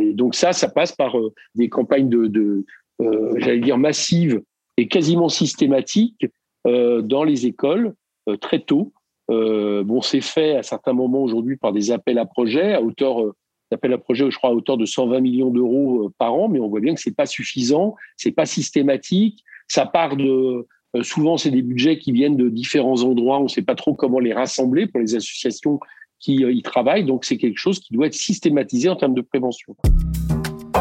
et 0.00 0.14
donc 0.14 0.34
ça, 0.34 0.52
ça 0.52 0.68
passe 0.68 0.92
par 0.92 1.14
des 1.54 1.68
campagnes 1.68 2.08
de, 2.08 2.64
j'allais 3.00 3.60
dire, 3.60 3.76
massives 3.76 4.40
et 4.76 4.88
quasiment 4.88 5.28
systématiques 5.28 6.26
dans 6.64 7.24
les 7.24 7.46
écoles 7.46 7.94
très 8.40 8.60
tôt 8.60 8.92
bon, 9.28 10.02
c'est 10.02 10.20
fait 10.20 10.56
à 10.56 10.62
certains 10.62 10.92
moments 10.92 11.22
aujourd'hui 11.22 11.56
par 11.56 11.72
des 11.72 11.90
appels 11.90 12.18
à 12.18 12.26
projets 12.26 12.74
à 12.74 12.82
hauteur, 12.82 13.22
euh, 13.22 13.34
appels 13.72 13.92
à 13.92 13.98
projets, 13.98 14.30
je 14.30 14.36
crois, 14.36 14.50
à 14.50 14.52
hauteur 14.52 14.76
de 14.76 14.84
120 14.84 15.20
millions 15.20 15.50
d'euros 15.50 16.06
euh, 16.06 16.12
par 16.18 16.34
an, 16.34 16.48
mais 16.48 16.60
on 16.60 16.68
voit 16.68 16.80
bien 16.80 16.94
que 16.94 17.00
c'est 17.00 17.16
pas 17.16 17.26
suffisant, 17.26 17.96
c'est 18.16 18.32
pas 18.32 18.46
systématique. 18.46 19.42
Ça 19.66 19.86
part 19.86 20.16
de, 20.16 20.66
euh, 20.96 21.02
souvent, 21.02 21.36
c'est 21.36 21.50
des 21.50 21.62
budgets 21.62 21.98
qui 21.98 22.12
viennent 22.12 22.36
de 22.36 22.48
différents 22.48 23.02
endroits. 23.02 23.40
On 23.40 23.44
ne 23.44 23.48
sait 23.48 23.62
pas 23.62 23.74
trop 23.74 23.94
comment 23.94 24.20
les 24.20 24.32
rassembler 24.32 24.86
pour 24.86 25.00
les 25.00 25.14
associations 25.14 25.80
qui 26.20 26.36
y 26.36 26.62
travaillent. 26.62 27.04
Donc, 27.04 27.24
c'est 27.24 27.36
quelque 27.36 27.58
chose 27.58 27.80
qui 27.80 27.92
doit 27.92 28.06
être 28.06 28.14
systématisé 28.14 28.88
en 28.88 28.96
termes 28.96 29.14
de 29.14 29.20
prévention. 29.20 29.76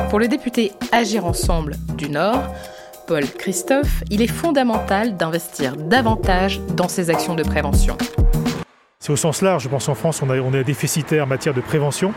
Pour 0.09 0.19
le 0.19 0.27
député 0.27 0.71
Agir 0.91 1.25
Ensemble 1.25 1.75
du 1.97 2.09
Nord, 2.09 2.43
Paul 3.07 3.24
Christophe, 3.25 4.03
il 4.10 4.22
est 4.22 4.27
fondamental 4.27 5.18
d'investir 5.18 5.75
davantage 5.75 6.61
dans 6.75 6.87
ces 6.87 7.09
actions 7.09 7.35
de 7.35 7.44
prévention. 7.44 7.98
C'est 9.00 9.11
au 9.11 9.18
sens 9.18 9.42
large, 9.42 9.63
je 9.63 9.70
pense 9.70 9.89
en 9.89 9.96
France, 9.96 10.22
on, 10.22 10.29
on 10.29 10.53
est 10.53 10.63
déficitaire 10.63 11.25
en 11.25 11.27
matière 11.27 11.53
de 11.53 11.59
prévention, 11.59 12.13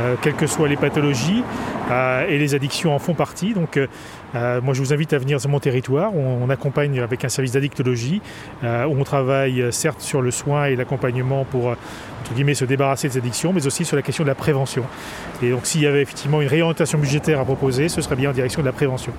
euh, 0.00 0.16
quelles 0.20 0.34
que 0.34 0.48
soient 0.48 0.66
les 0.66 0.76
pathologies, 0.76 1.44
euh, 1.92 2.26
et 2.26 2.38
les 2.38 2.56
addictions 2.56 2.92
en 2.92 2.98
font 2.98 3.14
partie. 3.14 3.54
Donc 3.54 3.76
euh, 3.76 4.60
moi 4.60 4.74
je 4.74 4.80
vous 4.80 4.92
invite 4.92 5.12
à 5.12 5.18
venir 5.18 5.40
sur 5.40 5.48
mon 5.48 5.60
territoire, 5.60 6.12
on, 6.16 6.50
accompagne 6.50 6.98
avec 6.98 7.24
un 7.24 7.28
service 7.28 7.52
d'addictologie, 7.52 8.20
où 8.62 8.66
on 8.66 9.04
travaille 9.04 9.72
certes 9.72 10.00
sur 10.00 10.20
le 10.20 10.32
soin 10.32 10.66
et 10.66 10.74
l'accompagnement 10.74 11.44
pour 11.44 11.76
guillemets, 12.34 12.54
se 12.54 12.64
débarrasser 12.64 13.08
des 13.08 13.18
addictions, 13.18 13.52
mais 13.52 13.66
aussi 13.66 13.84
sur 13.84 13.94
la 13.94 14.02
question 14.02 14.24
de 14.24 14.28
la 14.28 14.34
prévention. 14.34 14.84
Et 15.42 15.50
donc 15.50 15.66
s'il 15.66 15.82
y 15.82 15.86
avait 15.86 16.02
effectivement 16.02 16.40
une 16.40 16.48
réorientation 16.48 16.98
budgétaire 16.98 17.38
à 17.38 17.44
proposer, 17.44 17.88
ce 17.88 18.00
serait 18.00 18.16
bien 18.16 18.30
en 18.30 18.32
direction 18.32 18.60
de 18.60 18.66
la 18.66 18.72
prévention. 18.72 19.12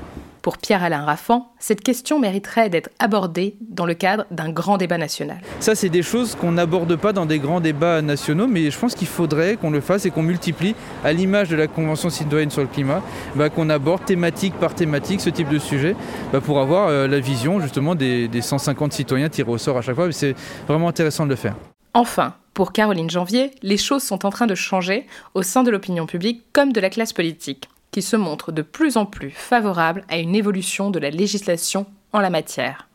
Pour 0.45 0.59
Pierre-Alain 0.59 1.03
Raffan, 1.03 1.51
cette 1.57 1.81
question 1.81 2.19
mériterait 2.19 2.69
d'être 2.69 2.91
abordée 2.99 3.55
dans 3.61 3.87
le 3.87 3.95
cadre 3.95 4.27
d'un 4.29 4.51
grand 4.51 4.77
débat 4.77 4.99
national. 4.99 5.39
Ça, 5.59 5.73
c'est 5.73 5.89
des 5.89 6.03
choses 6.03 6.35
qu'on 6.35 6.51
n'aborde 6.51 6.95
pas 6.97 7.13
dans 7.13 7.25
des 7.25 7.39
grands 7.39 7.61
débats 7.61 8.03
nationaux, 8.03 8.45
mais 8.45 8.69
je 8.69 8.77
pense 8.77 8.93
qu'il 8.93 9.07
faudrait 9.07 9.55
qu'on 9.55 9.71
le 9.71 9.81
fasse 9.81 10.05
et 10.05 10.11
qu'on 10.11 10.21
multiplie, 10.21 10.75
à 11.03 11.13
l'image 11.13 11.49
de 11.49 11.55
la 11.55 11.65
Convention 11.65 12.11
citoyenne 12.11 12.51
sur 12.51 12.61
le 12.61 12.67
climat, 12.67 13.01
bah, 13.33 13.49
qu'on 13.49 13.71
aborde 13.71 14.05
thématique 14.05 14.53
par 14.59 14.75
thématique 14.75 15.19
ce 15.19 15.31
type 15.31 15.49
de 15.49 15.57
sujet, 15.57 15.95
bah, 16.31 16.41
pour 16.41 16.59
avoir 16.59 16.89
euh, 16.89 17.07
la 17.07 17.19
vision 17.19 17.59
justement 17.59 17.95
des, 17.95 18.27
des 18.27 18.41
150 18.41 18.93
citoyens 18.93 19.29
tirés 19.29 19.49
au 19.49 19.57
sort 19.57 19.79
à 19.79 19.81
chaque 19.81 19.95
fois. 19.95 20.11
C'est 20.11 20.35
vraiment 20.67 20.89
intéressant 20.89 21.25
de 21.25 21.31
le 21.31 21.37
faire. 21.37 21.55
Enfin, 21.95 22.35
pour 22.53 22.71
Caroline 22.71 23.09
Janvier, 23.09 23.49
les 23.63 23.77
choses 23.77 24.03
sont 24.03 24.27
en 24.27 24.29
train 24.29 24.45
de 24.45 24.53
changer 24.53 25.07
au 25.33 25.41
sein 25.41 25.63
de 25.63 25.71
l'opinion 25.71 26.05
publique 26.05 26.43
comme 26.53 26.71
de 26.71 26.79
la 26.79 26.91
classe 26.91 27.13
politique 27.13 27.67
qui 27.95 28.01
se 28.01 28.17
montre 28.17 28.51
de 28.51 28.61
plus 28.61 28.97
en 28.97 29.05
plus 29.05 29.29
favorable 29.29 30.03
à 30.09 30.17
une 30.17 30.35
évolution 30.35 30.91
de 30.91 30.99
la 30.99 31.09
législation 31.09 31.85
en 32.11 32.19
la 32.19 32.29
matière. 32.29 32.89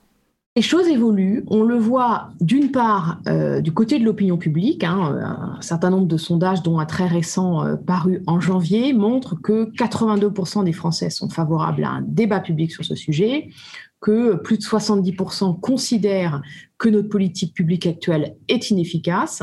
Les 0.56 0.60
choses 0.60 0.88
évoluent. 0.88 1.42
On 1.46 1.62
le 1.62 1.78
voit 1.78 2.28
d'une 2.42 2.70
part 2.70 3.18
euh, 3.26 3.62
du 3.62 3.72
côté 3.72 3.98
de 3.98 4.04
l'opinion 4.04 4.36
publique. 4.36 4.84
Hein, 4.84 5.56
un 5.56 5.62
certain 5.62 5.88
nombre 5.88 6.06
de 6.06 6.18
sondages, 6.18 6.62
dont 6.62 6.78
un 6.78 6.84
très 6.84 7.06
récent 7.06 7.64
euh, 7.64 7.76
paru 7.76 8.22
en 8.26 8.40
janvier, 8.40 8.92
montrent 8.92 9.40
que 9.40 9.70
82% 9.70 10.64
des 10.64 10.74
Français 10.74 11.08
sont 11.08 11.30
favorables 11.30 11.84
à 11.84 11.92
un 11.92 12.02
débat 12.02 12.40
public 12.40 12.70
sur 12.70 12.84
ce 12.84 12.94
sujet, 12.94 13.48
que 14.02 14.34
plus 14.34 14.58
de 14.58 14.62
70% 14.62 15.60
considèrent 15.60 16.42
que 16.76 16.90
notre 16.90 17.08
politique 17.08 17.54
publique 17.54 17.86
actuelle 17.86 18.36
est 18.48 18.70
inefficace. 18.70 19.42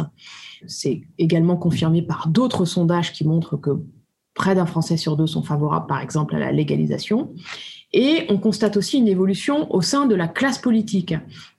C'est 0.67 1.01
également 1.17 1.57
confirmé 1.57 2.03
par 2.03 2.27
d'autres 2.27 2.65
sondages 2.65 3.11
qui 3.11 3.25
montrent 3.25 3.57
que 3.57 3.71
près 4.37 4.55
d'un 4.55 4.65
Français 4.65 4.95
sur 4.95 5.17
deux 5.17 5.27
sont 5.27 5.43
favorables, 5.43 5.87
par 5.87 5.99
exemple, 5.99 6.35
à 6.35 6.39
la 6.39 6.51
légalisation. 6.51 7.33
Et 7.93 8.25
on 8.29 8.37
constate 8.37 8.77
aussi 8.77 8.97
une 8.97 9.07
évolution 9.07 9.73
au 9.73 9.81
sein 9.81 10.05
de 10.05 10.15
la 10.15 10.27
classe 10.27 10.59
politique. 10.59 11.15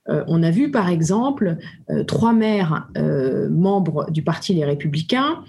Euh, 0.07 0.23
on 0.27 0.43
a 0.43 0.51
vu, 0.51 0.71
par 0.71 0.89
exemple, 0.89 1.57
euh, 1.89 2.03
trois 2.03 2.33
maires 2.33 2.87
euh, 2.97 3.49
membres 3.49 4.09
du 4.11 4.23
Parti 4.23 4.53
Les 4.53 4.65
Républicains, 4.65 5.43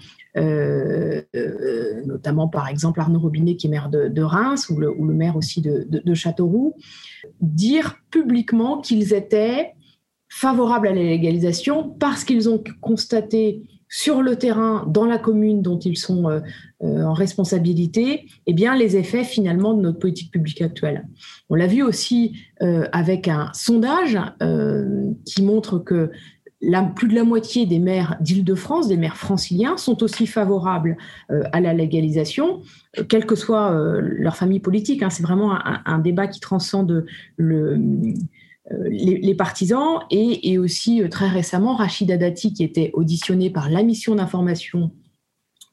notamment 2.05 2.47
par 2.47 2.69
exemple 2.69 3.01
Arnaud 3.01 3.19
Robinet 3.19 3.57
qui 3.57 3.67
est 3.67 3.69
maire 3.69 3.89
de, 3.89 4.21
Reims 4.21 4.69
ou 4.69 4.79
le, 4.79 4.93
maire 5.13 5.35
aussi 5.35 5.59
de, 5.61 6.13
Châteauroux, 6.13 6.73
dire 7.41 7.97
publiquement 8.11 8.79
qu'ils 8.79 9.13
étaient 9.13 9.73
favorables 10.29 10.87
à 10.87 10.93
la 10.93 11.03
légalisation 11.03 11.89
parce 11.99 12.23
qu'ils 12.23 12.47
ont 12.47 12.63
constaté 12.79 13.61
sur 13.89 14.21
le 14.21 14.37
terrain, 14.37 14.85
dans 14.87 15.05
la 15.05 15.17
commune 15.17 15.61
dont 15.61 15.79
ils 15.79 15.97
sont 15.97 16.41
en 16.83 17.13
responsabilité, 17.13 18.25
eh 18.47 18.53
bien, 18.53 18.75
les 18.75 18.97
effets 18.97 19.23
finalement 19.23 19.73
de 19.73 19.81
notre 19.81 19.99
politique 19.99 20.31
publique 20.31 20.61
actuelle. 20.61 21.07
On 21.49 21.55
l'a 21.55 21.67
vu 21.67 21.83
aussi 21.83 22.37
euh, 22.61 22.87
avec 22.91 23.27
un 23.27 23.49
sondage 23.53 24.17
qui 25.25 25.43
montre 25.43 25.79
que 25.79 26.11
plus 26.95 27.07
de 27.07 27.15
la 27.15 27.23
moitié 27.23 27.65
des 27.65 27.79
maires 27.79 28.17
d'Île-de-France, 28.21 28.87
des 28.87 28.97
maires 28.97 29.17
franciliens, 29.17 29.77
sont 29.77 30.03
aussi 30.03 30.27
favorables 30.27 30.95
à 31.29 31.59
la 31.59 31.73
légalisation, 31.73 32.61
quelle 33.09 33.25
que 33.25 33.35
soit 33.35 33.71
leur 33.99 34.35
famille 34.35 34.59
politique. 34.59 35.01
Hein. 35.01 35.09
C'est 35.09 35.23
vraiment 35.23 35.57
un, 35.65 35.97
débat 35.97 36.27
qui 36.27 36.39
transcende 36.39 37.05
le 37.35 37.79
euh, 38.71 38.87
les, 38.89 39.33
partisans 39.33 40.01
et, 40.11 40.57
aussi 40.57 41.01
euh, 41.01 41.09
très 41.09 41.27
récemment 41.27 41.75
Rachida 41.75 42.17
Dati 42.17 42.53
qui 42.53 42.63
était 42.63 42.91
auditionné 42.93 43.49
par 43.49 43.69
la 43.69 43.81
mission 43.81 44.15
d'information 44.15 44.91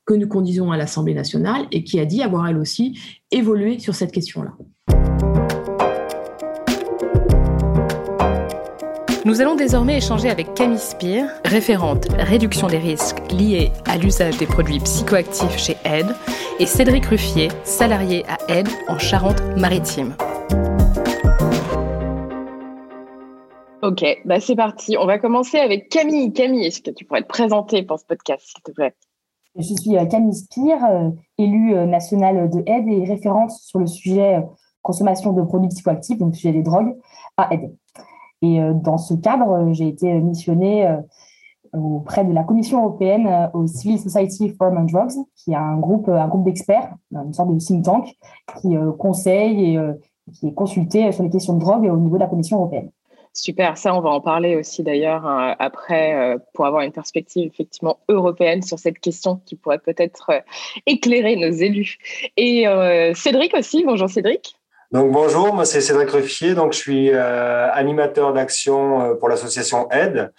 que 0.09 0.15
nous 0.15 0.27
conduisons 0.27 0.73
à 0.73 0.79
l'Assemblée 0.79 1.13
nationale 1.13 1.67
et 1.71 1.85
qui 1.85 2.01
a 2.01 2.07
dit 2.07 2.23
avoir 2.23 2.49
elle 2.49 2.57
aussi 2.57 2.99
évolué 3.31 3.79
sur 3.79 3.95
cette 3.95 4.11
question-là. 4.11 4.55
Nous 9.27 9.43
allons 9.43 9.55
désormais 9.55 9.99
échanger 9.99 10.31
avec 10.31 10.55
Camille 10.55 10.79
Spire, 10.79 11.27
référente 11.45 12.07
réduction 12.19 12.69
des 12.69 12.79
risques 12.79 13.19
liés 13.31 13.71
à 13.85 13.99
l'usage 13.99 14.39
des 14.39 14.47
produits 14.47 14.81
psychoactifs 14.81 15.59
chez 15.59 15.77
Aide, 15.85 16.15
et 16.59 16.65
Cédric 16.65 17.05
Ruffier, 17.05 17.49
salarié 17.65 18.25
à 18.29 18.39
Aide 18.49 18.69
en 18.89 18.99
Charente-Maritime. 18.99 20.17
Ok, 23.83 24.05
bah 24.25 24.41
c'est 24.41 24.57
parti. 24.57 24.97
On 24.99 25.05
va 25.05 25.19
commencer 25.19 25.59
avec 25.59 25.91
Camille. 25.91 26.33
Camille, 26.33 26.65
est-ce 26.65 26.81
que 26.81 26.91
tu 26.91 27.05
pourrais 27.05 27.23
te 27.23 27.29
présenter 27.29 27.83
pour 27.83 27.99
ce 27.99 28.07
podcast, 28.07 28.47
s'il 28.47 28.63
te 28.63 28.73
plaît? 28.73 28.95
Je 29.59 29.75
suis 29.75 29.97
euh, 29.99 30.07
Camille 30.07 30.35
Spire, 30.35 30.85
euh, 30.85 31.11
élue 31.37 31.75
euh, 31.75 31.85
nationale 31.85 32.49
de 32.49 32.63
Aide 32.67 32.89
et 32.89 33.05
référente 33.05 33.51
sur 33.51 33.81
le 33.81 33.87
sujet 33.87 34.47
consommation 34.83 35.33
de 35.33 35.43
produits 35.43 35.69
psychoactifs, 35.69 36.17
donc 36.19 36.31
le 36.31 36.37
sujet 36.37 36.53
des 36.53 36.63
drogues, 36.63 36.97
à 37.37 37.53
Aide. 37.53 37.75
Et 38.41 38.61
dans 38.73 38.99
ce 38.99 39.15
cadre, 39.15 39.73
j'ai 39.73 39.89
été 39.89 40.13
missionnée 40.21 40.97
auprès 41.73 42.25
de 42.25 42.33
la 42.33 42.45
Commission 42.45 42.79
européenne 42.79 43.51
au 43.53 43.67
Civil 43.67 43.99
Society 43.99 44.51
for 44.51 44.69
and 44.69 44.85
Drugs, 44.85 45.27
qui 45.35 45.51
est 45.51 45.57
un 45.57 45.77
groupe, 45.77 46.09
un 46.09 46.29
groupe 46.29 46.45
d'experts, 46.45 46.95
une 47.11 47.33
sorte 47.33 47.53
de 47.53 47.59
think 47.59 47.85
tank, 47.85 48.17
qui 48.63 48.77
conseille 48.97 49.75
et 49.75 49.79
qui 50.35 50.47
est 50.47 50.55
consulté 50.55 51.11
sur 51.11 51.25
les 51.25 51.31
questions 51.31 51.55
de 51.55 51.61
drogue 51.61 51.91
au 51.93 51.97
niveau 51.97 52.15
de 52.15 52.21
la 52.21 52.29
Commission 52.29 52.59
européenne. 52.59 52.91
Super, 53.41 53.79
ça 53.79 53.95
on 53.95 54.01
va 54.01 54.11
en 54.11 54.21
parler 54.21 54.57
aussi 54.57 54.83
d'ailleurs 54.83 55.25
euh, 55.25 55.53
après 55.61 56.13
euh, 56.17 56.39
pour 56.55 56.67
avoir 56.67 56.83
une 56.83 56.91
perspective 56.91 57.49
effectivement 57.55 58.01
européenne 58.09 58.63
sur 58.63 58.81
cette 58.81 58.99
question 58.99 59.41
qui 59.47 59.55
pourrait 59.55 59.79
peut-être 59.79 60.31
euh, 60.31 60.41
éclairer 60.87 61.37
nos 61.37 61.53
élus. 61.53 61.99
Et 62.37 62.65
Cédric 63.15 63.55
aussi, 63.55 63.85
bonjour 63.85 64.11
Cédric. 64.11 64.57
Donc 64.91 65.13
bonjour, 65.13 65.55
moi 65.55 65.65
c'est 65.65 65.81
Cédric 65.81 66.11
Ruffier, 66.11 66.55
donc 66.55 66.73
je 66.73 66.79
suis 66.79 67.11
animateur 67.11 68.33
d'action 68.33 69.17
pour 69.21 69.29
l'association 69.29 69.89
Aide. 69.91 70.33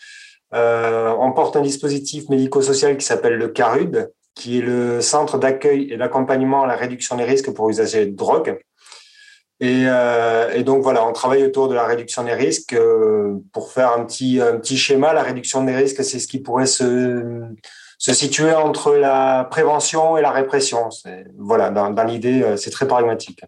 on 0.51 1.31
porte 1.33 1.55
un 1.55 1.61
dispositif 1.61 2.27
médico-social 2.27 2.97
qui 2.97 3.05
s'appelle 3.05 3.35
le 3.35 3.47
CARUD, 3.47 4.11
qui 4.35 4.59
est 4.59 4.61
le 4.61 4.99
centre 4.99 5.37
d'accueil 5.37 5.93
et 5.93 5.97
d'accompagnement 5.97 6.63
à 6.63 6.67
la 6.67 6.75
réduction 6.75 7.15
des 7.15 7.23
risques 7.23 7.53
pour 7.53 7.69
usagers 7.69 8.07
de 8.07 8.15
drogue. 8.15 8.59
Et, 9.61 9.83
euh, 9.87 10.53
et, 10.53 10.63
donc 10.63 10.81
voilà, 10.81 11.05
on 11.05 11.11
travaille 11.11 11.43
autour 11.43 11.67
de 11.67 11.75
la 11.75 11.85
réduction 11.85 12.23
des 12.23 12.33
risques. 12.33 12.73
Euh, 12.73 13.39
pour 13.51 13.71
faire 13.71 13.91
un 13.91 14.05
petit, 14.05 14.39
un 14.39 14.57
petit 14.57 14.77
schéma, 14.77 15.13
la 15.13 15.23
réduction 15.23 15.63
des 15.63 15.75
risques, 15.75 16.01
c'est 16.03 16.19
ce 16.19 16.27
qui 16.27 16.39
pourrait 16.39 16.65
se, 16.65 17.43
se 17.97 18.13
situer 18.13 18.53
entre 18.53 18.95
la 18.95 19.45
prévention 19.51 20.17
et 20.17 20.21
la 20.21 20.31
répression. 20.31 20.89
Voilà, 21.37 21.71
dans, 21.71 21.89
dans 21.89 22.05
l'idée, 22.05 22.41
euh, 22.41 22.55
c'est 22.55 22.71
très 22.71 22.87
pragmatique. 22.87 23.41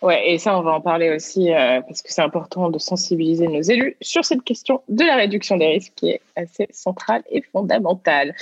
Ouais, 0.00 0.30
et 0.30 0.38
ça, 0.38 0.56
on 0.56 0.62
va 0.62 0.70
en 0.70 0.80
parler 0.80 1.10
aussi 1.14 1.50
parce 1.50 2.00
que 2.00 2.10
c'est 2.10 2.22
important 2.22 2.70
de 2.70 2.78
sensibiliser 2.78 3.48
nos 3.48 3.60
élus 3.60 3.98
sur 4.00 4.24
cette 4.24 4.42
question 4.44 4.80
de 4.88 5.04
la 5.04 5.16
réduction 5.16 5.58
des 5.58 5.66
risques 5.66 5.92
qui 5.94 6.08
est 6.08 6.22
assez 6.36 6.68
centrale 6.70 7.22
et 7.30 7.42
fondamentale. 7.42 8.34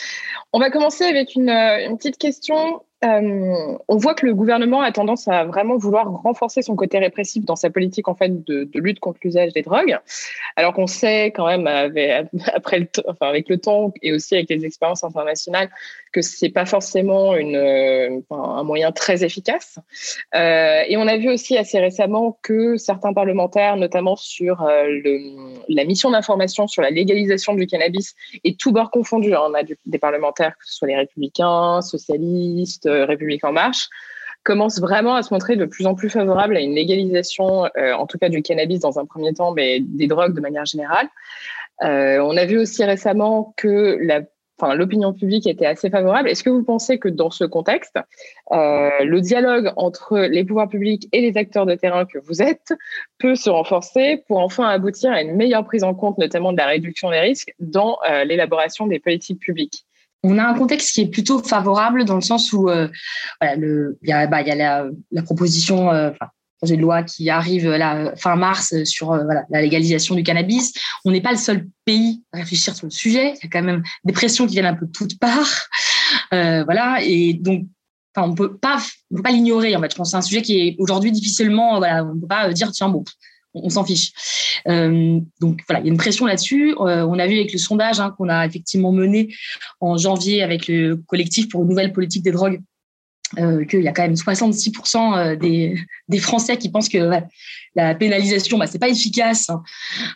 On 0.52 0.60
va 0.60 0.70
commencer 0.70 1.02
avec 1.02 1.34
une, 1.34 1.50
une 1.50 1.96
petite 1.96 2.16
question 2.16 2.80
euh, 3.04 3.78
on 3.86 3.96
voit 3.96 4.14
que 4.14 4.26
le 4.26 4.34
gouvernement 4.34 4.80
a 4.80 4.90
tendance 4.90 5.28
à 5.28 5.44
vraiment 5.44 5.76
vouloir 5.76 6.10
renforcer 6.10 6.62
son 6.62 6.74
côté 6.74 6.98
répressif 6.98 7.44
dans 7.44 7.54
sa 7.54 7.70
politique 7.70 8.08
en 8.08 8.14
fait 8.14 8.44
de, 8.44 8.68
lutte 8.74 8.98
contre 8.98 9.20
l'usage 9.22 9.52
des 9.52 9.62
drogues, 9.62 9.98
alors 10.56 10.74
qu'on 10.74 10.88
sait 10.88 11.26
quand 11.26 11.46
même 11.46 11.66
après 12.54 12.80
le 12.80 12.88
enfin, 13.06 13.28
avec 13.28 13.48
le 13.48 13.58
temps 13.58 13.92
et 14.02 14.12
aussi 14.12 14.34
avec 14.34 14.50
les 14.50 14.64
expériences 14.64 15.04
internationales 15.04 15.70
que 16.12 16.22
c'est 16.22 16.48
pas 16.48 16.66
forcément 16.66 17.36
une, 17.36 17.56
euh, 17.56 18.20
un 18.30 18.62
moyen 18.62 18.92
très 18.92 19.24
efficace. 19.24 19.78
Euh, 20.34 20.82
et 20.86 20.96
on 20.96 21.06
a 21.06 21.16
vu 21.16 21.30
aussi 21.30 21.56
assez 21.56 21.78
récemment 21.78 22.38
que 22.42 22.76
certains 22.76 23.12
parlementaires, 23.12 23.76
notamment 23.76 24.16
sur 24.16 24.66
le, 24.66 25.54
la 25.68 25.84
mission 25.84 26.10
d'information 26.10 26.66
sur 26.66 26.82
la 26.82 26.90
légalisation 26.90 27.54
du 27.54 27.66
cannabis, 27.66 28.14
et 28.44 28.56
tout 28.56 28.72
bord 28.72 28.90
confondu, 28.90 29.34
hein, 29.34 29.40
on 29.48 29.54
a 29.54 29.62
des 29.62 29.98
parlementaires 29.98 30.52
que 30.58 30.66
ce 30.66 30.74
soit 30.74 30.88
les 30.88 30.96
républicains, 30.96 31.80
socialistes 31.82 32.86
euh, 32.86 33.04
République 33.04 33.44
en 33.44 33.52
marche, 33.52 33.88
commence 34.42 34.80
vraiment 34.80 35.14
à 35.14 35.22
se 35.22 35.32
montrer 35.32 35.56
de 35.56 35.64
plus 35.64 35.86
en 35.86 35.94
plus 35.94 36.08
favorable 36.08 36.56
à 36.56 36.60
une 36.60 36.74
légalisation, 36.74 37.66
euh, 37.76 37.92
en 37.92 38.06
tout 38.06 38.18
cas 38.18 38.28
du 38.28 38.42
cannabis 38.42 38.80
dans 38.80 38.98
un 38.98 39.04
premier 39.04 39.34
temps, 39.34 39.52
mais 39.52 39.80
des 39.80 40.06
drogues 40.06 40.34
de 40.34 40.40
manière 40.40 40.64
générale. 40.64 41.08
Euh, 41.82 42.18
on 42.20 42.36
a 42.36 42.44
vu 42.44 42.58
aussi 42.58 42.84
récemment 42.84 43.54
que 43.56 43.98
la 44.00 44.22
Enfin, 44.60 44.74
l'opinion 44.74 45.12
publique 45.12 45.46
était 45.46 45.66
assez 45.66 45.88
favorable. 45.88 46.28
Est-ce 46.28 46.42
que 46.42 46.50
vous 46.50 46.64
pensez 46.64 46.98
que 46.98 47.08
dans 47.08 47.30
ce 47.30 47.44
contexte, 47.44 47.96
le 48.50 49.18
dialogue 49.20 49.72
entre 49.76 50.18
les 50.18 50.44
pouvoirs 50.44 50.68
publics 50.68 51.08
et 51.12 51.20
les 51.20 51.36
acteurs 51.36 51.64
de 51.64 51.76
terrain 51.76 52.04
que 52.04 52.18
vous 52.18 52.42
êtes 52.42 52.74
peut 53.18 53.36
se 53.36 53.50
renforcer 53.50 54.24
pour 54.26 54.38
enfin 54.38 54.68
aboutir 54.68 55.12
à 55.12 55.22
une 55.22 55.36
meilleure 55.36 55.64
prise 55.64 55.84
en 55.84 55.94
compte, 55.94 56.18
notamment 56.18 56.52
de 56.52 56.58
la 56.58 56.66
réduction 56.66 57.10
des 57.10 57.20
risques, 57.20 57.54
dans 57.60 57.98
l'élaboration 58.24 58.88
des 58.88 58.98
politiques 58.98 59.40
publiques? 59.40 59.84
On 60.24 60.38
a 60.38 60.44
un 60.44 60.54
contexte 60.54 60.94
qui 60.94 61.02
est 61.02 61.10
plutôt 61.10 61.38
favorable 61.38 62.04
dans 62.04 62.16
le 62.16 62.20
sens 62.20 62.52
où 62.52 62.68
euh, 62.68 62.88
il 63.40 63.94
y 64.02 64.12
a, 64.12 64.26
bah, 64.26 64.42
y 64.42 64.50
a 64.50 64.54
la, 64.56 64.88
la, 65.12 65.22
proposition, 65.22 65.90
euh, 65.90 66.10
enfin, 66.10 66.30
projet 66.58 66.76
de 66.76 66.82
loi 66.82 67.02
qui 67.02 67.30
arrive 67.30 67.68
là, 67.70 68.12
fin 68.16 68.36
mars 68.36 68.74
sur 68.84 69.12
euh, 69.12 69.24
la 69.50 69.62
légalisation 69.62 70.14
du 70.14 70.22
cannabis. 70.22 70.72
On 71.04 71.10
n'est 71.10 71.20
pas 71.20 71.32
le 71.32 71.38
seul 71.38 71.66
pays 71.84 72.22
à 72.32 72.38
réfléchir 72.38 72.74
sur 72.74 72.86
le 72.86 72.90
sujet. 72.90 73.34
Il 73.34 73.44
y 73.44 73.46
a 73.46 73.50
quand 73.50 73.62
même 73.62 73.82
des 74.04 74.12
pressions 74.12 74.46
qui 74.46 74.54
viennent 74.54 74.66
un 74.66 74.74
peu 74.74 74.86
de 74.86 74.92
toutes 74.92 75.18
parts. 75.18 75.68
Euh, 76.32 76.64
voilà, 76.64 76.98
et 77.02 77.34
donc 77.34 77.66
on 78.16 78.34
peut 78.34 78.56
pas, 78.56 78.78
on 79.10 79.16
peut 79.16 79.22
pas 79.22 79.30
l'ignorer. 79.30 79.76
En 79.76 79.80
fait, 79.80 79.90
je 79.90 79.96
pense 79.96 80.08
que 80.08 80.10
c'est 80.12 80.16
un 80.16 80.22
sujet 80.22 80.42
qui 80.42 80.58
est 80.58 80.76
aujourd'hui 80.78 81.12
difficilement, 81.12 81.78
voilà, 81.78 82.04
on 82.04 82.18
peut 82.18 82.26
pas 82.26 82.52
dire 82.52 82.70
tiens 82.72 82.88
bon, 82.88 83.04
on, 83.54 83.68
s'en 83.68 83.84
fiche. 83.84 84.12
Euh, 84.66 85.20
donc 85.40 85.60
voilà, 85.68 85.80
il 85.80 85.86
y 85.86 85.88
a 85.88 85.92
une 85.92 85.98
pression 85.98 86.26
là-dessus. 86.26 86.74
Euh, 86.80 87.06
on 87.06 87.18
a 87.18 87.26
vu 87.26 87.34
avec 87.34 87.52
le 87.52 87.58
sondage 87.58 88.00
hein, 88.00 88.14
qu'on 88.16 88.28
a 88.28 88.46
effectivement 88.46 88.92
mené 88.92 89.34
en 89.80 89.96
janvier 89.96 90.42
avec 90.42 90.68
le 90.68 90.96
collectif 91.06 91.48
pour 91.48 91.62
une 91.62 91.68
nouvelle 91.68 91.92
politique 91.92 92.22
des 92.22 92.32
drogues 92.32 92.60
euh, 93.38 93.64
qu'il 93.64 93.82
y 93.82 93.88
a 93.88 93.92
quand 93.92 94.02
même 94.02 94.14
66% 94.14 95.36
des, 95.36 95.78
des, 96.08 96.18
Français 96.18 96.56
qui 96.56 96.70
pensent 96.70 96.88
que 96.88 97.10
la 97.74 97.94
pénalisation, 97.94 98.58
bah, 98.58 98.66
c'est 98.66 98.78
pas 98.78 98.88
efficace 98.88 99.50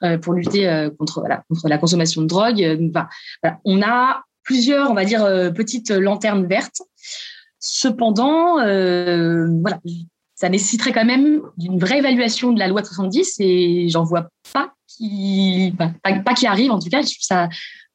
hein, 0.01 0.19
pour 0.19 0.33
lutter 0.33 0.89
contre, 0.99 1.25
la 1.65 1.79
consommation 1.79 2.23
de 2.23 2.27
drogue. 2.27 2.91
On 3.65 3.83
a 3.83 4.23
plusieurs, 4.45 4.91
on 4.91 4.95
va 4.95 5.05
dire, 5.05 5.25
petites 5.55 5.91
lanternes 5.91 6.47
vertes. 6.47 6.81
Cependant, 7.59 8.57
ça 10.43 10.49
nécessiterait 10.49 10.93
quand 10.93 11.05
même 11.05 11.41
d'une 11.57 11.79
vraie 11.79 11.99
évaluation 11.99 12.53
de 12.53 12.59
la 12.59 12.67
loi 12.67 12.81
de 12.81 12.87
70 12.87 13.37
et 13.39 13.89
j'en 13.89 14.03
vois 14.03 14.29
pas 14.53 14.73
qui, 14.89 15.73
pas, 15.79 16.35
qui 16.35 16.47
arrive 16.47 16.73
en 16.73 16.81
tout 16.81 16.89
cas. 16.89 17.03
Ça 17.21 17.49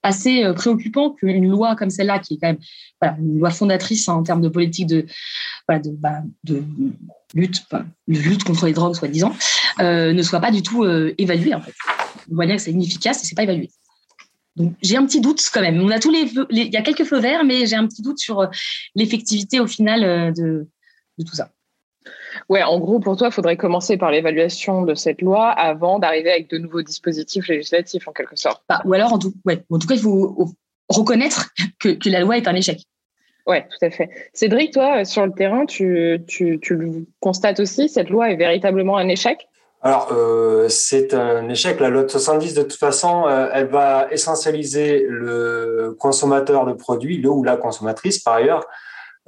assez 0.07 0.43
euh, 0.43 0.53
préoccupant 0.53 1.11
qu'une 1.11 1.49
loi 1.49 1.75
comme 1.75 1.89
celle-là, 1.89 2.19
qui 2.19 2.35
est 2.35 2.37
quand 2.41 2.47
même 2.47 3.15
une 3.19 3.39
loi 3.39 3.49
fondatrice 3.51 4.07
en 4.07 4.23
termes 4.23 4.41
de 4.41 4.49
politique 4.49 4.87
de, 4.87 5.05
de, 5.69 5.91
bah, 5.91 6.21
de 6.43 6.63
lutte, 7.33 7.63
de 8.07 8.19
lutte 8.19 8.43
contre 8.43 8.65
les 8.65 8.73
drogues, 8.73 8.95
soi-disant, 8.95 9.35
euh, 9.79 10.13
ne 10.13 10.21
soit 10.23 10.39
pas 10.39 10.51
du 10.51 10.63
tout 10.63 10.83
euh, 10.83 11.13
évaluée. 11.17 11.53
On 11.55 12.35
voit 12.35 12.45
bien 12.45 12.55
que 12.55 12.61
c'est 12.61 12.71
inefficace 12.71 13.23
et 13.23 13.27
c'est 13.27 13.35
pas 13.35 13.43
évalué. 13.43 13.69
Donc 14.55 14.73
j'ai 14.81 14.97
un 14.97 15.05
petit 15.05 15.21
doute 15.21 15.41
quand 15.53 15.61
même. 15.61 15.79
On 15.79 15.91
a 15.91 15.99
tous 15.99 16.09
les, 16.09 16.31
il 16.49 16.73
y 16.73 16.77
a 16.77 16.81
quelques 16.81 17.03
feux 17.03 17.19
verts, 17.19 17.45
mais 17.45 17.67
j'ai 17.67 17.75
un 17.75 17.85
petit 17.85 18.01
doute 18.01 18.17
sur 18.17 18.49
l'effectivité 18.95 19.59
au 19.59 19.67
final 19.67 20.33
de 20.33 20.67
tout 21.19 21.35
ça. 21.35 21.51
Ouais, 22.49 22.63
en 22.63 22.79
gros, 22.79 22.99
pour 22.99 23.17
toi, 23.17 23.27
il 23.27 23.33
faudrait 23.33 23.57
commencer 23.57 23.97
par 23.97 24.11
l'évaluation 24.11 24.83
de 24.83 24.95
cette 24.95 25.21
loi 25.21 25.49
avant 25.49 25.99
d'arriver 25.99 26.31
avec 26.31 26.49
de 26.49 26.57
nouveaux 26.57 26.81
dispositifs 26.81 27.47
législatifs, 27.47 28.07
en 28.07 28.11
quelque 28.11 28.35
sorte. 28.35 28.63
Bah, 28.69 28.81
ou 28.85 28.93
alors, 28.93 29.13
en 29.13 29.19
tout, 29.19 29.33
ouais, 29.45 29.63
en 29.69 29.79
tout 29.79 29.87
cas, 29.87 29.95
il 29.95 30.01
faut 30.01 30.53
reconnaître 30.89 31.49
que, 31.79 31.89
que 31.89 32.09
la 32.09 32.21
loi 32.21 32.37
est 32.37 32.47
un 32.47 32.55
échec. 32.55 32.79
Oui, 33.45 33.57
tout 33.61 33.85
à 33.85 33.89
fait. 33.89 34.09
Cédric, 34.33 34.73
toi, 34.73 35.05
sur 35.05 35.25
le 35.25 35.31
terrain, 35.31 35.65
tu, 35.65 36.21
tu, 36.27 36.59
tu 36.61 36.75
le 36.75 37.05
constates 37.21 37.61
aussi, 37.61 37.87
cette 37.87 38.09
loi 38.09 38.29
est 38.29 38.35
véritablement 38.35 38.97
un 38.97 39.07
échec? 39.07 39.47
Alors, 39.81 40.09
euh, 40.11 40.67
c'est 40.69 41.13
un 41.13 41.47
échec. 41.47 41.79
La 41.79 41.89
loi 41.89 42.03
de 42.03 42.09
70, 42.09 42.55
de 42.55 42.63
toute 42.63 42.73
façon, 42.73 43.25
euh, 43.27 43.47
elle 43.53 43.67
va 43.67 44.07
essentialiser 44.11 45.05
le 45.07 45.95
consommateur 45.97 46.65
de 46.65 46.73
produits, 46.73 47.17
le 47.17 47.29
ou 47.29 47.43
la 47.43 47.57
consommatrice 47.57 48.19
par 48.19 48.35
ailleurs, 48.35 48.65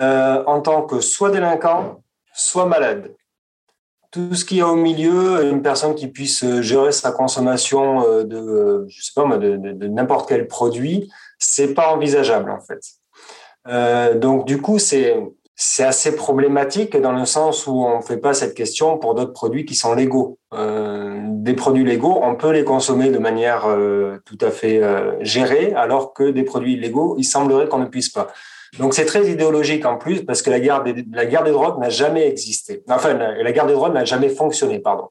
euh, 0.01 0.43
en 0.47 0.59
tant 0.61 0.81
que 0.81 0.99
soit 1.01 1.29
délinquant, 1.29 2.01
soit 2.39 2.65
malade. 2.65 3.13
Tout 4.11 4.33
ce 4.33 4.43
qu'il 4.43 4.57
y 4.57 4.61
a 4.61 4.67
au 4.67 4.75
milieu, 4.75 5.43
une 5.45 5.61
personne 5.61 5.93
qui 5.93 6.07
puisse 6.07 6.43
gérer 6.61 6.91
sa 6.91 7.11
consommation 7.11 8.03
euh, 8.07 8.23
de, 8.23 8.85
je 8.87 9.03
sais 9.03 9.11
pas 9.13 9.37
de, 9.37 9.87
n'importe 9.87 10.27
quel 10.27 10.47
produit, 10.47 11.11
c'est 11.37 11.73
pas 11.75 11.93
envisageable 11.93 12.49
en 12.49 12.59
fait. 12.59 12.79
Euh, 13.67 14.17
donc 14.17 14.45
du 14.45 14.59
coup, 14.61 14.79
c'est 14.79 15.15
c'est 15.61 15.83
assez 15.83 16.15
problématique 16.15 16.95
dans 16.95 17.11
le 17.11 17.25
sens 17.25 17.67
où 17.67 17.83
on 17.83 17.97
ne 17.97 18.01
fait 18.01 18.17
pas 18.17 18.33
cette 18.33 18.55
question 18.55 18.97
pour 18.97 19.13
d'autres 19.13 19.33
produits 19.33 19.65
qui 19.65 19.75
sont 19.75 19.93
légaux. 19.93 20.39
Euh, 20.53 21.19
des 21.31 21.53
produits 21.53 21.83
légaux, 21.83 22.17
on 22.23 22.35
peut 22.35 22.51
les 22.51 22.63
consommer 22.63 23.09
de 23.09 23.17
manière 23.17 23.67
tout 24.25 24.37
à 24.39 24.51
fait 24.51 24.81
gérée, 25.19 25.73
alors 25.75 26.13
que 26.13 26.31
des 26.31 26.43
produits 26.43 26.75
illégaux, 26.75 27.15
il 27.17 27.25
semblerait 27.25 27.67
qu'on 27.67 27.79
ne 27.79 27.87
puisse 27.87 28.07
pas. 28.07 28.27
Donc 28.77 28.93
c'est 28.93 29.05
très 29.05 29.27
idéologique 29.27 29.85
en 29.85 29.97
plus 29.97 30.23
parce 30.23 30.41
que 30.41 30.49
la 30.49 30.59
guerre 30.59 30.83
des, 30.83 31.05
la 31.11 31.25
guerre 31.25 31.43
des 31.43 31.51
drogues 31.51 31.79
n'a 31.79 31.89
jamais 31.89 32.27
existé. 32.27 32.83
Enfin, 32.89 33.13
la, 33.13 33.51
guerre 33.51 33.65
des 33.65 33.73
drogues 33.73 33.93
n'a 33.93 34.05
jamais 34.05 34.29
fonctionné, 34.29 34.79
pardon. 34.79 35.09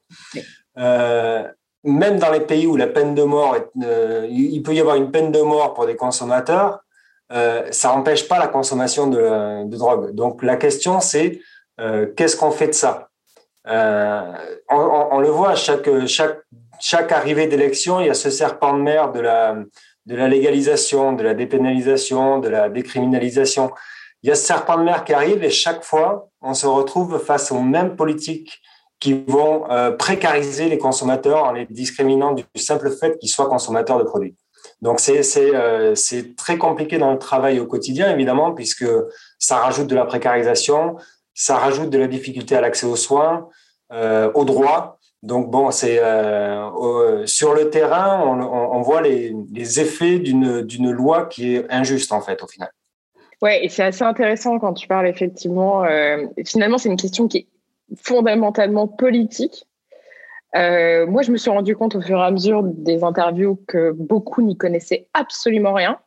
Euh, 0.77 1.43
même 1.83 2.19
dans 2.19 2.31
les 2.31 2.39
pays 2.39 2.67
où 2.67 2.75
la 2.75 2.87
peine 2.87 3.15
de 3.15 3.23
mort, 3.23 3.55
est, 3.55 3.69
il 4.29 4.61
peut 4.63 4.73
y 4.73 4.79
avoir 4.79 4.95
une 4.95 5.11
peine 5.11 5.31
de 5.31 5.41
mort 5.41 5.73
pour 5.73 5.85
des 5.85 5.95
consommateurs, 5.95 6.79
ça 7.29 7.89
n'empêche 7.89 8.27
pas 8.27 8.39
la 8.39 8.47
consommation 8.47 9.07
de, 9.07 9.65
de, 9.65 9.77
drogue. 9.77 10.13
Donc 10.13 10.43
la 10.43 10.57
question, 10.57 10.99
c'est 10.99 11.39
qu'est-ce 11.77 12.35
qu'on 12.35 12.51
fait 12.51 12.67
de 12.67 12.73
ça? 12.73 13.09
On, 13.65 15.07
on, 15.11 15.19
le 15.19 15.29
voit, 15.29 15.55
chaque, 15.55 15.89
chaque, 16.07 16.39
chaque 16.79 17.11
arrivée 17.11 17.47
d'élection, 17.47 17.99
il 18.01 18.07
y 18.07 18.09
a 18.09 18.13
ce 18.13 18.29
serpent 18.29 18.73
de 18.73 18.81
mer 18.81 19.11
de 19.11 19.19
la, 19.21 19.55
de 20.09 20.15
la 20.15 20.27
légalisation, 20.27 21.13
de 21.13 21.21
la 21.21 21.35
dépénalisation, 21.35 22.39
de 22.39 22.49
la 22.49 22.67
décriminalisation. 22.67 23.71
Il 24.23 24.29
y 24.29 24.31
a 24.31 24.35
ce 24.35 24.43
serpent 24.43 24.77
de 24.77 24.83
mer 24.83 25.03
qui 25.05 25.13
arrive 25.13 25.43
et 25.43 25.51
chaque 25.51 25.83
fois, 25.83 26.29
on 26.41 26.55
se 26.55 26.65
retrouve 26.65 27.19
face 27.19 27.51
aux 27.51 27.61
mêmes 27.61 27.95
politiques 27.95 28.59
qui 28.99 29.23
vont 29.27 29.69
euh, 29.69 29.91
précariser 29.91 30.67
les 30.67 30.79
consommateurs 30.79 31.43
en 31.45 31.51
les 31.51 31.67
discriminant 31.67 32.31
du 32.33 32.43
simple 32.55 32.89
fait 32.89 33.19
qu'ils 33.19 33.29
soient 33.29 33.47
consommateurs 33.47 33.99
de 33.99 34.03
produits. 34.03 34.35
Donc 34.81 34.99
c'est 34.99 35.21
euh, 35.37 35.93
c'est 35.93 36.35
très 36.35 36.57
compliqué 36.57 36.97
dans 36.97 37.11
le 37.11 37.19
travail 37.19 37.59
au 37.59 37.67
quotidien 37.67 38.11
évidemment 38.11 38.51
puisque 38.53 38.87
ça 39.37 39.57
rajoute 39.57 39.87
de 39.87 39.95
la 39.95 40.05
précarisation, 40.05 40.97
ça 41.35 41.57
rajoute 41.57 41.91
de 41.91 41.99
la 41.99 42.07
difficulté 42.07 42.55
à 42.55 42.61
l'accès 42.61 42.87
aux 42.87 42.97
soins, 42.97 43.47
euh, 43.93 44.31
aux 44.33 44.43
droits. 44.43 44.98
Donc 45.21 45.51
bon, 45.51 45.69
c'est 45.71 45.99
euh, 45.99 47.25
sur 47.25 47.53
le 47.53 47.69
terrain, 47.69 48.23
on, 48.25 48.81
voit 48.81 49.01
les, 49.01 49.33
effets 49.79 50.19
d'une 50.19 50.91
loi 50.91 51.25
qui 51.25 51.55
est 51.55 51.65
injuste 51.69 52.11
en 52.13 52.21
fait 52.21 52.41
au 52.41 52.47
final. 52.47 52.69
Ouais, 53.41 53.63
et 53.63 53.69
c'est 53.69 53.83
assez 53.83 54.03
intéressant 54.03 54.59
quand 54.59 54.73
tu 54.73 54.87
parles 54.87 55.07
effectivement. 55.07 55.83
Euh, 55.85 56.25
finalement, 56.45 56.77
c'est 56.77 56.89
une 56.89 56.97
question 56.97 57.27
qui 57.27 57.37
est 57.37 57.47
fondamentalement 58.01 58.87
politique. 58.87 59.65
Euh, 60.55 61.05
moi, 61.05 61.21
je 61.21 61.31
me 61.31 61.37
suis 61.37 61.49
rendu 61.49 61.75
compte 61.75 61.95
au 61.95 62.01
fur 62.01 62.17
et 62.17 62.23
à 62.23 62.31
mesure 62.31 62.63
des 62.63 63.03
interviews 63.03 63.59
que 63.67 63.91
beaucoup 63.91 64.41
n'y 64.41 64.57
connaissaient 64.57 65.07
absolument 65.13 65.73
rien 65.73 65.99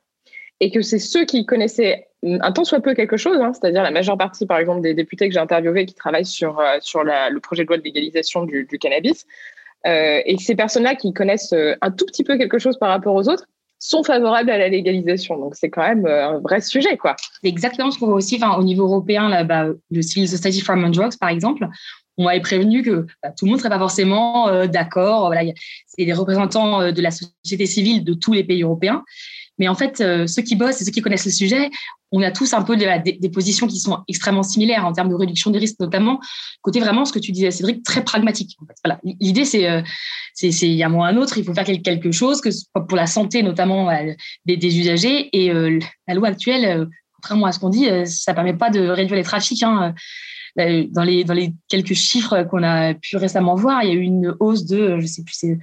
et 0.61 0.71
que 0.71 0.83
c'est 0.83 0.99
ceux 0.99 1.25
qui 1.25 1.47
connaissaient 1.47 2.09
un 2.25 2.53
tant 2.53 2.65
soit 2.65 2.81
peu 2.81 2.95
quelque 2.95 3.17
chose, 3.17 3.39
hein, 3.41 3.53
c'est-à-dire 3.53 3.83
la 3.83 3.91
majeure 3.91 4.17
partie, 4.17 4.47
par 4.47 4.59
exemple, 4.59 4.81
des 4.81 4.95
députés 4.95 5.29
que 5.29 5.35
j'ai 5.35 5.41
interviewés 5.41 5.87
qui 5.87 5.95
travaillent 5.95 6.25
sur, 6.25 6.61
euh, 6.61 6.79
sur 6.81 7.03
le 7.05 7.39
projet 7.41 7.65
de 7.65 7.69
loi 7.69 7.79
de 7.79 7.83
légalisation 7.83 8.45
du, 8.45 8.67
cannabis. 8.81 9.27
Euh, 9.87 10.21
et 10.25 10.37
ces 10.39 10.55
personnes-là 10.55 10.95
qui 10.95 11.13
connaissent 11.13 11.53
euh, 11.53 11.75
un 11.81 11.91
tout 11.91 12.07
petit 12.07 12.23
peu 12.23 12.39
quelque 12.39 12.59
chose 12.59 12.79
par 12.79 12.91
rapport 12.91 13.15
aux 13.15 13.29
autres 13.29 13.47
sont 13.79 14.05
favorables 14.05 14.51
à 14.51 14.59
la 14.59 14.69
légalisation. 14.69 15.37
Donc 15.37 15.57
c'est 15.57 15.71
quand 15.71 15.83
même 15.83 16.07
euh, 16.07 16.29
un 16.29 16.39
vrai 16.39 16.61
sujet, 16.61 16.97
quoi. 16.97 17.17
C'est 17.43 17.49
exactement 17.49 17.91
ce 17.91 17.99
qu'on 17.99 18.07
voit 18.07 18.15
aussi 18.15 18.41
au 18.57 18.63
niveau 18.63 18.85
européen, 18.85 19.29
là, 19.29 19.43
bah, 19.43 19.67
le 19.91 20.03
Civil 20.03 20.29
Society 20.29 20.61
for 20.61 20.77
Human 20.77 20.93
Drugs, 20.93 21.19
par 21.19 21.31
exemple. 21.31 21.67
On 22.19 22.27
avait 22.27 22.41
prévenu 22.41 22.83
que 22.83 23.07
bah, 23.23 23.31
tout 23.31 23.47
le 23.47 23.51
monde 23.51 23.57
ne 23.57 23.63
serait 23.63 23.71
pas 23.71 23.79
forcément 23.79 24.67
d'accord. 24.67 25.27
Voilà, 25.27 25.51
c'est 25.87 26.05
des 26.05 26.13
représentants 26.13 26.93
de 26.93 27.03
la 27.03 27.11
société 27.11 27.67
civile 27.67 28.05
de 28.05 28.15
tous 28.15 28.35
les 28.35 28.45
pays 28.45 28.63
européens. 28.63 29.03
Mais 29.63 29.69
en 29.69 29.77
fait, 29.77 30.01
euh, 30.01 30.27
ceux 30.27 30.43
qui 30.43 30.57
bossent 30.57 30.81
et 30.81 30.85
ceux 30.85 30.91
qui 30.91 31.03
connaissent 31.03 31.25
le 31.25 31.31
sujet, 31.31 31.71
on 32.11 32.21
a 32.21 32.33
tous 32.33 32.53
un 32.53 32.63
peu 32.63 32.77
des, 32.77 33.31
positions 33.31 33.69
qui 33.69 33.79
sont 33.79 34.01
extrêmement 34.09 34.43
similaires 34.43 34.85
en 34.85 34.93
termes 34.93 35.09
de 35.09 35.15
réduction 35.15 35.53
des 35.53 35.61
risques, 35.61 35.79
notamment 35.79 36.19
côté 36.63 36.81
vraiment 36.81 37.05
ce 37.05 37.13
que 37.13 37.21
tu 37.21 37.31
disais, 37.31 37.53
Cédric, 37.53 37.85
très 37.85 38.03
pragmatique. 38.03 38.59
L'idée, 39.21 39.45
c'est, 39.45 39.71
euh, 39.71 39.83
il 40.43 40.73
y 40.73 40.83
a 40.83 40.89
moins 40.89 41.11
un 41.11 41.17
autre, 41.17 41.39
il 41.39 41.45
faut 41.45 41.55
faire 41.55 41.63
quelque 41.63 42.11
chose 42.11 42.41
que 42.41 42.49
pour 42.75 42.97
la 42.97 43.07
santé 43.07 43.45
notamment 43.45 43.89
euh, 43.89 44.15
des, 44.47 44.79
usagers. 44.81 45.29
Et 45.33 45.53
euh, 45.53 45.79
la 46.09 46.15
loi 46.15 46.27
actuelle, 46.27 46.89
contrairement 47.15 47.47
à 47.47 47.53
ce 47.53 47.61
qu'on 47.61 47.71
dit, 47.71 47.87
ça 48.05 48.35
permet 48.35 48.55
pas 48.55 48.71
de 48.71 48.81
réduire 48.81 49.17
les 49.17 49.23
trafics. 49.23 49.63
Hein. 49.63 49.95
Dans 50.57 51.05
les, 51.05 51.23
dans 51.23 51.35
les 51.35 51.55
quelques 51.69 51.95
chiffres 51.95 52.43
qu'on 52.43 52.65
a 52.65 52.95
pu 52.95 53.17
récemment 53.17 53.55
voir, 53.55 53.85
il 53.85 53.89
y 53.89 53.93
a 53.93 53.95
eu 53.95 54.03
une 54.03 54.35
hausse 54.41 54.67
de, 54.67 54.99
je 54.99 55.07
sais 55.07 55.23
plus, 55.23 55.35
c'est 55.35 55.59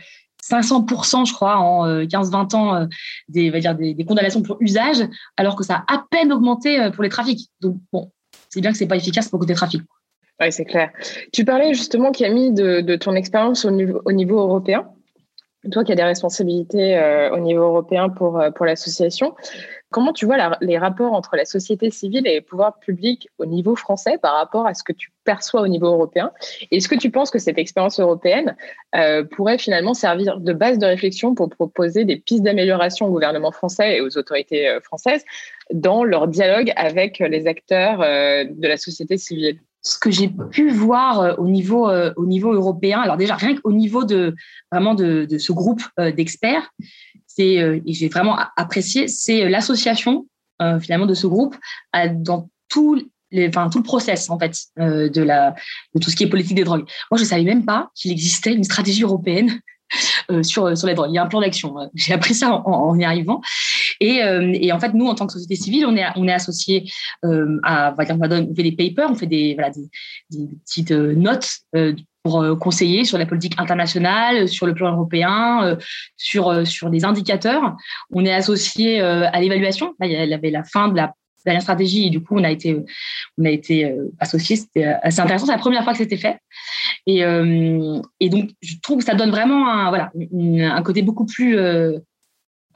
500%, 0.50 1.28
je 1.28 1.34
crois, 1.34 1.58
en 1.58 1.88
15-20 1.88 2.54
euh, 2.54 2.58
ans 2.58 2.76
euh, 2.76 2.86
des, 3.28 4.06
condamnations 4.06 4.42
pour 4.42 4.58
usage, 4.60 4.98
alors 5.38 5.56
que 5.56 5.64
ça 5.64 5.84
a 5.88 5.96
à 5.96 6.06
peine 6.10 6.34
augmenté 6.34 6.80
euh, 6.80 6.90
pour 6.90 7.04
les 7.04 7.10
trafics. 7.10 7.50
Donc, 7.62 7.78
bon, 7.94 8.12
c'est 8.50 8.62
bien 8.62 8.72
que 8.72 8.78
c'est 8.78 8.88
pas 8.88 8.98
efficace 8.98 9.30
pour 9.30 9.40
côté 9.40 9.54
trafic. 9.54 9.82
Oui, 10.42 10.52
c'est 10.52 10.66
clair. 10.66 10.92
Tu 11.34 11.44
parlais 11.44 11.74
justement, 11.74 12.12
Camille, 12.12 12.54
de, 12.54 12.96
ton 12.96 13.14
expérience 13.14 13.66
au 13.66 13.72
niveau, 13.72 14.02
au 14.06 14.12
niveau 14.12 14.40
européen. 14.40 14.86
Toi 15.74 15.84
qui 15.84 15.92
as 15.92 15.96
des 15.96 16.04
responsabilités 16.04 16.98
au 17.34 17.40
niveau 17.40 17.64
européen 17.64 18.08
pour 18.08 18.40
l'association, 18.62 19.36
Comment 19.92 20.14
tu 20.14 20.26
vois 20.26 20.38
les 20.62 20.78
rapports 20.78 21.14
entre 21.14 21.36
la 21.36 21.46
société 21.46 21.90
civile 21.90 22.28
et 22.28 22.36
les 22.36 22.42
pouvoirs 22.42 22.78
publics 22.78 23.28
au 23.40 23.48
niveau 23.48 23.76
français 23.76 24.20
par 24.22 24.36
rapport 24.36 24.68
à 24.68 24.76
ce 24.76 24.84
que 24.84 24.94
tu 24.94 25.12
perçois 25.24 25.62
au 25.62 25.68
niveau 25.68 25.88
européen? 25.88 26.32
Est-ce 26.70 26.88
que 26.88 26.96
tu 26.96 27.10
penses 27.10 27.32
que 27.32 27.40
cette 27.40 27.58
expérience 27.58 28.00
européenne 28.00 28.56
euh, 28.96 29.24
pourrait 29.24 29.58
finalement 29.58 29.96
servir 29.96 30.40
de 30.40 30.54
base 30.54 30.78
de 30.78 30.86
réflexion 30.86 31.34
pour 31.34 31.50
proposer 31.50 32.06
des 32.06 32.18
pistes 32.18 32.44
d'amélioration 32.44 33.08
au 33.08 33.12
gouvernement 33.12 33.52
français 33.52 33.98
et 33.98 34.02
aux 34.02 34.16
autorités 34.16 34.68
euh, 34.68 34.80
françaises 34.80 35.26
dans 35.74 36.04
leur 36.04 36.28
dialogue 36.28 36.72
avec 36.76 37.18
les 37.18 37.48
acteurs 37.48 38.02
euh, 38.04 38.44
de 38.48 38.68
la 38.68 38.78
société 38.78 39.18
civile? 39.18 39.60
Ce 39.82 39.98
que 39.98 40.12
j'ai 40.12 40.30
pu 40.52 40.70
voir 40.70 41.40
au 41.40 41.48
niveau 41.48 41.90
au 41.90 42.26
niveau 42.26 42.52
européen, 42.52 43.00
alors 43.00 43.16
déjà 43.16 43.36
rien 43.36 43.56
qu'au 43.56 43.72
niveau 43.72 44.04
de 44.04 44.36
vraiment 44.74 44.94
de, 44.94 45.26
ce 45.38 45.54
groupe 45.54 45.82
d'experts, 45.98 46.70
c'est 47.40 47.82
et 47.86 47.94
j'ai 47.94 48.10
vraiment 48.10 48.38
apprécié, 48.58 49.08
c'est 49.08 49.48
l'association 49.50 50.28
finalement 50.82 51.06
de 51.06 51.14
ce 51.14 51.26
groupe 51.26 51.56
dans 52.16 52.50
tout 52.68 53.02
le 53.32 53.82
process 53.82 54.30
en 54.30 54.38
fait 54.38 54.58
de 54.78 56.00
tout 56.00 56.10
ce 56.10 56.16
qui 56.16 56.24
est 56.24 56.30
politique 56.30 56.56
des 56.56 56.66
drogues. 56.66 56.86
Moi, 57.12 57.18
je 57.18 57.24
savais 57.24 57.44
même 57.44 57.66
pas 57.66 57.92
qu'il 57.96 58.12
existait 58.12 58.54
une 58.54 58.64
stratégie 58.64 59.04
européenne 59.04 59.62
euh, 60.32 60.44
sur, 60.44 60.68
les 60.68 60.94
drogues. 60.94 61.12
Il 61.12 61.16
y 61.16 61.18
a 61.18 61.24
un 61.24 61.28
plan 61.28 61.42
d'action. 61.42 61.76
J'ai 61.94 62.14
appris 62.14 62.34
ça 62.34 62.52
en, 62.52 62.98
y 62.98 63.04
arrivant. 63.04 63.42
Et, 64.00 64.24
euh, 64.24 64.52
et, 64.54 64.72
en 64.72 64.80
fait, 64.80 64.94
nous, 64.94 65.08
en 65.08 65.16
tant 65.16 65.28
que 65.28 65.34
société 65.34 65.56
civile, 65.56 65.86
on 65.86 65.96
est, 65.96 66.06
on 66.16 66.28
est 66.28 66.34
associé 66.34 66.90
euh, 67.26 67.60
à, 67.64 67.96
on, 67.98 68.04
on 68.04 68.56
fait 68.56 68.64
des 68.64 68.72
papers, 68.72 69.10
on 69.10 69.16
fait 69.16 69.28
des, 69.28 69.54
voilà, 69.56 69.70
des, 69.72 69.90
des 70.32 70.48
petites 70.66 70.92
notes 70.92 71.50
pour 72.24 72.44
conseiller 72.60 73.06
sur 73.06 73.18
la 73.18 73.26
politique 73.26 73.56
internationale, 73.58 74.50
sur 74.50 74.66
le 74.66 74.74
plan 74.74 74.92
européen, 74.92 75.78
sur, 76.18 76.68
sur 76.68 76.90
des 76.90 77.06
indicateurs. 77.06 77.78
On 78.12 78.26
est 78.26 78.34
associé 78.34 79.00
à 79.02 79.40
l'évaluation. 79.40 79.94
Là, 80.00 80.08
il 80.08 80.30
y 80.30 80.34
avait 80.34 80.52
la 80.52 80.64
fin 80.64 80.90
de 80.90 80.98
la 80.98 81.14
la 81.54 81.60
stratégie 81.60 82.08
et 82.08 82.10
du 82.10 82.22
coup 82.22 82.36
on 82.38 82.44
a 82.44 82.52
été 82.52 82.78
on 83.38 83.46
a 83.46 83.50
été 83.50 83.86
euh, 83.86 84.12
associés 84.20 84.56
c'était 84.56 84.86
assez 84.86 85.20
intéressant 85.20 85.46
c'est 85.46 85.52
la 85.52 85.58
première 85.58 85.84
fois 85.84 85.94
que 85.94 86.00
c'était 86.00 86.18
fait 86.18 86.38
et 87.06 87.24
euh, 87.24 88.02
et 88.20 88.30
donc 88.30 88.52
je 88.62 88.76
trouve 88.82 89.00
que 89.00 89.06
ça 89.06 89.16
donne 89.16 89.32
vraiment 89.32 89.70
un 89.70 89.90
voilà 89.90 90.12
un 90.14 90.82
côté 90.84 91.02
beaucoup 91.02 91.26
plus 91.26 91.58
euh, 91.58 92.00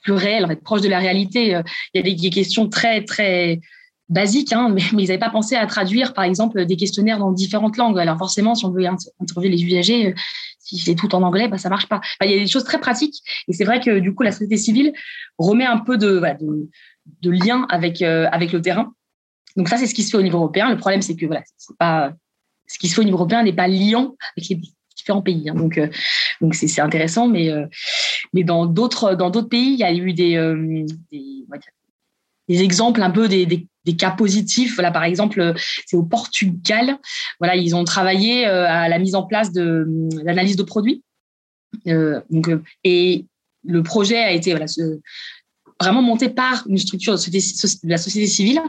plus 0.04 0.14
réel 0.14 0.46
fait, 0.48 0.62
proche 0.62 0.82
de 0.82 0.90
la 0.90 1.00
réalité 1.00 1.62
il 1.94 1.98
y 1.98 2.00
a 2.00 2.16
des, 2.16 2.30
questions 2.30 2.70
très 2.70 3.04
très 3.04 3.60
basiques 4.10 4.54
hein, 4.54 4.70
mais, 4.70 4.84
mais 4.94 5.04
ils 5.04 5.08
n'avaient 5.08 5.18
pas 5.18 5.30
pensé 5.30 5.56
à 5.56 5.66
traduire 5.66 6.14
par 6.14 6.24
exemple 6.24 6.66
des 6.66 6.76
questionnaires 6.76 7.20
dans 7.20 7.32
différentes 7.32 7.78
langues 7.78 8.00
alors 8.00 8.18
forcément 8.18 8.54
si 8.54 8.66
on 8.66 8.72
veut 8.72 8.86
interviewer 8.86 9.50
les 9.50 9.64
usagers 9.64 10.14
si 10.64 10.78
c'est 10.78 10.96
tout 10.96 11.14
en 11.14 11.22
anglais, 11.22 11.48
bah, 11.48 11.58
ça 11.58 11.70
marche 11.70 11.88
pas. 11.88 11.98
Enfin, 11.98 12.26
il 12.26 12.32
y 12.32 12.36
a 12.36 12.40
des 12.40 12.48
choses 12.48 12.64
très 12.64 12.80
pratiques. 12.80 13.22
Et 13.48 13.54
c'est 13.54 13.66
vrai 13.66 13.80
que 13.80 14.00
du 14.00 14.16
coup, 14.16 14.24
la 14.24 14.32
société 14.32 14.58
civile 14.58 14.94
remet 15.38 15.66
un 15.66 15.78
peu 15.78 15.98
de, 15.98 16.18
voilà, 16.18 16.36
de, 16.36 16.70
de 17.22 17.32
lien 17.32 17.68
avec, 17.70 18.02
euh, 18.02 18.28
avec 18.32 18.52
le 18.52 18.62
terrain. 18.62 18.94
Donc 19.56 19.68
ça, 19.68 19.78
c'est 19.78 19.88
ce 19.88 19.94
qui 19.94 20.04
se 20.04 20.12
fait 20.12 20.18
au 20.18 20.22
niveau 20.22 20.38
européen. 20.38 20.70
Le 20.70 20.78
problème, 20.78 21.02
c'est 21.02 21.16
que 21.16 21.26
voilà, 21.26 21.44
c'est 21.58 21.78
pas 21.78 22.14
ce 22.68 22.80
qui 22.80 22.88
se 22.88 22.96
fait 22.96 23.02
au 23.02 23.04
niveau 23.04 23.18
européen 23.18 23.44
n'est 23.44 23.54
pas 23.54 23.68
liant 23.68 24.16
avec 24.36 24.50
les 24.50 24.62
différents 24.96 25.22
pays. 25.22 25.50
Hein. 25.50 25.56
Donc, 25.56 25.78
euh, 25.78 25.90
donc 26.42 26.56
c'est 26.56 26.82
intéressant, 26.82 27.28
mais 27.28 27.50
euh, 27.50 27.66
mais 28.34 28.44
dans 28.44 28.66
d'autres 28.66 29.16
dans 29.16 29.30
d'autres 29.30 29.50
pays, 29.50 29.74
il 29.74 29.80
y 29.80 29.84
a 29.84 29.94
eu 29.94 30.14
des 30.14 30.36
des, 31.12 31.46
des, 32.50 32.64
exemples 32.64 33.02
un 33.02 33.12
peu 33.12 33.28
des, 33.28 33.46
des, 33.46 33.68
des, 33.86 33.96
cas 33.96 34.12
positifs. 34.12 34.76
Voilà, 34.76 34.92
par 34.92 35.04
exemple, 35.04 35.54
c'est 35.86 35.96
au 35.96 36.04
Portugal. 36.04 36.98
Voilà, 37.40 37.56
ils 37.56 37.76
ont 37.76 37.84
travaillé 37.84 38.46
à 38.46 38.90
la 38.90 39.00
mise 39.00 39.16
en 39.16 39.24
place 39.24 39.52
de 39.52 39.88
l'analyse 40.24 40.56
de 40.56 40.64
produits. 40.64 41.04
donc 41.86 42.50
et 42.84 43.26
le 43.66 43.82
projet 43.82 44.18
a 44.18 44.32
été 44.32 44.52
voilà, 44.52 44.66
vraiment 45.80 46.02
monté 46.02 46.30
par 46.30 46.66
une 46.68 46.78
structure 46.78 47.16
de 47.16 47.90
la 47.90 47.98
société 47.98 48.28
civile, 48.28 48.62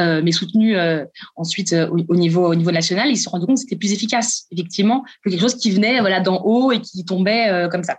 euh, 0.00 0.20
mais 0.22 0.32
soutenue 0.32 0.76
euh, 0.76 1.04
ensuite 1.36 1.72
euh, 1.72 1.88
au, 2.08 2.16
niveau, 2.16 2.46
au 2.46 2.54
niveau 2.54 2.70
national. 2.70 3.08
Ils 3.08 3.16
se 3.16 3.24
sont 3.24 3.30
rendus 3.30 3.46
compte 3.46 3.56
que 3.56 3.62
c'était 3.62 3.76
plus 3.76 3.92
efficace, 3.92 4.46
effectivement, 4.50 5.04
que 5.22 5.30
quelque 5.30 5.40
chose 5.40 5.56
qui 5.56 5.70
venait 5.70 6.00
voilà, 6.00 6.20
d'en 6.20 6.42
haut 6.44 6.72
et 6.72 6.80
qui 6.80 7.04
tombait 7.04 7.48
euh, 7.48 7.68
comme 7.68 7.84
ça. 7.84 7.96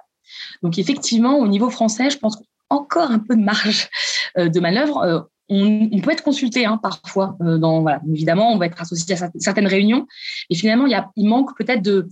Donc, 0.64 0.78
effectivement, 0.78 1.38
au 1.38 1.48
niveau 1.48 1.70
français, 1.70 2.10
je 2.10 2.18
pense 2.18 2.42
encore 2.70 3.12
un 3.12 3.20
peu 3.20 3.36
de 3.36 3.42
marge 3.42 3.90
euh, 4.38 4.50
de 4.50 4.60
manœuvre. 4.60 5.30
On, 5.50 5.90
on, 5.92 6.00
peut 6.02 6.12
être 6.12 6.24
consulté 6.24 6.66
hein, 6.66 6.78
parfois. 6.82 7.36
dans, 7.40 7.82
voilà, 7.82 8.02
évidemment, 8.08 8.54
on 8.54 8.58
va 8.58 8.68
être 8.68 8.80
associé 8.80 9.16
à 9.16 9.30
certaines 9.40 9.68
réunions. 9.68 10.06
Et 10.52 10.56
finalement, 10.56 10.86
il, 10.86 10.92
y 10.92 10.96
a, 10.96 11.10
il 11.16 11.28
manque 11.28 11.58
peut-être 11.58 11.82
de 11.82 12.08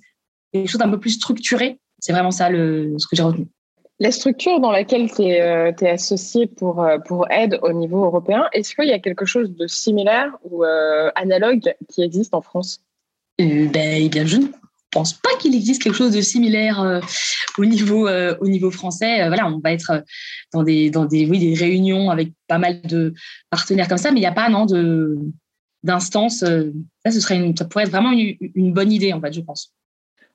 des 0.54 0.68
choses 0.68 0.82
un 0.82 0.90
peu 0.90 1.00
plus 1.00 1.12
structurées. 1.12 1.80
C'est 2.00 2.14
vraiment 2.14 2.32
ça 2.32 2.50
le, 2.50 2.96
ce 2.98 3.08
que 3.08 3.16
j'ai 3.16 3.24
retenu. 3.24 3.48
La 4.00 4.12
structure 4.12 4.60
dans 4.60 4.72
laquelle 4.72 5.12
tu 5.12 5.24
es, 5.24 5.42
euh, 5.42 5.72
associé 5.82 6.46
pour, 6.46 6.84
euh, 6.84 7.00
pour 7.00 7.30
aide 7.32 7.60
au 7.64 7.74
niveau 7.74 8.06
européen, 8.06 8.46
est-ce 8.54 8.76
qu'il 8.76 8.88
y 8.88 8.94
a 8.94 9.00
quelque 9.00 9.26
chose 9.26 9.56
de 9.56 9.66
similaire 9.66 10.38
ou 10.44 10.64
euh, 10.64 11.10
analogue 11.16 11.74
qui 11.90 12.04
existe 12.04 12.36
en 12.36 12.42
France? 12.42 12.84
Ben, 13.40 13.72
eh 13.76 14.10
bien, 14.10 14.26
je 14.26 14.38
ne 14.38 14.48
pense 14.92 15.14
pas 15.14 15.30
qu'il 15.40 15.56
existe 15.56 15.82
quelque 15.82 15.96
chose 15.96 16.14
de 16.14 16.22
similaire 16.22 16.82
euh, 16.82 17.00
au 17.58 17.66
niveau 17.66 18.08
euh, 18.08 18.36
au 18.42 18.48
niveau 18.48 18.72
français. 18.72 19.22
Euh, 19.22 19.28
voilà, 19.28 19.48
on 19.48 19.60
va 19.60 19.72
être 19.72 20.04
dans 20.54 20.64
des 20.64 20.90
dans 20.90 21.06
des 21.06 21.26
oui 21.26 21.40
des 21.40 21.54
réunions 21.54 22.10
avec 22.10 22.32
pas 22.48 22.58
mal 22.58 22.82
de 22.82 23.14
partenaires 23.50 23.88
comme 23.88 23.98
ça, 23.98 24.12
mais 24.12 24.18
il 24.18 24.22
n'y 24.22 24.28
a 24.28 24.32
pas 24.32 24.50
non 24.50 24.66
de 24.66 25.18
d'instance. 25.84 26.40
ça, 26.40 27.12
ce 27.12 27.20
serait 27.20 27.54
ça 27.58 27.66
pourrait 27.66 27.86
être 27.86 27.92
vraiment 27.92 28.12
une, 28.12 28.36
une 28.56 28.74
bonne 28.74 28.92
idée 28.92 29.14
en 29.14 29.22
fait, 29.22 29.34
je 29.34 29.42
pense. 29.42 29.74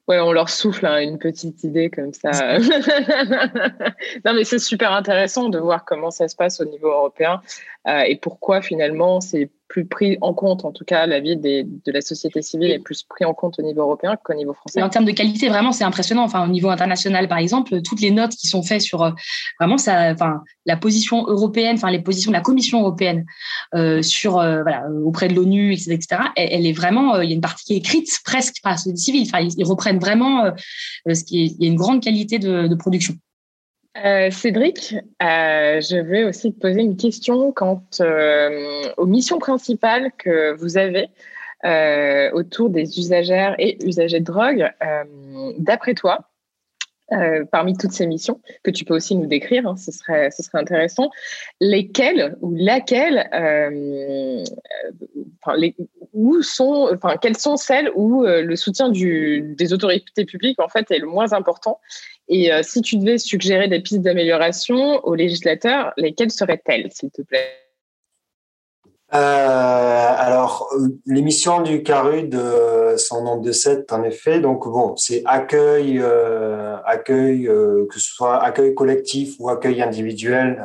Ouais, 0.08 0.18
on 0.18 0.32
leur 0.32 0.48
souffle 0.48 0.84
hein, 0.84 1.00
une 1.00 1.16
petite 1.16 1.62
idée 1.62 1.88
comme 1.88 2.12
ça. 2.12 2.58
non, 4.24 4.34
mais 4.34 4.42
c'est 4.42 4.58
super 4.58 4.92
intéressant 4.92 5.48
de 5.48 5.58
voir 5.60 5.84
comment 5.84 6.10
ça 6.10 6.26
se 6.26 6.34
passe 6.34 6.60
au 6.60 6.64
niveau 6.64 6.88
européen 6.88 7.40
et 7.86 8.16
pourquoi 8.16 8.62
finalement 8.62 9.20
c'est 9.20 9.50
plus 9.72 9.86
pris 9.86 10.18
en 10.20 10.34
compte, 10.34 10.66
en 10.66 10.70
tout 10.70 10.84
cas, 10.84 11.06
la 11.06 11.18
vie 11.18 11.34
des, 11.34 11.64
de 11.64 11.92
la 11.92 12.02
société 12.02 12.42
civile 12.42 12.70
est 12.70 12.78
plus 12.78 13.04
pris 13.04 13.24
en 13.24 13.32
compte 13.32 13.58
au 13.58 13.62
niveau 13.62 13.80
européen 13.80 14.18
qu'au 14.22 14.34
niveau 14.34 14.52
français? 14.52 14.82
en 14.82 14.90
termes 14.90 15.06
de 15.06 15.12
qualité, 15.12 15.48
vraiment, 15.48 15.72
c'est 15.72 15.84
impressionnant. 15.84 16.24
Enfin, 16.24 16.44
au 16.44 16.50
niveau 16.50 16.68
international, 16.68 17.26
par 17.26 17.38
exemple, 17.38 17.80
toutes 17.80 18.02
les 18.02 18.10
notes 18.10 18.32
qui 18.32 18.48
sont 18.48 18.62
faites 18.62 18.82
sur 18.82 19.02
euh, 19.02 19.12
vraiment 19.58 19.78
ça, 19.78 20.12
enfin, 20.12 20.42
la 20.66 20.76
position 20.76 21.26
européenne, 21.26 21.76
enfin, 21.76 21.90
les 21.90 22.00
positions 22.00 22.30
de 22.30 22.36
la 22.36 22.42
Commission 22.42 22.80
européenne 22.80 23.24
euh, 23.74 24.02
sur, 24.02 24.38
euh, 24.38 24.60
voilà, 24.60 24.84
auprès 25.06 25.28
de 25.28 25.34
l'ONU, 25.34 25.72
etc., 25.72 26.06
elle, 26.36 26.66
est 26.66 26.74
vraiment, 26.74 27.22
il 27.22 27.30
y 27.30 27.32
a 27.32 27.34
une 27.34 27.40
partie 27.40 27.64
qui 27.64 27.72
est 27.72 27.78
écrite 27.78 28.10
presque 28.26 28.56
par 28.62 28.72
la 28.72 28.76
société 28.76 28.98
civile. 28.98 29.26
Enfin, 29.26 29.40
ils, 29.56 29.64
reprennent 29.64 29.98
vraiment 29.98 30.52
ce 31.10 31.24
qui 31.24 31.44
est, 31.44 31.46
il 31.46 31.64
y 31.64 31.66
a 31.66 31.70
une 31.70 31.78
grande 31.78 32.02
qualité 32.02 32.38
de 32.38 32.74
production. 32.74 33.14
Euh, 33.98 34.30
Cédric, 34.30 34.94
euh, 35.22 35.80
je 35.80 35.98
vais 35.98 36.24
aussi 36.24 36.54
te 36.54 36.58
poser 36.58 36.80
une 36.80 36.96
question 36.96 37.52
quant 37.52 37.84
euh, 38.00 38.90
aux 38.96 39.04
missions 39.04 39.38
principales 39.38 40.12
que 40.16 40.54
vous 40.54 40.78
avez 40.78 41.08
autour 42.32 42.70
des 42.70 42.98
usagères 42.98 43.54
et 43.58 43.78
usagers 43.86 44.18
de 44.18 44.24
drogue. 44.24 44.68
D'après 45.58 45.94
toi, 45.94 46.31
parmi 47.50 47.76
toutes 47.76 47.92
ces 47.92 48.06
missions, 48.06 48.40
que 48.62 48.70
tu 48.70 48.84
peux 48.84 48.94
aussi 48.94 49.14
nous 49.16 49.26
décrire, 49.26 49.66
hein, 49.66 49.76
ce, 49.76 49.92
serait, 49.92 50.30
intéressant, 50.54 51.10
lesquelles 51.60 52.36
ou 52.40 52.54
laquelle, 52.54 53.28
les, 55.56 55.76
où 56.12 56.42
sont, 56.42 56.90
enfin, 56.92 57.16
quelles 57.20 57.36
sont 57.36 57.56
celles 57.56 57.90
où 57.94 58.24
le 58.24 58.56
soutien 58.56 58.88
des 58.90 59.72
autorités 59.72 60.24
publiques 60.24 60.60
en 60.60 60.68
fait 60.68 60.90
est 60.90 60.98
le 60.98 61.06
moins 61.06 61.32
important? 61.32 61.78
Et 62.28 62.52
euh, 62.52 62.62
si 62.62 62.80
tu 62.80 62.96
devais 62.96 63.18
suggérer 63.18 63.68
des 63.68 63.80
pistes 63.80 64.00
d'amélioration 64.00 65.04
aux 65.04 65.14
législateurs, 65.14 65.92
lesquelles 65.96 66.30
seraient-elles, 66.30 66.90
s'il 66.90 67.10
te 67.10 67.22
plaît? 67.22 67.71
Euh, 69.14 70.14
alors, 70.16 70.68
l'émission 71.06 71.60
du 71.60 71.82
CARUD 71.82 72.34
euh, 72.34 72.96
son 72.96 73.22
nombre 73.22 73.42
de 73.42 73.52
7, 73.52 73.92
en 73.92 74.02
effet. 74.04 74.40
Donc, 74.40 74.66
bon, 74.66 74.96
c'est 74.96 75.22
accueil, 75.26 75.98
euh, 76.00 76.76
accueil 76.84 77.44
que 77.44 77.98
ce 77.98 78.14
soit 78.14 78.42
accueil 78.42 78.74
collectif 78.74 79.34
ou 79.38 79.50
accueil 79.50 79.82
individuel, 79.82 80.58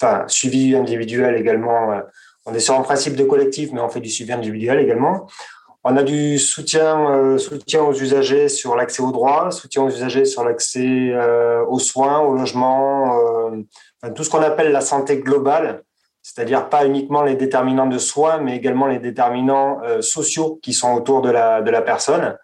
enfin, 0.00 0.24
suivi 0.28 0.74
individuel 0.74 1.36
également. 1.36 2.00
on 2.46 2.54
est 2.54 2.60
sur 2.60 2.74
un 2.74 2.82
principe 2.82 3.16
de 3.16 3.24
collectif, 3.24 3.70
mais 3.72 3.80
on 3.80 3.88
fait 3.88 4.00
du 4.00 4.08
suivi 4.08 4.32
individuel 4.32 4.80
également. 4.80 5.26
On 5.90 5.96
a 5.96 6.02
du 6.02 6.38
soutien, 6.38 7.10
euh, 7.12 7.38
soutien 7.38 7.82
aux 7.82 7.94
usagers 7.94 8.48
sur 8.48 8.74
l'accès 8.74 9.00
aux 9.00 9.12
droits, 9.12 9.50
soutien 9.50 9.84
aux 9.84 9.88
usagers 9.88 10.24
sur 10.24 10.44
l'accès 10.44 11.12
euh, 11.12 11.64
aux 11.66 11.78
soins, 11.78 12.18
au 12.20 12.34
logement, 12.34 13.18
euh, 13.18 14.10
tout 14.14 14.24
ce 14.24 14.28
qu'on 14.28 14.42
appelle 14.42 14.72
la 14.72 14.80
santé 14.80 15.18
globale, 15.18 15.84
c'est-à-dire 16.34 16.68
pas 16.68 16.86
uniquement 16.86 17.22
les 17.22 17.36
déterminants 17.36 17.86
de 17.86 17.98
soins, 17.98 18.38
mais 18.38 18.56
également 18.56 18.86
les 18.86 18.98
déterminants 18.98 19.80
sociaux 20.00 20.58
qui 20.62 20.72
sont 20.72 20.92
autour 20.94 21.22
de 21.22 21.30
la, 21.30 21.62
de 21.62 21.70
la 21.70 21.82
personne. 21.82 22.36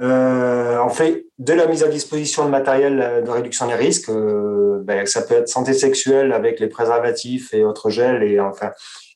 on 0.00 0.88
fait 0.90 1.26
de 1.38 1.52
la 1.52 1.66
mise 1.66 1.82
à 1.82 1.88
disposition 1.88 2.44
de 2.44 2.50
matériel 2.50 3.22
de 3.24 3.30
réduction 3.30 3.66
des 3.66 3.74
risques. 3.74 4.10
Ben, 4.10 5.06
ça 5.06 5.22
peut 5.22 5.34
être 5.34 5.48
santé 5.48 5.72
sexuelle 5.72 6.32
avec 6.32 6.60
les 6.60 6.68
préservatifs 6.68 7.52
et 7.54 7.64
autres 7.64 7.90
gels 7.90 8.22
et 8.22 8.40
enfin 8.40 8.72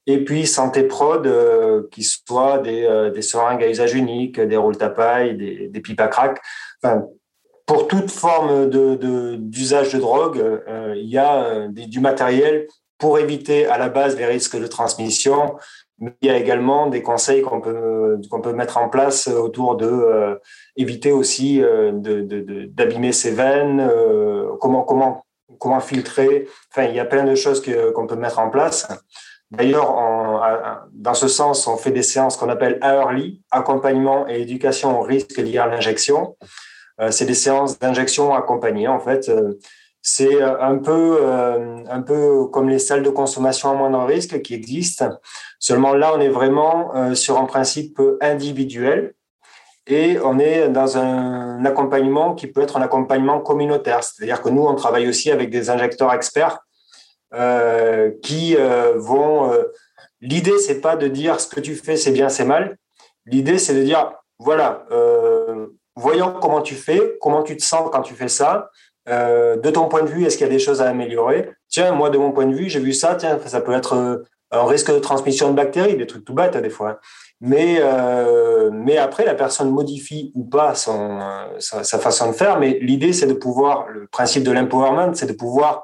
et 0.07 0.24
puis 0.24 0.46
santé 0.46 0.83
prod, 0.83 1.26
euh, 1.26 1.83
qui 1.90 2.02
soit 2.02 2.59
des, 2.59 2.85
euh, 2.85 3.11
des 3.11 3.22
seringues 3.22 3.62
à 3.62 3.68
usage 3.68 3.94
unique, 3.94 4.40
des 4.40 4.57
rôles 4.57 4.83
à 4.83 4.88
paille, 4.88 5.37
des, 5.37 5.68
des 5.68 5.81
pipes 5.81 6.00
à 6.00 6.09
crack. 6.09 6.40
Enfin, 6.83 7.07
pour 7.66 7.87
toute 7.87 8.11
forme 8.11 8.68
d'usage 8.68 9.92
de, 9.92 9.96
de, 9.96 10.00
drogue, 10.00 10.38
euh, 10.38 10.94
il 10.96 11.09
y 11.09 11.18
a 11.18 11.68
du 11.68 12.00
matériel 12.00 12.66
pour 13.02 13.18
éviter 13.18 13.66
à 13.66 13.78
la 13.78 13.88
base 13.88 14.16
les 14.16 14.26
risques 14.26 14.56
de 14.56 14.68
transmission. 14.68 15.56
Mais 15.98 16.12
il 16.22 16.28
y 16.28 16.30
a 16.30 16.36
également 16.36 16.86
des 16.86 17.02
conseils 17.02 17.42
qu'on 17.42 17.60
peut, 17.60 18.20
qu'on 18.30 18.40
peut 18.40 18.52
mettre 18.52 18.78
en 18.78 18.88
place 18.88 19.26
autour 19.26 19.76
de 19.76 20.40
éviter 20.76 21.10
aussi 21.10 21.60
d'abîmer 22.78 23.12
ses 23.12 23.32
veines, 23.32 23.90
comment, 24.60 24.82
comment, 24.84 25.24
comment 25.58 25.80
filtrer. 25.80 26.48
Enfin, 26.70 26.84
il 26.84 26.94
y 26.94 27.00
a 27.00 27.04
plein 27.04 27.24
de 27.24 27.34
choses 27.34 27.60
qu'on 27.60 28.06
peut 28.06 28.20
mettre 28.24 28.38
en 28.38 28.50
place. 28.50 28.86
D'ailleurs, 29.50 29.90
dans 30.92 31.14
ce 31.14 31.28
sens, 31.28 31.66
on 31.66 31.76
fait 31.76 31.90
des 31.90 32.02
séances 32.02 32.36
qu'on 32.36 32.48
appelle 32.48 32.78
early, 32.82 33.40
accompagnement 33.50 34.28
et 34.28 34.40
éducation 34.40 35.00
au 35.00 35.02
risque 35.02 35.38
lié 35.38 35.58
à 35.58 35.66
l'injection. 35.66 36.36
Euh, 37.00 37.10
c'est 37.10 37.26
des 37.26 37.34
séances 37.34 37.78
d'injection 37.78 38.34
accompagnées, 38.34 38.88
en 38.88 39.00
fait. 39.00 39.28
Euh, 39.28 39.58
c'est 40.02 40.42
un 40.42 40.78
peu, 40.78 41.18
euh, 41.20 41.76
un 41.88 42.02
peu 42.02 42.46
comme 42.46 42.68
les 42.68 42.80
salles 42.80 43.02
de 43.02 43.10
consommation 43.10 43.70
à 43.70 43.74
moindre 43.74 44.04
risque 44.04 44.42
qui 44.42 44.54
existent. 44.54 45.10
Seulement 45.58 45.94
là, 45.94 46.12
on 46.14 46.20
est 46.20 46.28
vraiment 46.28 47.14
sur 47.14 47.38
un 47.38 47.44
principe 47.44 48.00
individuel 48.20 49.14
et 49.86 50.18
on 50.22 50.38
est 50.38 50.68
dans 50.68 50.96
un 50.96 51.64
accompagnement 51.64 52.34
qui 52.34 52.46
peut 52.46 52.62
être 52.62 52.76
un 52.76 52.82
accompagnement 52.82 53.40
communautaire. 53.40 54.04
C'est-à-dire 54.04 54.42
que 54.42 54.48
nous, 54.48 54.62
on 54.62 54.74
travaille 54.74 55.08
aussi 55.08 55.30
avec 55.30 55.50
des 55.50 55.70
injecteurs 55.70 56.12
experts 56.12 56.60
euh, 57.34 58.10
qui 58.22 58.56
euh, 58.56 58.92
vont. 58.96 59.50
Euh, 59.52 59.64
l'idée, 60.20 60.58
c'est 60.58 60.80
pas 60.80 60.96
de 60.96 61.08
dire 61.08 61.40
ce 61.40 61.48
que 61.48 61.60
tu 61.60 61.74
fais, 61.74 61.96
c'est 61.96 62.12
bien, 62.12 62.28
c'est 62.28 62.44
mal. 62.44 62.76
L'idée, 63.26 63.58
c'est 63.58 63.74
de 63.74 63.82
dire 63.82 64.12
voilà, 64.38 64.86
voyons 65.94 66.34
comment 66.40 66.62
tu 66.62 66.74
fais, 66.74 67.16
comment 67.20 67.44
tu 67.44 67.56
te 67.56 67.62
sens 67.62 67.88
quand 67.92 68.02
tu 68.02 68.14
fais 68.14 68.28
ça. 68.28 68.70
De 69.06 69.70
ton 69.70 69.88
point 69.88 70.02
de 70.02 70.08
vue, 70.08 70.24
est-ce 70.24 70.36
qu'il 70.36 70.46
y 70.46 70.50
a 70.50 70.52
des 70.52 70.58
choses 70.58 70.80
à 70.80 70.88
améliorer? 70.88 71.50
Tiens, 71.68 71.92
moi, 71.92 72.10
de 72.10 72.18
mon 72.18 72.32
point 72.32 72.46
de 72.46 72.54
vue, 72.54 72.68
j'ai 72.68 72.80
vu 72.80 72.92
ça. 72.92 73.14
Tiens, 73.14 73.38
ça 73.44 73.60
peut 73.60 73.72
être 73.72 74.24
un 74.52 74.64
risque 74.66 74.92
de 74.92 74.98
transmission 74.98 75.50
de 75.50 75.54
bactéries, 75.54 75.96
des 75.96 76.06
trucs 76.06 76.24
tout 76.24 76.34
bêtes, 76.34 76.54
hein, 76.54 76.60
des 76.60 76.70
fois. 76.70 77.00
Mais, 77.40 77.82
mais 78.72 78.98
après, 78.98 79.24
la 79.24 79.34
personne 79.34 79.70
modifie 79.70 80.30
ou 80.34 80.44
pas 80.44 80.74
son, 80.74 81.18
sa, 81.58 81.98
façon 81.98 82.28
de 82.28 82.32
faire. 82.32 82.60
Mais 82.60 82.78
l'idée, 82.80 83.12
c'est 83.12 83.26
de 83.26 83.34
pouvoir, 83.34 83.88
le 83.88 84.06
principe 84.06 84.44
de 84.44 84.52
l'empowerment, 84.52 85.14
c'est 85.14 85.26
de 85.26 85.32
pouvoir 85.32 85.82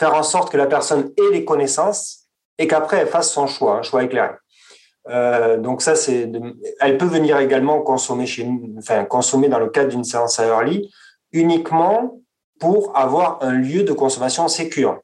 faire 0.00 0.14
en 0.14 0.22
sorte 0.22 0.50
que 0.50 0.56
la 0.56 0.66
personne 0.66 1.12
ait 1.16 1.32
les 1.32 1.44
connaissances 1.44 2.20
et 2.58 2.66
qu'après 2.66 2.98
elle 2.98 3.06
fasse 3.06 3.30
son 3.30 3.46
choix, 3.46 3.78
un 3.78 3.82
choix 3.82 4.02
éclairé. 4.02 4.34
Euh, 5.08 5.58
donc 5.58 5.82
ça, 5.82 5.94
c'est, 5.94 6.30
elle 6.80 6.98
peut 6.98 7.06
venir 7.06 7.38
également 7.38 7.80
consommer 7.82 8.26
chez 8.26 8.48
enfin 8.78 9.04
consommer 9.04 9.48
dans 9.48 9.58
le 9.58 9.68
cadre 9.68 9.88
d'une 9.88 10.04
séance 10.04 10.38
à 10.38 10.46
early 10.46 10.90
uniquement 11.32 12.20
pour 12.60 12.96
avoir 12.96 13.42
un 13.42 13.52
lieu 13.52 13.82
de 13.82 13.92
consommation 13.92 14.46
sécure, 14.46 15.00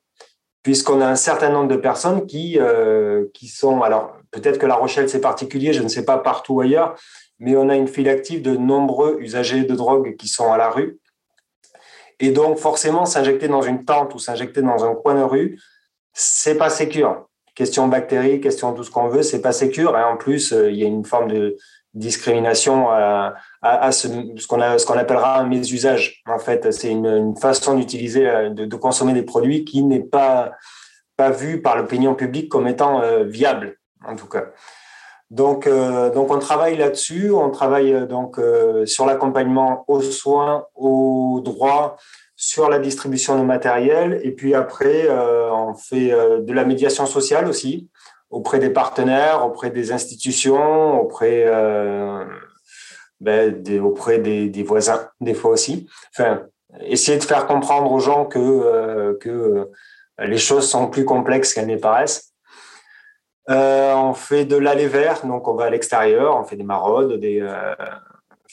puisqu'on 0.63 1.01
a 1.01 1.07
un 1.07 1.17
certain 1.17 1.49
nombre 1.49 1.69
de 1.69 1.77
personnes 1.77 2.27
qui 2.27 2.59
euh, 2.61 3.25
qui 3.35 3.49
sont 3.49 3.83
alors 3.83 4.13
peut-être 4.31 4.59
que 4.59 4.67
La 4.67 4.77
Rochelle 4.77 5.09
c'est 5.09 5.21
particulier, 5.21 5.73
je 5.73 5.83
ne 5.83 5.89
sais 5.89 6.05
pas 6.05 6.19
partout 6.19 6.61
ailleurs, 6.61 6.95
mais 7.41 7.57
on 7.57 7.69
a 7.69 7.75
une 7.75 7.89
file 7.89 8.09
active 8.09 8.43
de 8.43 8.57
nombreux 8.57 9.19
usagers 9.21 9.65
de 9.65 9.75
drogue 9.75 10.15
qui 10.17 10.29
sont 10.29 10.53
à 10.53 10.57
la 10.57 10.71
rue 10.71 11.01
et 12.21 12.31
donc, 12.31 12.59
forcément, 12.59 13.05
s'injecter 13.05 13.49
dans 13.49 13.63
une 13.63 13.85
tente 13.85 14.15
ou 14.15 14.19
s'injecter 14.19 14.63
dans 14.63 14.85
un 14.85 14.95
coin 14.95 15.15
de 15.15 15.23
rue, 15.23 15.61
c'est 16.13 16.57
pas 16.57 16.71
sécure. 16.71 17.29
Question 17.55 17.89
bactéries, 17.89 18.41
question 18.41 18.73
tout 18.73 18.85
ce 18.85 18.91
qu'on 18.91 19.09
veut, 19.09 19.23
c'est 19.23 19.43
pas 19.43 19.53
sécure. 19.53 19.97
Et 19.99 20.03
en 20.03 20.17
plus, 20.17 20.53
euh, 20.53 20.71
il 20.71 20.79
y 20.79 20.85
a 20.85 20.87
une 20.87 21.05
forme 21.05 21.29
de 21.29 21.57
discrimination 21.95 22.91
à, 22.91 23.35
à, 23.71 23.93
ce, 23.93 24.09
qu'on 24.47 24.99
appellera 24.99 25.41
un 25.41 25.47
mésusage. 25.47 26.23
En 26.27 26.39
fait, 26.39 26.73
c'est 26.73 26.91
une, 26.91 27.37
façon 27.37 27.75
d'utiliser, 27.75 28.29
euh, 28.29 28.51
de, 28.51 28.77
consommer 28.77 29.13
des 29.13 29.23
produits 29.23 29.65
qui 29.65 29.83
n'est 29.83 30.01
pas 30.01 30.53
pas 31.17 31.31
vue 31.31 31.63
par 31.63 31.79
l'opinion 31.79 32.15
publique 32.15 32.51
comme 32.51 32.69
étant 32.69 33.01
euh, 33.01 33.25
viable, 33.25 33.79
en 34.07 34.17
tout 34.17 34.27
cas. 34.27 34.49
Donc, 35.31 35.67
euh, 35.67 36.11
donc 36.11 36.31
on 36.31 36.39
travaille 36.39 36.77
là-dessus. 36.77 37.31
On 37.31 37.51
travaille 37.51 38.07
donc 38.07 38.39
sur 38.85 39.07
l'accompagnement 39.07 39.85
aux 39.89 40.03
soins, 40.03 40.67
aux 40.75 41.41
droits, 41.43 41.97
sur 42.37 42.69
la 42.69 42.79
distribution 42.79 43.39
de 43.39 43.45
matériel. 43.45 44.21
Et 44.25 44.33
puis 44.33 44.55
après, 44.55 45.09
on 45.11 45.75
fait 45.75 46.11
de 46.11 46.53
la 46.53 46.65
médiation 46.65 47.07
sociale 47.07 47.49
aussi 47.49 47.89
auprès 48.29 48.59
des 48.59 48.71
partenaires, 48.71 49.47
auprès 49.47 49.71
des 49.71 49.91
institutions, 49.93 51.01
auprès, 51.01 51.47
ben, 53.21 53.63
auprès 53.81 54.19
des, 54.19 54.63
voisins, 54.63 55.09
des 55.21 55.35
fois 55.35 55.53
aussi. 55.53 55.89
Enfin, 56.15 56.43
essayer 56.81 57.19
de 57.19 57.25
faire 57.25 57.47
comprendre 57.47 57.91
aux 57.91 58.01
gens 58.01 58.27
que, 58.27 59.17
que 59.21 59.71
les 60.19 60.39
choses 60.39 60.69
sont 60.69 60.89
plus 60.89 61.05
complexes 61.05 61.55
qu'elles 61.55 61.67
ne 61.67 61.77
paraissent. 61.77 62.33
Euh, 63.49 63.95
on 63.95 64.15
fait 64.15 64.45
de 64.45 64.57
l'aller 64.57 64.89
vert, 64.89 65.25
donc 65.25 65.47
on 65.47 65.55
va 65.55 65.67
à 65.67 65.71
l'extérieur, 65.71 66.37
on 66.37 66.45
fait 66.45 66.57
des 66.57 66.65
maraudes, 66.65 67.21
des, 67.21 67.41
euh, 67.41 67.75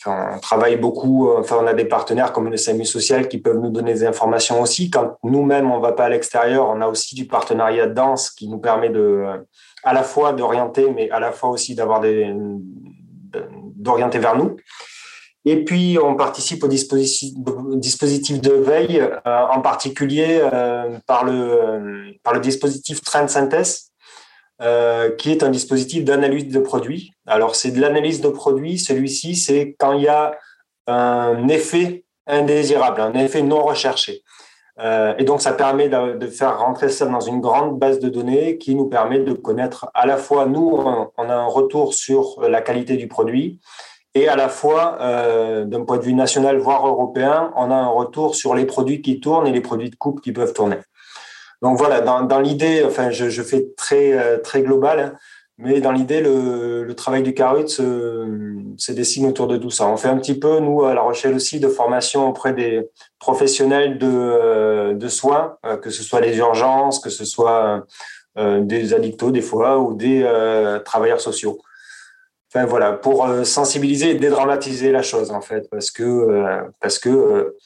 on 0.05 0.39
travaille 0.39 0.78
beaucoup, 0.78 1.32
enfin, 1.32 1.57
on 1.61 1.66
a 1.66 1.74
des 1.74 1.86
partenaires 1.86 2.32
comme 2.32 2.49
le 2.49 2.57
SAMU 2.57 2.86
social 2.86 3.28
qui 3.28 3.39
peuvent 3.39 3.57
nous 3.57 3.72
donner 3.72 3.93
des 3.93 4.05
informations 4.05 4.61
aussi. 4.61 4.91
Quand 4.91 5.18
nous-mêmes, 5.24 5.72
on 5.72 5.78
ne 5.78 5.82
va 5.82 5.93
pas 5.93 6.05
à 6.05 6.09
l'extérieur, 6.09 6.68
on 6.70 6.82
a 6.82 6.88
aussi 6.88 7.16
du 7.16 7.26
partenariat 7.26 7.88
de 7.88 7.93
danse 7.93 8.30
qui 8.30 8.47
nous 8.47 8.59
permet 8.59 8.89
de, 8.89 9.26
à 9.84 9.93
la 9.93 10.03
fois 10.03 10.34
d'orienter, 10.34 10.91
mais 10.91 11.09
à 11.09 11.20
la 11.20 11.32
fois 11.32 11.49
aussi 11.49 11.74
d'avoir 11.74 11.99
des, 11.99 12.32
d'orienter 13.75 14.19
vers 14.19 14.36
nous. 14.36 14.57
Et 15.45 15.65
puis, 15.65 15.97
on 16.01 16.15
participe 16.15 16.63
au 16.63 16.67
dispositif, 16.67 17.34
de 18.41 18.53
veille, 18.53 19.01
euh, 19.01 19.45
en 19.51 19.61
particulier 19.61 20.39
euh, 20.41 20.97
par, 21.05 21.25
le, 21.25 22.13
par 22.23 22.34
le 22.34 22.39
dispositif 22.39 23.01
Trend 23.01 23.27
Synthèse, 23.27 23.91
euh, 24.61 25.11
qui 25.15 25.31
est 25.31 25.43
un 25.43 25.49
dispositif 25.49 26.05
d'analyse 26.05 26.47
de 26.47 26.59
produits. 26.59 27.11
Alors, 27.27 27.55
c'est 27.55 27.71
de 27.71 27.81
l'analyse 27.81 28.21
de 28.21 28.29
produits. 28.29 28.79
Celui-ci, 28.79 29.36
c'est 29.36 29.75
quand 29.77 29.93
il 29.93 30.03
y 30.03 30.07
a 30.07 30.38
un 30.88 31.47
effet 31.49 32.05
indésirable, 32.25 33.01
un 33.01 33.13
effet 33.15 33.41
non 33.41 33.63
recherché. 33.63 34.21
Euh, 34.80 35.13
et 35.17 35.24
donc, 35.24 35.41
ça 35.41 35.53
permet 35.53 35.88
de, 35.89 36.28
faire 36.28 36.59
rentrer 36.59 36.89
ça 36.89 37.05
dans 37.05 37.19
une 37.19 37.41
grande 37.41 37.78
base 37.78 37.99
de 37.99 38.09
données 38.09 38.57
qui 38.57 38.76
nous 38.76 38.86
permet 38.86 39.19
de 39.19 39.34
connaître 39.34 39.88
à 39.93 40.05
la 40.05 40.17
fois, 40.17 40.45
nous, 40.45 40.80
on, 41.17 41.30
a 41.30 41.34
un 41.34 41.45
retour 41.45 41.93
sur 41.93 42.41
la 42.41 42.61
qualité 42.61 42.97
du 42.97 43.07
produit, 43.07 43.59
et 44.15 44.28
à 44.28 44.36
la 44.36 44.49
fois, 44.49 44.97
euh, 45.01 45.65
d'un 45.65 45.86
point 45.86 45.97
de 45.97 46.03
vue 46.03 46.13
national, 46.13 46.57
voire 46.57 46.88
européen, 46.88 47.51
on 47.55 47.71
a 47.71 47.76
un 47.76 47.88
retour 47.88 48.36
sur 48.36 48.55
les 48.55 48.65
produits 48.65 49.01
qui 49.01 49.19
tournent 49.19 49.47
et 49.47 49.51
les 49.51 49.61
produits 49.61 49.89
de 49.89 49.95
coupe 49.95 50.21
qui 50.21 50.32
peuvent 50.32 50.53
tourner. 50.53 50.78
Donc 51.61 51.78
voilà, 51.78 52.01
dans, 52.01 52.39
l'idée, 52.39 52.84
enfin, 52.86 53.09
je, 53.09 53.30
je, 53.30 53.41
fais 53.41 53.67
très, 53.78 54.11
euh, 54.11 54.38
très 54.38 54.61
global, 54.61 54.99
hein, 54.99 55.13
mais 55.58 55.82
dans 55.82 55.91
l'idée, 55.91 56.22
le, 56.22 56.91
travail 56.95 57.24
du 57.24 57.34
Carut 57.34 57.68
se, 57.68 58.60
se, 58.78 58.91
dessine 58.91 59.26
autour 59.26 59.47
de 59.47 59.58
tout 59.58 59.72
ça. 59.72 59.88
On 59.88 59.97
fait 59.97 60.08
un 60.08 60.18
petit 60.18 60.38
peu, 60.38 60.60
nous, 60.60 60.84
à 60.84 60.93
La 60.93 61.01
Rochelle 61.01 61.34
aussi, 61.34 61.60
de 61.60 61.68
formation 61.68 62.30
auprès 62.30 62.54
des 62.54 62.88
professionnels 63.20 63.97
de, 63.97 64.08
euh, 64.08 65.10
soins, 65.10 65.58
euh, 65.66 65.78
que 65.78 65.89
ce 65.89 66.04
soit 66.04 66.22
les 66.22 66.38
urgences, 66.38 66.99
que 66.99 67.10
ce 67.10 67.26
soit 67.26 67.84
euh, 68.38 68.62
des 68.62 68.93
addictos 68.93 69.32
des 69.32 69.41
fois, 69.41 69.80
ou 69.80 69.95
des 69.95 70.22
euh, 70.24 70.80
travailleurs 70.80 71.22
sociaux. 71.22 71.60
Enfin 72.54 72.66
voilà, 72.66 72.93
pour 72.93 73.26
euh, 73.26 73.43
sensibiliser 73.43 74.12
et 74.12 74.16
dédramatiser 74.16 74.91
la 74.91 75.01
chose 75.01 75.32
en 75.32 75.41
fait, 75.41 75.68
parce 75.72 75.89
que 75.89 76.04
euh, 76.04 76.62
parce 76.80 76.99
que 76.99 77.10
euh, 77.10 77.58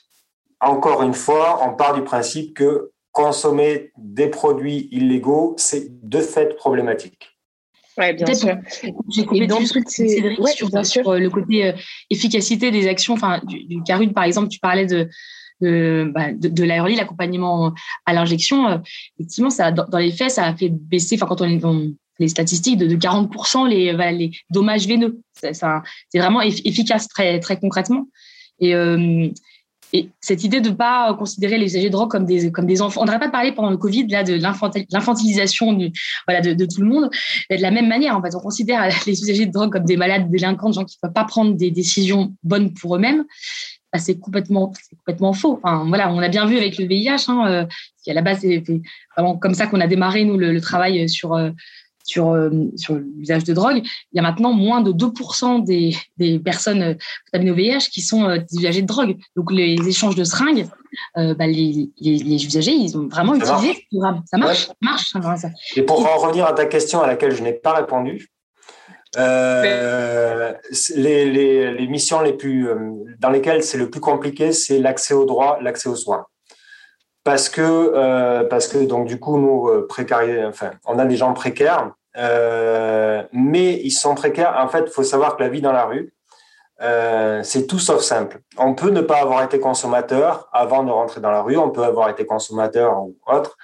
encore 0.62 1.04
une 1.04 1.14
fois, 1.14 1.60
on 1.68 1.76
part 1.76 1.94
du 1.94 2.04
principe 2.04 2.56
que 2.56 2.92
consommer 3.12 3.92
des 3.98 4.30
produits 4.30 4.88
illégaux, 4.92 5.56
c'est 5.58 5.88
de 6.08 6.22
fait 6.22 6.56
problématique. 6.56 7.37
Oui, 7.98 8.14
bien 8.14 8.34
sûr. 8.34 8.58
J'ai 9.10 9.26
juste 9.60 9.90
Cédric 9.90 10.40
ouais, 10.40 10.52
sur, 10.52 10.86
sur 10.86 11.14
le 11.14 11.30
côté 11.30 11.74
efficacité 12.10 12.70
des 12.72 12.88
actions, 12.88 13.16
enfin 13.16 13.42
du, 13.48 13.64
du 13.64 13.82
CARUD 13.84 14.14
par 14.14 14.24
exemple, 14.24 14.50
tu 14.50 14.60
parlais 14.60 14.86
de 14.86 15.10
de, 15.60 16.12
bah, 16.14 16.32
de, 16.34 16.50
de 16.50 16.64
l'accompagnement 16.64 17.74
à 18.06 18.14
l'injection, 18.14 18.80
effectivement, 19.18 19.50
ça, 19.50 19.72
dans, 19.72 19.86
dans, 19.88 19.98
les 19.98 20.12
faits, 20.12 20.30
ça 20.30 20.46
a 20.46 20.56
fait 20.56 20.70
baisser, 20.70 21.16
enfin, 21.16 21.26
quand 21.26 21.42
on, 21.42 21.60
on, 21.64 21.96
les 22.20 22.28
statistiques 22.28 22.78
de, 22.78 22.88
de 22.88 22.96
40% 22.96 23.68
les, 23.68 23.94
bah, 23.94 24.12
les 24.12 24.32
dommages 24.50 24.88
veineux. 24.88 25.22
C'est 25.34 26.20
vraiment 26.20 26.42
efficace 26.42 27.08
très, 27.08 27.40
très 27.40 27.60
concrètement. 27.60 28.08
Et, 28.60 28.74
euh, 28.74 29.30
et 29.94 30.10
cette 30.20 30.44
idée 30.44 30.60
de 30.60 30.70
ne 30.70 30.76
pas 30.76 31.14
considérer 31.14 31.58
les 31.58 31.68
usagers 31.68 31.88
de 31.88 31.94
drogue 31.94 32.10
comme 32.10 32.26
des, 32.26 32.52
comme 32.52 32.66
des 32.66 32.82
enfants, 32.82 33.02
on 33.02 33.06
n'aurait 33.06 33.20
pas 33.20 33.30
parlé 33.30 33.54
pendant 33.54 33.70
le 33.70 33.78
Covid 33.78 34.08
là, 34.08 34.24
de 34.24 34.34
l'infantilisation 34.34 35.74
de, 35.74 35.88
tout 36.66 36.82
le 36.82 36.88
monde. 36.88 37.10
de 37.50 37.62
la 37.62 37.72
même 37.72 37.88
manière, 37.88 38.16
en 38.18 38.22
fait, 38.22 38.36
on 38.36 38.40
considère 38.40 38.88
les 39.08 39.22
usagers 39.22 39.46
de 39.46 39.52
drogue 39.52 39.72
comme 39.72 39.86
des 39.86 39.98
malades 39.98 40.30
délinquants, 40.30 40.70
des 40.70 40.76
gens 40.76 40.86
qui 40.86 40.98
ne 41.02 41.08
peuvent 41.08 41.14
pas 41.14 41.26
prendre 41.26 41.56
des 41.56 41.72
décisions 41.72 42.34
bonnes 42.44 42.74
pour 42.74 42.96
eux-mêmes. 42.96 43.24
Bah, 43.94 44.00
c'est 44.00 44.20
complètement, 44.20 44.74
complètement 44.98 45.32
faux. 45.32 45.62
Enfin, 45.64 45.86
voilà, 45.88 46.12
on 46.12 46.20
a 46.20 46.28
bien 46.28 46.46
vu 46.46 46.58
avec 46.58 46.78
le 46.78 46.86
VIH, 46.86 47.26
hein, 47.30 47.48
euh, 47.48 47.66
à 48.08 48.14
la 48.14 48.22
base, 48.22 48.40
c'est 48.40 48.64
vraiment 49.16 49.38
comme 49.38 49.54
ça 49.54 49.68
qu'on 49.68 49.80
a 49.80 49.88
démarré, 49.88 50.26
nous, 50.26 50.38
le, 50.38 50.60
travail 50.60 51.08
sur. 51.08 51.34
Euh, 51.34 51.52
sur, 52.08 52.30
euh, 52.30 52.50
sur 52.76 52.96
l'usage 52.96 53.44
de 53.44 53.54
drogue, 53.54 53.82
il 53.84 54.16
y 54.16 54.20
a 54.20 54.22
maintenant 54.22 54.54
moins 54.54 54.82
de 54.82 54.92
2% 54.92 55.64
des, 55.64 55.96
des 56.18 56.40
personnes 56.40 56.98
contaminées 57.26 57.52
au 57.52 57.56
VIH 57.56 57.90
qui 57.92 58.02
sont 58.02 58.24
euh, 58.24 58.38
des 58.38 58.60
usagers 58.60 58.82
de 58.82 58.88
drogue. 58.88 59.18
Donc, 59.36 59.52
les 59.52 59.76
échanges 59.88 60.16
de 60.16 60.24
seringues, 60.24 60.68
euh, 61.18 61.36
bah, 61.36 61.46
les, 61.48 61.90
les, 62.00 62.18
les, 62.18 62.46
usagers, 62.46 62.72
ils 62.72 62.98
ont 62.98 63.08
vraiment 63.08 63.38
ça 63.40 63.58
utilisé. 63.58 63.86
Marche. 63.92 64.20
Ça 64.26 64.38
marche, 64.38 64.68
ouais. 64.70 65.22
marche. 65.22 65.46
Et 65.76 65.84
pour 65.84 66.00
en 66.00 66.18
revenir 66.18 66.46
à 66.46 66.54
ta 66.54 66.66
question 66.66 67.02
à 67.02 67.08
laquelle 67.08 67.36
je 67.36 67.44
n'ai 67.44 67.54
pas 67.54 67.74
répondu, 67.74 68.30
euh, 69.18 70.54
les, 70.96 71.30
les, 71.30 71.72
les, 71.74 71.88
missions 71.88 72.22
les 72.22 72.34
plus, 72.34 72.70
dans 73.20 73.30
lesquelles 73.30 73.64
c'est 73.64 73.78
le 73.78 73.90
plus 73.90 74.02
compliqué, 74.02 74.54
c'est 74.54 74.80
l'accès 74.80 75.14
au 75.14 75.26
droit, 75.26 75.60
l'accès 75.62 75.90
aux 75.90 75.96
soins 75.96 76.26
parce 77.28 77.48
que 77.50 77.62
euh, 77.62 78.44
parce 78.46 78.68
que 78.68 78.78
donc 78.94 79.08
du 79.08 79.20
coup 79.20 79.38
nous 79.38 79.86
précarisés, 79.88 80.46
enfin 80.46 80.72
on 80.86 80.98
a 80.98 81.06
des 81.06 81.18
gens 81.18 81.34
précaires 81.34 81.92
euh, 82.18 83.24
mais 83.32 83.80
ils 83.84 83.92
sont 83.92 84.16
précaires. 84.16 84.56
En 84.58 84.68
fait, 84.68 84.90
faut 84.90 85.04
savoir 85.04 85.38
que 85.38 85.44
la 85.44 85.50
vie 85.50 85.62
dans 85.62 85.72
la 85.72 85.86
rue, 85.86 86.14
euh, 86.82 87.42
c'est 87.44 87.68
tout 87.68 87.80
sauf 87.80 88.02
simple. 88.02 88.40
On 88.58 88.74
peut 88.74 88.90
ne 88.90 89.02
pas 89.02 89.22
avoir 89.22 89.44
été 89.44 89.60
consommateur 89.60 90.50
avant 90.52 90.84
de 90.84 90.92
rentrer 90.92 91.22
dans 91.22 91.32
la 91.32 91.42
rue, 91.42 91.58
on 91.58 91.70
peut 91.70 91.84
avoir 91.84 92.10
été 92.10 92.26
consommateur 92.26 93.02
ou 93.02 93.16
autre. 93.28 93.58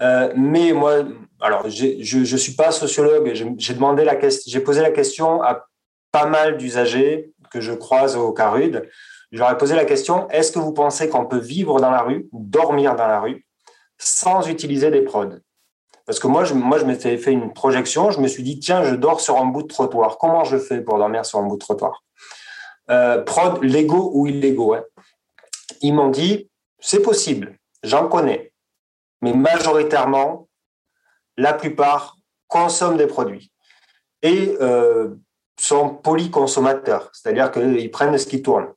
Euh, 0.00 0.32
mais 0.36 0.72
moi, 0.72 1.04
alors 1.40 1.68
je 1.68 2.18
ne 2.18 2.36
suis 2.36 2.54
pas 2.54 2.72
sociologue, 2.72 3.32
j'ai 3.58 3.74
demandé 3.74 4.04
la 4.04 4.16
question, 4.16 4.50
j'ai 4.50 4.60
posé 4.60 4.82
la 4.82 4.90
question 4.90 5.42
à 5.42 5.66
pas 6.10 6.26
mal 6.26 6.56
d'usagers 6.56 7.32
que 7.50 7.60
je 7.60 7.72
croise 7.72 8.16
au 8.16 8.32
Carud. 8.32 8.88
Ai 9.42 9.56
posé 9.58 9.74
la 9.74 9.84
question 9.84 10.28
est-ce 10.30 10.52
que 10.52 10.58
vous 10.58 10.72
pensez 10.72 11.08
qu'on 11.08 11.26
peut 11.26 11.38
vivre 11.38 11.80
dans 11.80 11.90
la 11.90 12.02
rue, 12.02 12.28
dormir 12.32 12.94
dans 12.94 13.06
la 13.06 13.20
rue, 13.20 13.46
sans 13.98 14.48
utiliser 14.48 14.90
des 14.90 15.02
prods? 15.02 15.38
Parce 16.06 16.18
que 16.18 16.26
moi, 16.26 16.44
je, 16.44 16.54
moi, 16.54 16.78
je 16.78 16.84
m'étais 16.84 17.16
fait 17.16 17.32
une 17.32 17.52
projection. 17.52 18.10
Je 18.10 18.20
me 18.20 18.28
suis 18.28 18.42
dit, 18.42 18.58
tiens, 18.58 18.84
je 18.84 18.94
dors 18.94 19.20
sur 19.20 19.38
un 19.38 19.46
bout 19.46 19.62
de 19.62 19.68
trottoir. 19.68 20.18
Comment 20.18 20.44
je 20.44 20.58
fais 20.58 20.82
pour 20.82 20.98
dormir 20.98 21.24
sur 21.24 21.38
un 21.38 21.44
bout 21.44 21.56
de 21.56 21.60
trottoir? 21.60 22.04
Euh, 22.90 23.22
Prod, 23.22 23.62
légaux 23.62 24.10
ou 24.12 24.26
illégaux. 24.26 24.74
Hein. 24.74 24.84
Ils 25.80 25.94
m'ont 25.94 26.10
dit, 26.10 26.50
c'est 26.78 27.00
possible, 27.00 27.58
j'en 27.82 28.08
connais. 28.08 28.52
Mais 29.22 29.32
majoritairement, 29.32 30.48
la 31.38 31.54
plupart 31.54 32.18
consomment 32.48 32.98
des 32.98 33.06
produits 33.06 33.50
et 34.20 34.54
euh, 34.60 35.14
sont 35.58 35.88
polyconsommateurs, 35.88 37.10
c'est-à-dire 37.14 37.50
qu'ils 37.50 37.90
prennent 37.90 38.18
ce 38.18 38.26
qui 38.26 38.42
tourne. 38.42 38.73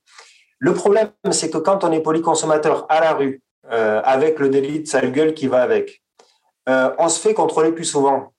Le 0.60 0.74
problème, 0.74 1.12
c'est 1.32 1.50
que 1.50 1.58
quand 1.58 1.84
on 1.84 1.92
est 1.92 2.02
polyconsommateur 2.02 2.86
à 2.90 3.00
la 3.00 3.14
rue, 3.14 3.42
euh, 3.72 4.02
avec 4.04 4.40
le 4.40 4.50
délit 4.50 4.80
de 4.80 4.88
sale 4.88 5.12
gueule 5.12 5.34
qui 5.34 5.48
va 5.48 5.62
avec, 5.62 6.02
euh, 6.70 6.92
on 6.98 7.10
se 7.10 7.20
fait 7.20 7.34
contrôler 7.34 7.72
plus 7.72 7.86
souvent. 7.86 8.34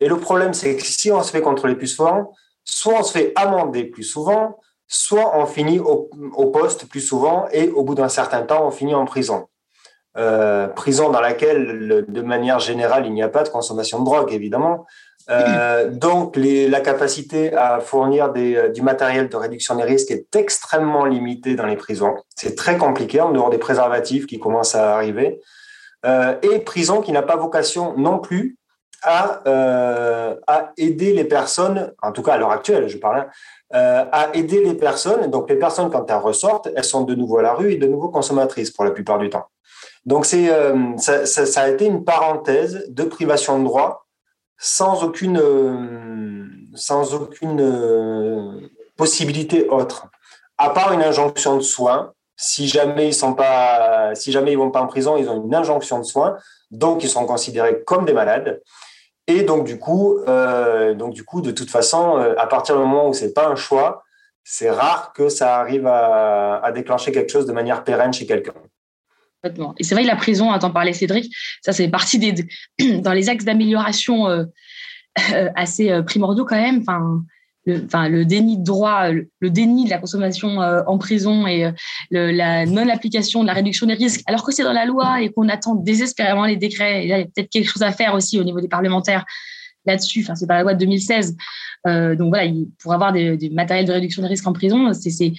Et 0.00 0.08
le 0.08 0.18
problème, 0.18 0.54
c'est 0.54 0.76
que 0.76 0.84
si 0.84 1.10
on 1.10 1.22
se 1.22 1.30
fait 1.30 1.40
contrôler 1.40 1.74
plus 1.74 1.88
souvent, 1.88 2.32
soit 2.64 2.94
on 2.98 3.02
se 3.02 3.12
fait 3.12 3.32
amender 3.36 3.84
plus 3.84 4.04
souvent, 4.04 4.58
soit 4.86 5.36
on 5.36 5.46
finit 5.46 5.80
au, 5.80 6.08
poste 6.52 6.88
plus 6.88 7.00
souvent 7.00 7.48
et 7.50 7.68
au 7.70 7.82
bout 7.82 7.94
d'un 7.94 8.08
certain 8.08 8.42
temps, 8.42 8.66
on 8.66 8.70
finit 8.70 8.94
en 8.94 9.04
prison. 9.04 9.48
Euh, 10.16 10.68
prison 10.68 11.10
dans 11.10 11.20
laquelle, 11.20 12.04
de 12.08 12.22
manière 12.22 12.58
générale, 12.60 13.06
il 13.06 13.12
n'y 13.12 13.22
a 13.22 13.28
pas 13.28 13.42
de 13.42 13.48
consommation 13.48 14.00
de 14.00 14.04
drogue, 14.04 14.32
évidemment. 14.32 14.86
Euh, 15.28 15.90
donc, 15.90 16.36
la 16.36 16.80
capacité 16.80 17.52
à 17.52 17.80
fournir 17.80 18.32
euh, 18.36 18.68
du 18.68 18.82
matériel 18.82 19.28
de 19.28 19.36
réduction 19.36 19.74
des 19.74 19.82
risques 19.82 20.10
est 20.10 20.34
extrêmement 20.36 21.04
limitée 21.04 21.56
dans 21.56 21.66
les 21.66 21.76
prisons. 21.76 22.14
C'est 22.36 22.54
très 22.54 22.76
compliqué, 22.76 23.20
en 23.20 23.32
dehors 23.32 23.50
des 23.50 23.58
préservatifs 23.58 24.26
qui 24.26 24.38
commencent 24.38 24.74
à 24.74 24.94
arriver 24.94 25.40
euh, 26.04 26.34
et 26.42 26.60
prison 26.60 27.00
qui 27.00 27.12
n'a 27.12 27.22
pas 27.22 27.36
vocation 27.36 27.94
non 27.96 28.18
plus 28.18 28.56
à, 29.02 29.42
aider 30.76 31.12
les 31.12 31.24
personnes, 31.24 31.92
en 32.02 32.10
tout 32.10 32.22
cas 32.22 32.32
à 32.32 32.38
l'heure 32.38 32.50
actuelle, 32.50 32.88
je 32.88 32.98
parle, 32.98 33.28
euh, 33.74 34.04
à 34.10 34.30
aider 34.34 34.64
les 34.64 34.74
personnes. 34.74 35.30
Donc 35.30 35.48
les 35.48 35.56
personnes, 35.56 35.90
quand 35.90 36.10
elles 36.10 36.16
ressortent, 36.16 36.68
elles 36.74 36.84
sont 36.84 37.02
de 37.02 37.14
nouveau 37.14 37.38
à 37.38 37.42
la 37.42 37.54
rue 37.54 37.72
et 37.72 37.76
de 37.76 37.86
nouveau 37.86 38.08
consommatrices 38.08 38.70
pour 38.70 38.84
la 38.84 38.90
plupart 38.90 39.18
du 39.18 39.30
temps. 39.30 39.46
Donc 40.06 40.26
ça, 40.26 41.26
ça, 41.26 41.60
a 41.60 41.68
été 41.68 41.86
une 41.86 42.04
parenthèse 42.04 42.86
de 42.88 43.04
privation 43.04 43.58
de 43.58 43.64
droit 43.64 44.05
sans 44.58 45.04
aucune 45.04 45.38
euh, 45.38 46.46
sans 46.74 47.14
aucune 47.14 47.60
euh, 47.60 48.68
possibilité 48.96 49.68
autre, 49.68 50.08
à 50.58 50.70
part 50.70 50.92
une 50.92 51.02
injonction 51.02 51.56
de 51.56 51.62
soins 51.62 52.12
si 52.38 52.68
jamais 52.68 53.08
ils 53.08 53.14
sont 53.14 53.32
pas, 53.32 54.14
si 54.14 54.30
jamais 54.30 54.52
ils 54.52 54.58
vont 54.58 54.70
pas 54.70 54.82
en 54.82 54.86
prison, 54.86 55.16
ils 55.16 55.30
ont 55.30 55.42
une 55.42 55.54
injonction 55.54 55.98
de 55.98 56.04
soins, 56.04 56.36
donc 56.70 57.02
ils 57.02 57.08
sont 57.08 57.24
considérés 57.24 57.82
comme 57.84 58.04
des 58.04 58.12
malades. 58.12 58.60
Et 59.26 59.42
donc 59.42 59.64
du 59.64 59.78
coup, 59.78 60.18
euh, 60.28 60.92
donc 60.94 61.14
du 61.14 61.24
coup, 61.24 61.40
de 61.40 61.50
toute 61.50 61.70
façon, 61.70 62.16
à 62.36 62.46
partir 62.46 62.76
du 62.76 62.82
moment 62.82 63.08
où 63.08 63.14
c'est 63.14 63.32
pas 63.32 63.48
un 63.48 63.56
choix, 63.56 64.02
c'est 64.44 64.70
rare 64.70 65.14
que 65.14 65.30
ça 65.30 65.56
arrive 65.56 65.86
à, 65.86 66.58
à, 66.62 66.72
déclencher 66.72 67.10
quelque 67.10 67.32
chose 67.32 67.46
de 67.46 67.52
manière 67.52 67.82
pérenne 67.84 68.12
chez 68.12 68.26
quelqu'un. 68.26 68.52
Et 69.78 69.84
c'est 69.84 69.94
vrai 69.94 70.04
que 70.04 70.08
la 70.08 70.16
prison, 70.16 70.50
à 70.50 70.58
t'en 70.58 70.70
parler 70.70 70.92
Cédric, 70.92 71.32
ça 71.62 71.72
c'est 71.72 71.88
partie 71.88 72.18
des 72.18 72.34
dans 73.00 73.12
les 73.12 73.28
axes 73.28 73.44
d'amélioration 73.44 74.28
euh, 74.28 74.44
assez 75.54 76.02
primordiaux 76.04 76.44
quand 76.44 76.60
même. 76.60 76.80
Enfin, 76.80 78.08
le, 78.08 78.24
déni 78.24 78.58
de 78.58 78.64
droit, 78.64 79.10
le, 79.10 79.50
déni 79.50 79.84
de 79.84 79.90
la 79.90 79.98
consommation 79.98 80.58
en 80.58 80.98
prison 80.98 81.46
et 81.46 81.72
la 82.10 82.66
non-application 82.66 83.42
de 83.42 83.46
la 83.46 83.54
réduction 83.54 83.86
des 83.86 83.94
risques, 83.94 84.22
alors 84.26 84.44
que 84.44 84.52
c'est 84.52 84.62
dans 84.62 84.72
la 84.72 84.84
loi 84.84 85.20
et 85.20 85.30
qu'on 85.32 85.48
attend 85.48 85.74
désespérément 85.74 86.44
les 86.44 86.56
décrets. 86.56 87.04
Et 87.04 87.08
là, 87.08 87.18
il 87.18 87.20
y 87.20 87.24
a 87.24 87.26
peut-être 87.26 87.50
quelque 87.50 87.68
chose 87.68 87.82
à 87.82 87.90
faire 87.90 88.14
aussi 88.14 88.38
au 88.38 88.44
niveau 88.44 88.60
des 88.60 88.68
parlementaires 88.68 89.24
là-dessus. 89.84 90.20
Enfin, 90.22 90.36
c'est 90.36 90.46
par 90.46 90.58
la 90.58 90.62
loi 90.62 90.74
de 90.74 90.78
2016. 90.78 91.36
donc 91.84 92.28
voilà, 92.28 92.52
pour 92.78 92.92
avoir 92.92 93.12
des, 93.12 93.36
des 93.36 93.50
matériels 93.50 93.86
de 93.86 93.92
réduction 93.92 94.22
des 94.22 94.28
risques 94.28 94.46
en 94.46 94.52
prison, 94.52 94.92
c'est 94.92 95.32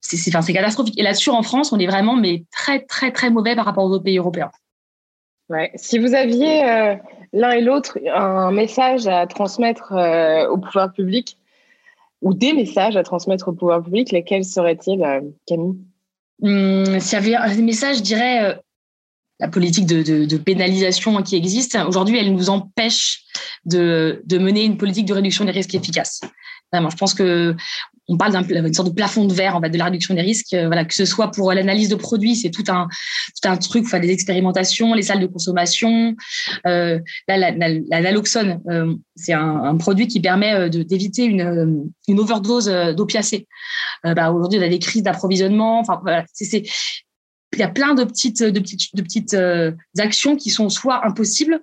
c'est 0.00 0.34
enfin, 0.34 0.52
catastrophique. 0.52 0.98
Et 0.98 1.02
là-dessus, 1.02 1.30
en 1.30 1.42
France, 1.42 1.72
on 1.72 1.78
est 1.78 1.86
vraiment 1.86 2.16
mais 2.16 2.44
très, 2.50 2.80
très, 2.80 3.12
très 3.12 3.30
mauvais 3.30 3.54
par 3.54 3.64
rapport 3.64 3.84
aux 3.84 3.90
autres 3.90 4.04
pays 4.04 4.18
européens. 4.18 4.50
Ouais. 5.48 5.70
Si 5.74 5.98
vous 5.98 6.14
aviez 6.14 6.64
euh, 6.64 6.94
l'un 7.32 7.50
et 7.50 7.60
l'autre 7.60 7.98
un 8.12 8.52
message 8.52 9.06
à 9.06 9.26
transmettre 9.26 9.92
euh, 9.92 10.48
au 10.48 10.58
pouvoir 10.58 10.92
public 10.92 11.36
ou 12.22 12.34
des 12.34 12.52
messages 12.52 12.96
à 12.96 13.02
transmettre 13.02 13.48
au 13.48 13.52
pouvoir 13.52 13.82
public, 13.82 14.12
lesquels 14.12 14.44
seraient-ils, 14.44 15.02
euh, 15.02 15.20
Camille? 15.46 15.76
Hum, 16.42 17.00
S'il 17.00 17.12
y 17.12 17.16
avait 17.16 17.34
un 17.34 17.62
message, 17.62 17.98
je 17.98 18.02
dirais 18.02 18.60
la 19.40 19.48
politique 19.48 19.86
de, 19.86 20.02
de, 20.02 20.24
de, 20.26 20.36
pénalisation 20.36 21.20
qui 21.22 21.34
existe. 21.34 21.76
Aujourd'hui, 21.86 22.18
elle 22.18 22.32
nous 22.32 22.50
empêche 22.50 23.24
de, 23.64 24.22
de 24.26 24.38
mener 24.38 24.64
une 24.64 24.76
politique 24.76 25.06
de 25.06 25.14
réduction 25.14 25.44
des 25.46 25.50
risques 25.50 25.74
efficace. 25.74 26.20
Je 26.72 26.96
pense 26.96 27.14
que 27.14 27.56
on 28.10 28.16
parle 28.16 28.44
d'une 28.44 28.74
sorte 28.74 28.88
de 28.88 28.94
plafond 28.94 29.24
de 29.24 29.32
verre 29.32 29.60
de 29.60 29.78
la 29.78 29.84
réduction 29.84 30.14
des 30.14 30.20
risques. 30.20 30.52
Euh, 30.52 30.84
que 30.84 30.94
ce 30.94 31.04
soit 31.04 31.30
pour 31.30 31.52
l'analyse 31.52 31.88
de 31.88 31.94
produits, 31.94 32.34
c'est 32.34 32.50
tout 32.50 32.64
un, 32.68 32.88
truc, 33.56 33.86
des 34.00 34.10
expérimentations, 34.10 34.94
les 34.94 35.02
salles 35.02 35.20
de 35.20 35.26
consommation. 35.26 36.16
Euh, 36.66 36.98
là, 37.28 37.52
la, 37.52 38.00
naloxone, 38.00 38.60
euh, 38.68 38.94
c'est 39.14 39.32
un, 39.32 39.76
produit 39.76 40.08
qui 40.08 40.20
permet 40.20 40.68
d'éviter 40.68 41.24
une, 41.24 42.18
overdose 42.18 42.66
d'opiacés. 42.96 43.46
bah, 44.02 44.32
Aujourd'hui, 44.32 44.58
on 44.58 44.62
a 44.62 44.68
des 44.68 44.80
crises 44.80 45.04
d'approvisionnement. 45.04 45.84
Il 47.52 47.58
y 47.58 47.62
a 47.62 47.68
plein 47.68 47.94
de 47.94 48.04
petites, 48.04 48.52
petites, 48.52 48.96
de 48.96 49.02
petites 49.02 49.36
actions 49.98 50.36
qui 50.36 50.50
sont 50.50 50.68
soit 50.68 51.06
impossibles, 51.06 51.60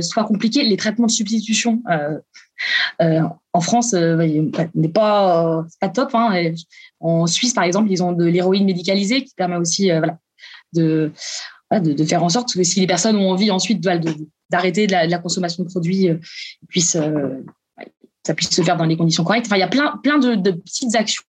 soit 0.00 0.24
compliquées. 0.24 0.64
Les 0.64 0.76
traitements 0.76 1.06
de 1.06 1.12
substitution, 1.12 1.82
en 3.58 3.60
France, 3.60 3.92
euh, 3.94 4.16
n'est 4.74 4.88
pas, 4.88 5.64
pas 5.80 5.88
top. 5.88 6.10
Hein. 6.14 6.52
En 7.00 7.26
Suisse, 7.26 7.54
par 7.54 7.64
exemple, 7.64 7.90
ils 7.90 8.02
ont 8.02 8.12
de 8.12 8.24
l'héroïne 8.24 8.64
médicalisée 8.64 9.24
qui 9.24 9.34
permet 9.34 9.56
aussi 9.56 9.90
euh, 9.90 10.00
de, 10.72 11.12
faire 12.04 12.22
en 12.22 12.28
sorte 12.28 12.54
que 12.54 12.62
si 12.62 12.80
les 12.80 12.86
personnes 12.86 13.16
ont 13.16 13.30
envie 13.30 13.50
ensuite 13.50 13.80
d'arrêter 13.80 14.86
de, 14.86 14.92
la, 14.92 15.18
consommation 15.18 15.64
de 15.64 15.68
produits, 15.68 16.08
puissent, 16.68 16.96
ça 18.26 18.34
puisse 18.34 18.50
se 18.50 18.62
faire 18.62 18.76
dans 18.76 18.84
les 18.84 18.96
conditions 18.96 19.24
correctes. 19.24 19.46
Enfin, 19.46 19.56
il 19.56 19.60
y 19.60 19.62
a 19.62 19.68
plein, 19.68 20.18
de, 20.18 20.50
petites 20.52 20.94
actions 20.94 21.24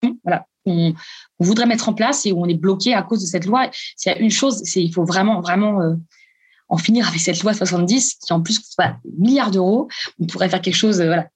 qu'on 0.66 0.94
voudrait 1.40 1.66
mettre 1.66 1.88
en 1.88 1.94
place 1.94 2.26
et 2.26 2.34
où 2.34 2.42
on 2.42 2.48
est 2.48 2.56
bloqué 2.56 2.94
à 2.94 3.04
cause 3.04 3.22
de 3.22 3.28
cette 3.28 3.46
loi. 3.46 3.70
S'il 3.96 4.12
y 4.12 4.16
a 4.16 4.20
une 4.20 4.32
chose, 4.32 4.62
c'est 4.66 4.84
il 4.84 4.94
faut 4.94 5.06
vraiment, 5.06 5.40
vraiment 5.40 5.96
en 6.70 6.78
finir 6.78 7.08
avec 7.08 7.20
cette 7.20 7.42
loi 7.44 7.54
70 7.54 8.16
qui 8.16 8.34
en 8.34 8.42
plus 8.42 8.60
coûte 8.60 8.74
voilà, 8.78 8.98
milliards 9.18 9.52
d'euros. 9.52 9.88
On 10.20 10.26
pourrait 10.26 10.50
faire 10.50 10.62
quelque 10.62 10.76
chose, 10.76 11.00
euh, 11.00 11.06
voilà, 11.06 11.28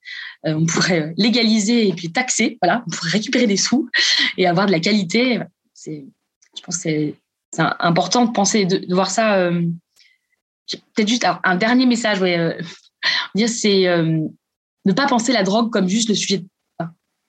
euh, 0.45 0.53
on 0.53 0.65
pourrait 0.65 1.13
légaliser 1.17 1.87
et 1.87 1.93
puis 1.93 2.11
taxer, 2.11 2.57
voilà, 2.61 2.83
on 2.87 2.91
pourrait 2.91 3.11
récupérer 3.11 3.47
des 3.47 3.57
sous 3.57 3.89
et 4.37 4.47
avoir 4.47 4.65
de 4.65 4.71
la 4.71 4.79
qualité. 4.79 5.39
C'est, 5.73 6.05
je 6.57 6.61
pense 6.63 6.77
c'est, 6.77 7.15
important 7.57 8.25
de 8.25 8.31
penser, 8.31 8.65
de, 8.65 8.93
voir 8.93 9.09
ça. 9.11 9.35
Euh, 9.35 9.61
peut-être 10.95 11.09
juste 11.09 11.25
un 11.43 11.55
dernier 11.55 11.85
message, 11.85 12.21
ouais, 12.21 12.57
dire 13.35 13.49
c'est 13.49 13.85
ne 14.85 14.93
pas 14.93 15.05
penser 15.05 15.33
la 15.33 15.43
drogue 15.43 15.69
comme 15.69 15.87
juste 15.87 16.09
le 16.09 16.15
sujet 16.15 16.43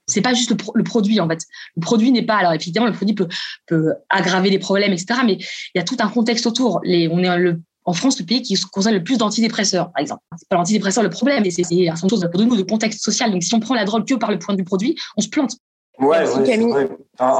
c'est 0.06 0.20
pas 0.20 0.34
juste 0.34 0.50
le, 0.74 0.82
produit 0.82 1.20
en 1.20 1.28
fait. 1.28 1.40
Le 1.76 1.80
produit 1.80 2.10
n'est 2.10 2.24
pas 2.24 2.36
alors 2.36 2.52
effectivement 2.52 2.88
le 2.88 2.92
produit 2.92 3.14
peut, 3.14 3.28
peut 3.66 3.92
aggraver 4.10 4.50
des 4.50 4.58
problèmes 4.58 4.92
etc. 4.92 5.20
Mais 5.24 5.34
il 5.34 5.78
y 5.78 5.80
a 5.80 5.84
tout 5.84 5.96
un 6.00 6.08
contexte 6.08 6.44
autour. 6.46 6.80
Les, 6.82 7.08
on 7.08 7.20
est 7.20 7.38
le 7.38 7.60
en 7.84 7.92
France, 7.92 8.20
le 8.20 8.26
pays 8.26 8.42
qui 8.42 8.54
consomme 8.70 8.94
le 8.94 9.02
plus 9.02 9.18
d'antidépresseurs, 9.18 9.90
par 9.92 10.00
exemple. 10.00 10.22
C'est 10.38 10.48
pas 10.48 10.56
l'antidépresseur 10.56 11.02
le 11.02 11.10
problème, 11.10 11.42
mais 11.42 11.50
c'est 11.50 11.62
une 11.70 11.96
chose 11.96 12.20
de 12.20 12.44
nous 12.44 12.56
de 12.56 12.62
contexte 12.62 13.02
social. 13.02 13.32
Donc, 13.32 13.42
si 13.42 13.54
on 13.54 13.60
prend 13.60 13.74
la 13.74 13.84
drogue 13.84 14.06
que 14.06 14.14
par 14.14 14.30
le 14.30 14.38
point 14.38 14.54
du 14.54 14.64
produit, 14.64 14.96
on 15.16 15.20
se 15.20 15.28
plante. 15.28 15.52
Ouais, 15.98 16.20
Merci, 16.20 16.42
Camille. 16.44 16.88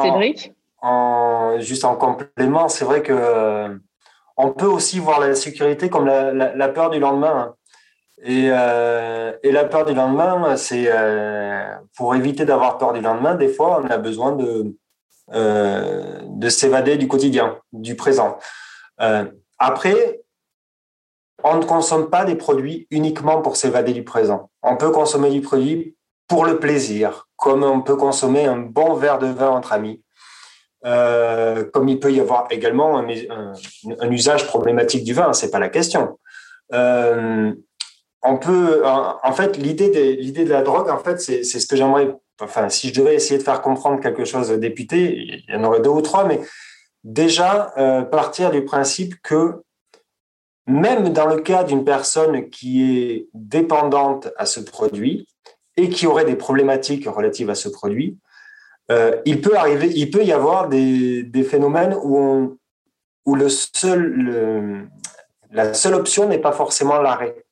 Cédric 0.03 0.53
en, 0.81 1.59
Juste 1.61 1.85
en 1.85 1.95
complément, 1.95 2.69
c'est 2.69 2.85
vrai 2.85 3.03
que 3.03 3.13
euh, 3.13 3.77
on 4.37 4.51
peut 4.51 4.67
aussi 4.67 4.99
voir 4.99 5.21
la 5.21 5.35
sécurité 5.35 5.89
comme 5.89 6.07
la, 6.07 6.69
peur 6.69 6.91
du 6.91 6.99
lendemain. 6.99 7.37
Hein. 7.37 7.55
Et, 8.25 8.49
euh, 8.51 9.33
et, 9.43 9.53
la 9.53 9.65
peur 9.65 9.85
du 9.85 9.95
lendemain, 9.95 10.57
c'est 10.57 10.87
euh, 10.89 11.65
pour 11.97 12.15
éviter 12.15 12.45
d'avoir 12.45 12.79
peur 12.79 12.93
du 12.93 13.01
lendemain, 13.01 13.35
des 13.35 13.49
fois, 13.49 13.81
on 13.83 13.89
a 13.89 13.99
besoin 13.99 14.33
de, 14.33 14.77
de 15.33 16.49
s'évader 16.49 16.97
du 16.97 17.09
quotidien, 17.09 17.59
du 17.73 17.95
présent. 17.95 18.39
après, 19.59 20.22
on 21.45 21.57
ne 21.57 21.65
consomme 21.65 22.11
pas 22.11 22.25
des 22.25 22.35
produits 22.35 22.87
uniquement 22.91 23.43
pour 23.43 23.57
s'évader 23.57 23.93
du 23.93 24.05
présent. 24.05 24.51
On 24.63 24.77
peut 24.77 24.91
consommer 24.91 25.31
du 25.31 25.41
produit 25.41 25.97
pour 26.29 26.45
le 26.45 26.59
plaisir, 26.59 27.29
comme 27.37 27.63
on 27.63 27.83
peut 27.83 27.97
consommer 27.97 28.47
un 28.47 28.57
bon 28.57 28.95
verre 28.95 29.19
de 29.19 29.27
vin 29.27 29.51
entre 29.51 29.73
amis, 29.73 30.03
euh, 30.85 31.65
comme 31.73 31.89
il 31.89 32.01
peut 32.01 32.13
y 32.13 32.21
avoir 32.21 32.47
également 32.51 32.99
un, 32.99 34.11
usage 34.11 34.47
problématique 34.47 35.05
du 35.05 35.15
vin, 35.15 35.33
c'est 35.33 35.51
pas 35.51 35.59
la 35.59 35.69
question. 35.69 36.19
Euh, 36.73 37.53
on 38.23 38.39
peut, 38.39 38.83
en, 38.87 39.33
fait, 39.33 39.57
l'idée 39.57 39.91
de, 40.45 40.51
la 40.51 40.63
drogue, 40.63 40.89
en 40.89 40.99
fait, 40.99 41.21
c'est, 41.21 41.43
ce 41.43 41.67
que 41.67 41.77
j'aimerais. 41.77 42.15
Enfin, 42.41 42.69
si 42.69 42.89
je 42.89 43.01
devais 43.01 43.15
essayer 43.15 43.39
de 43.39 43.43
faire 43.43 43.61
comprendre 43.61 44.01
quelque 44.01 44.25
chose 44.25 44.51
aux 44.51 44.57
députés, 44.57 45.43
il 45.49 45.55
y 45.55 45.57
en 45.57 45.65
aurait 45.65 45.81
deux 45.81 45.91
ou 45.91 46.01
trois, 46.01 46.25
mais 46.25 46.41
déjà 47.05 47.73
euh, 47.77 48.03
partir 48.03 48.51
du 48.51 48.65
principe 48.65 49.15
que 49.23 49.63
même 50.67 51.13
dans 51.13 51.27
le 51.27 51.41
cas 51.41 51.65
d'une 51.65 51.85
personne 51.85 52.49
qui 52.51 52.83
est 52.83 53.29
dépendante 53.35 54.29
à 54.37 54.47
ce 54.47 54.61
produit 54.61 55.27
et 55.77 55.89
qui 55.89 56.07
aurait 56.07 56.25
des 56.25 56.37
problématiques 56.37 57.09
relatives 57.09 57.51
à 57.51 57.55
ce 57.55 57.69
produit, 57.69 58.19
euh, 58.91 59.21
il 59.25 59.41
peut 59.41 59.57
arriver, 59.57 59.91
il 59.95 60.11
peut 60.11 60.25
y 60.25 60.33
avoir 60.33 60.69
des, 60.69 61.47
phénomènes 61.49 61.97
où, 62.03 62.59
seul, 63.49 64.89
la 65.51 65.75
seule 65.75 65.95
option 65.95 66.29
n'est 66.29 66.39
pas 66.39 66.53
forcément 66.53 67.01
l'arrêt. 67.01 67.45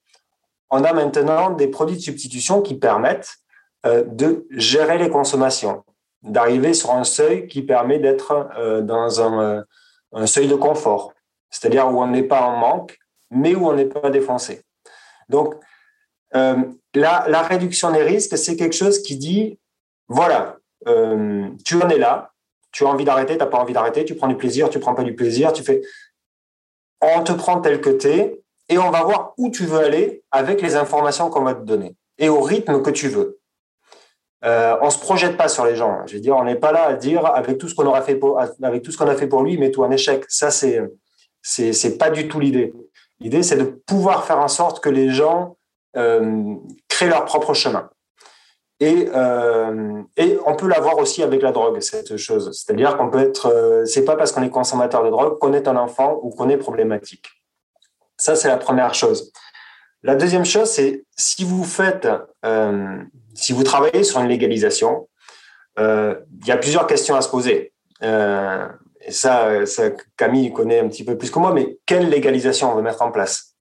On 0.70 0.84
a 0.84 0.92
maintenant 0.92 1.50
des 1.50 1.68
produits 1.68 1.96
de 1.96 2.02
substitution 2.02 2.62
qui 2.62 2.76
permettent 2.76 3.38
euh, 3.86 4.04
de 4.04 4.46
gérer 4.50 4.98
les 4.98 5.08
consommations, 5.08 5.84
d'arriver 6.22 6.74
sur 6.74 6.92
un 6.92 7.04
seuil 7.04 7.48
qui 7.48 7.62
permet 7.62 7.98
d'être 7.98 8.50
euh, 8.56 8.82
dans 8.82 9.20
un 9.20 10.26
seuil 10.26 10.46
de 10.46 10.54
confort, 10.54 11.12
c'est-à-dire 11.50 11.88
où 11.88 12.02
on 12.02 12.06
n'est 12.06 12.22
pas 12.22 12.42
en 12.42 12.56
manque 12.56 12.98
mais 13.30 13.54
où 13.54 13.66
on 13.66 13.74
n'est 13.74 13.86
pas 13.86 14.10
défoncé. 14.10 14.62
Donc, 15.28 15.54
euh, 16.34 16.56
la, 16.94 17.42
réduction 17.42 17.92
des 17.92 18.02
risques, 18.02 18.36
c'est 18.36 18.56
quelque 18.56 18.74
chose 18.74 19.02
qui 19.02 19.16
dit, 19.16 19.58
voilà, 20.08 20.56
euh, 20.88 21.48
tu 21.64 21.76
en 21.76 21.88
es 21.88 21.98
là, 21.98 22.32
tu 22.72 22.84
as 22.84 22.88
envie 22.88 23.04
d'arrêter, 23.04 23.34
tu 23.34 23.38
n'as 23.38 23.46
pas 23.46 23.58
envie 23.58 23.72
d'arrêter, 23.72 24.04
tu 24.04 24.14
prends 24.14 24.28
du 24.28 24.36
plaisir, 24.36 24.70
tu 24.70 24.78
prends 24.78 24.94
pas 24.94 25.02
du 25.02 25.14
plaisir, 25.14 25.52
tu 25.52 25.62
fais... 25.62 25.82
On 27.00 27.22
te 27.22 27.32
prend 27.32 27.60
tel 27.60 27.80
que 27.80 27.90
tu 27.90 28.08
es 28.08 28.42
et 28.68 28.78
on 28.78 28.90
va 28.90 29.02
voir 29.02 29.32
où 29.38 29.50
tu 29.50 29.64
veux 29.64 29.78
aller 29.78 30.22
avec 30.30 30.60
les 30.60 30.76
informations 30.76 31.30
qu'on 31.30 31.42
va 31.42 31.54
te 31.54 31.64
donner 31.64 31.96
et 32.18 32.28
au 32.28 32.40
rythme 32.40 32.82
que 32.82 32.90
tu 32.90 33.08
veux. 33.08 33.40
Euh, 34.44 34.76
on 34.82 34.90
se 34.90 34.98
projette 34.98 35.36
pas 35.36 35.48
sur 35.48 35.64
les 35.64 35.76
gens. 35.76 36.06
Je 36.06 36.14
veux 36.14 36.20
dire, 36.20 36.36
on 36.36 36.44
n'est 36.44 36.56
pas 36.56 36.72
là 36.72 36.84
à 36.84 36.94
dire 36.94 37.24
avec 37.26 37.58
tout 37.58 37.68
ce 37.68 37.74
qu'on 37.74 37.86
aura 37.86 38.02
fait 38.02 38.16
pour, 38.16 38.38
avec 38.38 38.82
tout 38.82 38.92
ce 38.92 38.98
qu'on 38.98 39.08
a 39.08 39.14
fait 39.14 39.26
pour 39.26 39.42
lui, 39.42 39.56
mets 39.58 39.70
tout 39.70 39.82
en 39.82 39.90
échec. 39.90 40.24
Ça, 40.28 40.50
c'est, 40.50 40.80
c'est, 41.42 41.72
c'est 41.72 41.98
pas 41.98 42.10
du 42.10 42.28
tout 42.28 42.40
l'idée. 42.40 42.72
L'idée, 43.20 43.42
c'est 43.42 43.56
de 43.56 43.64
pouvoir 43.64 44.24
faire 44.24 44.38
en 44.38 44.48
sorte 44.48 44.80
que 44.80 44.88
les 44.88 45.10
gens 45.10 45.56
euh, 45.96 46.54
créent 46.88 47.08
leur 47.08 47.24
propre 47.24 47.54
chemin. 47.54 47.90
Et, 48.78 49.08
euh, 49.14 50.02
et 50.16 50.38
on 50.46 50.56
peut 50.56 50.68
l'avoir 50.68 50.96
aussi 50.96 51.22
avec 51.22 51.42
la 51.42 51.52
drogue, 51.52 51.80
cette 51.80 52.16
chose. 52.16 52.50
C'est-à-dire 52.52 52.96
qu'on 52.96 53.10
peut 53.10 53.18
être, 53.18 53.46
euh, 53.46 53.84
c'est 53.84 54.06
pas 54.06 54.16
parce 54.16 54.32
qu'on 54.32 54.42
est 54.42 54.50
consommateur 54.50 55.04
de 55.04 55.10
drogue 55.10 55.38
qu'on 55.38 55.52
est 55.52 55.68
un 55.68 55.76
enfant 55.76 56.18
ou 56.22 56.30
qu'on 56.30 56.48
est 56.48 56.56
problématique. 56.56 57.28
Ça, 58.16 58.36
c'est 58.36 58.48
la 58.48 58.56
première 58.56 58.94
chose. 58.94 59.32
La 60.02 60.14
deuxième 60.14 60.46
chose, 60.46 60.70
c'est 60.70 61.04
si 61.14 61.44
vous 61.44 61.62
faites, 61.62 62.08
si 63.34 63.52
vous 63.52 63.62
travaillez 63.62 64.02
sur 64.02 64.20
une 64.20 64.28
légalisation, 64.28 65.08
il 65.76 66.46
y 66.46 66.50
a 66.50 66.56
plusieurs 66.56 66.86
questions 66.86 67.14
à 67.16 67.20
se 67.20 67.28
poser. 67.28 67.74
Et 69.02 69.12
ça, 69.12 69.64
ça, 69.66 69.90
Camille 70.16 70.52
connaît 70.52 70.80
un 70.80 70.88
petit 70.88 71.04
peu 71.04 71.16
plus 71.16 71.30
que 71.30 71.38
moi, 71.38 71.52
mais 71.52 71.78
quelle 71.86 72.08
légalisation 72.08 72.72
on 72.72 72.76
veut 72.76 72.82
mettre 72.82 73.02
en 73.02 73.10
place? 73.10 73.54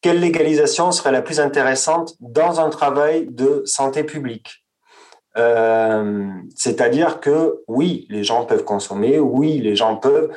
Quelle 0.00 0.20
légalisation 0.20 0.92
serait 0.92 1.12
la 1.12 1.22
plus 1.22 1.40
intéressante 1.40 2.14
dans 2.20 2.60
un 2.60 2.70
travail 2.70 3.26
de 3.30 3.62
santé 3.64 4.04
publique? 4.04 4.64
Euh, 5.36 6.28
C'est-à-dire 6.54 7.20
que 7.20 7.62
oui, 7.68 8.06
les 8.10 8.24
gens 8.24 8.44
peuvent 8.44 8.64
consommer, 8.64 9.18
oui, 9.18 9.60
les 9.60 9.76
gens 9.76 9.96
peuvent, 9.96 10.30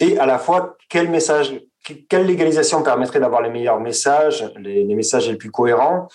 et 0.00 0.18
à 0.18 0.26
la 0.26 0.38
fois, 0.38 0.76
quel 0.88 1.08
message, 1.08 1.60
quelle 2.08 2.26
légalisation 2.26 2.82
permettrait 2.82 3.20
d'avoir 3.20 3.42
les 3.42 3.50
meilleurs 3.50 3.80
messages, 3.80 4.50
les, 4.58 4.84
messages 4.94 5.28
les 5.28 5.36
plus 5.36 5.50
cohérents? 5.50 6.08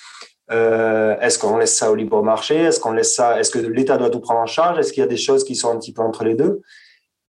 Est-ce 0.49 1.37
qu'on 1.37 1.57
laisse 1.57 1.75
ça 1.75 1.91
au 1.91 1.95
libre 1.95 2.23
marché? 2.23 2.55
Est-ce 2.55 2.79
qu'on 2.79 2.91
laisse 2.91 3.15
ça 3.15 3.39
Est-ce 3.39 3.51
que 3.51 3.59
l'État 3.59 3.97
doit 3.97 4.09
tout 4.09 4.19
prendre 4.19 4.41
en 4.41 4.47
charge? 4.47 4.79
Est-ce 4.79 4.91
qu'il 4.91 5.01
y 5.01 5.03
a 5.03 5.07
des 5.07 5.17
choses 5.17 5.43
qui 5.43 5.55
sont 5.55 5.71
un 5.71 5.77
petit 5.77 5.93
peu 5.93 6.01
entre 6.01 6.23
les 6.23 6.35
deux? 6.35 6.61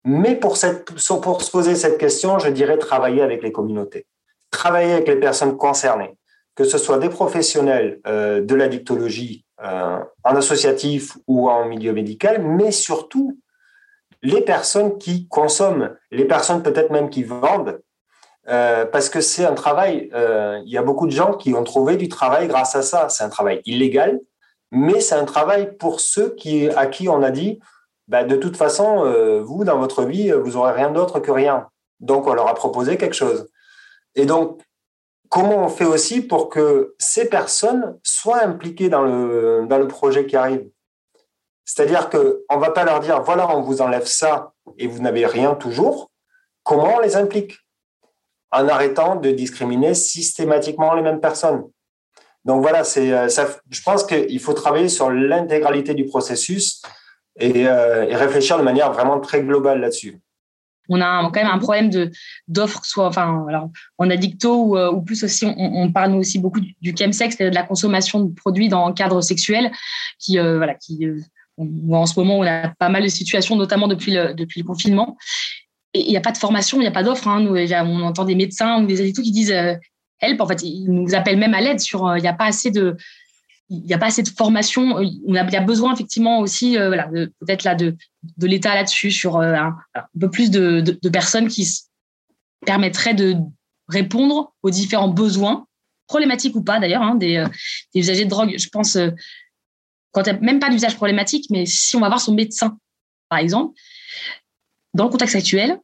Mais 0.06 0.36
pour, 0.36 0.56
se 0.56 1.51
poser 1.51 1.76
cette 1.76 1.97
question, 1.97 2.39
je 2.39 2.49
dirais 2.49 2.78
travailler 2.78 3.22
avec 3.22 3.41
les 3.41 3.51
communautés, 3.51 4.06
travailler 4.51 4.93
avec 4.93 5.08
les 5.08 5.20
personnes 5.20 5.58
concernées, 5.58 6.16
que 6.56 6.64
ce 6.64 6.78
soit 6.78 6.99
des 6.99 7.10
professionnels 7.10 7.99
de 8.06 8.56
la 8.56 8.68
dictologie 8.68 9.45
en 9.60 10.36
associatif 10.36 11.18
ou 11.28 11.49
en 11.49 11.66
milieu 11.66 11.91
médical, 11.91 12.43
mais 12.43 12.72
surtout 12.72 13.39
les 14.22 14.41
personnes 14.41 14.97
qui 14.97 15.28
consomment, 15.28 15.95
les 16.12 16.26
personnes 16.26 16.64
peut-être 16.64 16.91
même 16.91 17.10
qui 17.10 17.24
vendent, 17.24 17.82
euh, 18.47 18.86
parce 18.86 19.10
que 19.10 19.22
c'est 19.22 19.45
un 19.45 19.53
travail, 19.53 20.10
euh, 20.14 20.62
il 20.66 20.72
y 20.72 20.78
a 20.78 20.84
beaucoup 20.84 21.08
de 21.08 21.12
gens 21.12 21.34
qui 21.34 21.53
ont 21.53 21.64
trouvé 21.64 21.97
du 21.97 22.10
travail 22.10 22.47
grâce 22.47 22.76
à 22.76 22.82
ça. 22.82 23.10
C'est 23.10 23.24
un 23.24 23.30
travail 23.30 23.62
illégal, 23.66 24.20
mais 24.72 24.99
c'est 24.99 25.16
un 25.16 25.26
travail 25.26 25.76
pour 25.78 25.99
ceux 25.99 26.36
qui, 26.36 26.70
à 26.70 26.86
qui 26.88 27.10
on 27.10 27.24
a 27.24 27.32
dit, 27.32 27.60
bah, 28.08 28.24
de 28.24 28.36
toute 28.36 28.58
façon, 28.58 29.06
euh, 29.06 29.41
vous, 29.41 29.64
dans 29.64 29.80
votre 29.80 30.03
vie, 30.03 30.32
vous 30.32 30.58
aurez 30.58 30.74
rien 30.74 30.91
d'autre 30.91 31.20
que 31.20 31.32
rien. 31.32 31.68
Donc, 31.99 32.28
on 32.28 32.34
leur 32.34 32.47
a 32.47 32.53
proposé 32.53 32.97
quelque 32.97 33.16
chose. 33.16 33.47
Et 34.16 34.26
donc, 34.26 34.62
comment 35.30 35.66
on 35.66 35.70
fait 35.70 35.86
aussi 35.86 36.22
pour 36.22 36.49
que 36.49 36.95
ces 36.99 37.30
personnes 37.30 37.99
soient 38.03 38.41
impliquées 38.43 38.89
dans 38.89 39.01
le, 39.03 39.66
dans 39.68 39.78
le 39.78 39.88
projet 39.88 40.26
qui 40.26 40.36
arrive? 40.36 40.70
C'est-à-dire 41.66 42.10
qu'on 42.10 42.18
ne 42.56 42.60
va 42.60 42.72
pas 42.72 42.84
leur 42.84 42.99
dire, 42.99 43.24
voilà, 43.24 43.56
on 43.56 43.62
vous 43.62 43.82
enlève 43.82 44.06
ça 44.06 44.53
et 44.78 44.88
vous 44.88 45.01
n'avez 45.01 45.26
rien 45.26 45.56
toujours. 45.56 46.12
Comment 46.64 46.97
on 46.97 46.99
les 46.99 47.16
implique? 47.16 47.58
En 48.51 48.68
arrêtant 48.68 49.16
de 49.16 49.32
discriminer 49.32 49.95
systématiquement 49.95 50.93
les 50.93 51.01
mêmes 51.01 51.20
personnes. 51.20 51.64
Donc 52.45 52.62
voilà, 52.62 52.84
c'est, 52.84 53.12
euh, 53.12 53.28
ça, 53.28 53.47
je 53.70 53.82
pense 53.82 54.06
qu'il 54.06 54.39
faut 54.39 54.53
travailler 54.53 54.88
sur 54.88 55.10
l'intégralité 55.10 55.95
du 55.95 56.06
processus 56.06 56.84
et, 57.40 57.68
euh, 57.68 58.06
et, 58.08 58.16
réfléchir 58.16 58.58
de 58.58 58.64
manière 58.64 58.92
vraiment 58.92 59.20
très 59.20 59.42
globale 59.42 59.82
là-dessus. 59.82 60.20
On 60.88 61.02
a 61.02 61.24
quand 61.24 61.42
même 61.42 61.48
un 61.48 61.58
problème 61.58 61.90
de 61.90 62.12
d'offres, 62.48 62.86
soit 62.86 63.08
enfin 63.08 63.46
alors 63.50 63.70
en 63.98 64.10
addicto 64.10 64.66
ou, 64.66 64.78
euh, 64.78 64.96
plus 65.02 65.24
aussi, 65.24 65.46
on, 65.46 65.92
parle 65.92 66.12
nous 66.12 66.20
aussi 66.20 66.38
beaucoup 66.38 66.60
du, 66.60 66.76
du 66.80 66.96
chemsex, 66.96 67.38
de 67.38 67.46
la 67.46 67.64
consommation 67.64 68.20
de 68.20 68.34
produits 68.34 68.70
dans 68.70 68.88
le 68.88 68.94
cadre 68.94 69.20
sexuel, 69.22 69.72
qui 70.20 70.38
voilà, 70.38 70.76
qui 70.76 71.08
en 71.58 72.06
ce 72.06 72.20
moment, 72.20 72.40
on 72.40 72.46
a 72.46 72.70
pas 72.70 72.90
mal 72.90 73.04
de 73.04 73.08
situations, 73.08 73.56
notamment 73.56 73.88
depuis 73.88 74.14
le, 74.14 74.34
depuis 74.34 74.62
le 74.62 74.68
confinement. 74.68 75.18
Et 75.94 76.02
il 76.02 76.10
n'y 76.10 76.18
a 76.18 76.22
pas 76.22 76.32
de 76.32 76.38
formation, 76.38 76.78
il 76.78 76.82
n'y 76.82 76.88
a 76.88 76.92
pas 76.92 77.04
d'offre. 77.04 77.28
Hein. 77.28 77.46
on 77.48 78.02
entend 78.02 78.26
des 78.26 78.36
médecins 78.36 78.82
ou 78.82 78.86
des 78.86 79.00
addicts 79.00 79.22
qui 79.22 79.32
disent 79.32 79.52
euh, 79.52 79.76
help. 80.20 80.42
En 80.42 80.48
fait, 80.48 80.62
ils 80.64 80.92
nous 80.92 81.16
appellent 81.16 81.38
même 81.38 81.54
à 81.54 81.62
l'aide 81.62 81.80
sur 81.80 82.08
euh, 82.08 82.18
il 82.18 82.22
n'y 82.22 82.28
a 82.28 82.34
pas 82.34 82.46
assez 82.46 82.72
de 82.72 82.98
il 83.70 83.82
n'y 83.82 83.93
a 83.93 83.97
pas 83.97 84.07
assez 84.07 84.24
de 84.24 84.30
formation. 84.30 84.95
On 85.28 85.36
a, 85.36 85.43
il 85.43 85.53
y 85.53 85.55
a 85.55 85.61
besoin 85.61 85.93
effectivement 85.93 86.39
aussi, 86.39 86.78
euh, 86.78 86.88
voilà, 86.88 87.07
peut-être 87.07 87.63
là 87.63 87.76
de, 87.76 87.95
de 88.38 88.47
l'État 88.47 88.76
là-dessus, 88.76 89.11
sur 89.11 89.38
euh, 89.38 89.53
un, 89.55 89.76
peu 90.20 90.30
plus 90.30 90.51
de, 90.51 90.82
de, 90.82 91.09
personnes 91.09 91.47
qui 91.47 91.68
permettraient 92.66 93.13
de 93.13 93.36
répondre 93.88 94.53
aux 94.61 94.70
différents 94.70 95.09
besoins, 95.09 95.68
problématiques 96.07 96.55
ou 96.55 96.63
pas 96.63 96.80
d'ailleurs, 96.80 97.01
hein, 97.01 97.16
des, 97.16 97.43
usagers 97.95 98.26
de 98.26 98.30
drogue. 98.30 98.55
Je 98.57 98.70
pense 98.70 98.97
quand 100.11 100.41
même 100.41 100.59
pas 100.59 100.70
d'usage 100.70 100.95
problématique, 100.95 101.47
mais 101.49 101.66
si 101.66 101.95
on 101.95 101.99
va 101.99 102.07
voir 102.07 102.22
son 102.22 102.34
médecin, 102.34 102.78
par 103.30 103.39
exemple, 103.39 103.78
dans 104.93 105.05
le 105.05 105.09
contexte 105.09 105.36
actuel, 105.36 105.80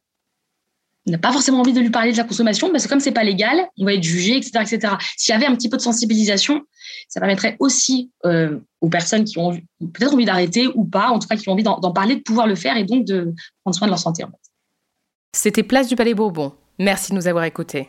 on 1.06 1.10
n'a 1.10 1.18
pas 1.18 1.32
forcément 1.32 1.60
envie 1.60 1.72
de 1.72 1.80
lui 1.80 1.90
parler 1.90 2.12
de 2.12 2.16
la 2.16 2.24
consommation 2.24 2.70
parce 2.70 2.84
que 2.84 2.88
comme 2.88 3.00
c'est 3.00 3.12
pas 3.12 3.24
légal, 3.24 3.68
on 3.76 3.84
va 3.84 3.94
être 3.94 4.02
jugé, 4.02 4.36
etc., 4.36 4.50
etc. 4.60 4.94
S'il 5.16 5.32
y 5.32 5.36
avait 5.36 5.46
un 5.46 5.54
petit 5.54 5.68
peu 5.68 5.76
de 5.76 5.82
sensibilisation, 5.82 6.62
ça 7.08 7.20
permettrait 7.20 7.56
aussi 7.58 8.10
euh, 8.24 8.58
aux 8.80 8.88
personnes 8.88 9.24
qui 9.24 9.38
ont 9.38 9.52
peut-être 9.80 10.14
envie 10.14 10.24
d'arrêter 10.24 10.68
ou 10.74 10.84
pas, 10.84 11.08
en 11.08 11.18
tout 11.18 11.28
cas 11.28 11.36
qui 11.36 11.48
ont 11.48 11.52
envie 11.52 11.62
d'en 11.62 11.92
parler, 11.92 12.16
de 12.16 12.22
pouvoir 12.22 12.46
le 12.46 12.54
faire 12.54 12.76
et 12.76 12.84
donc 12.84 13.04
de 13.04 13.32
prendre 13.62 13.76
soin 13.76 13.86
de 13.86 13.92
leur 13.92 13.98
santé. 13.98 14.24
C'était 15.34 15.62
Place 15.62 15.88
du 15.88 15.96
Palais 15.96 16.14
Bourbon. 16.14 16.52
Merci 16.78 17.12
de 17.12 17.16
nous 17.16 17.28
avoir 17.28 17.44
écoutés. 17.44 17.88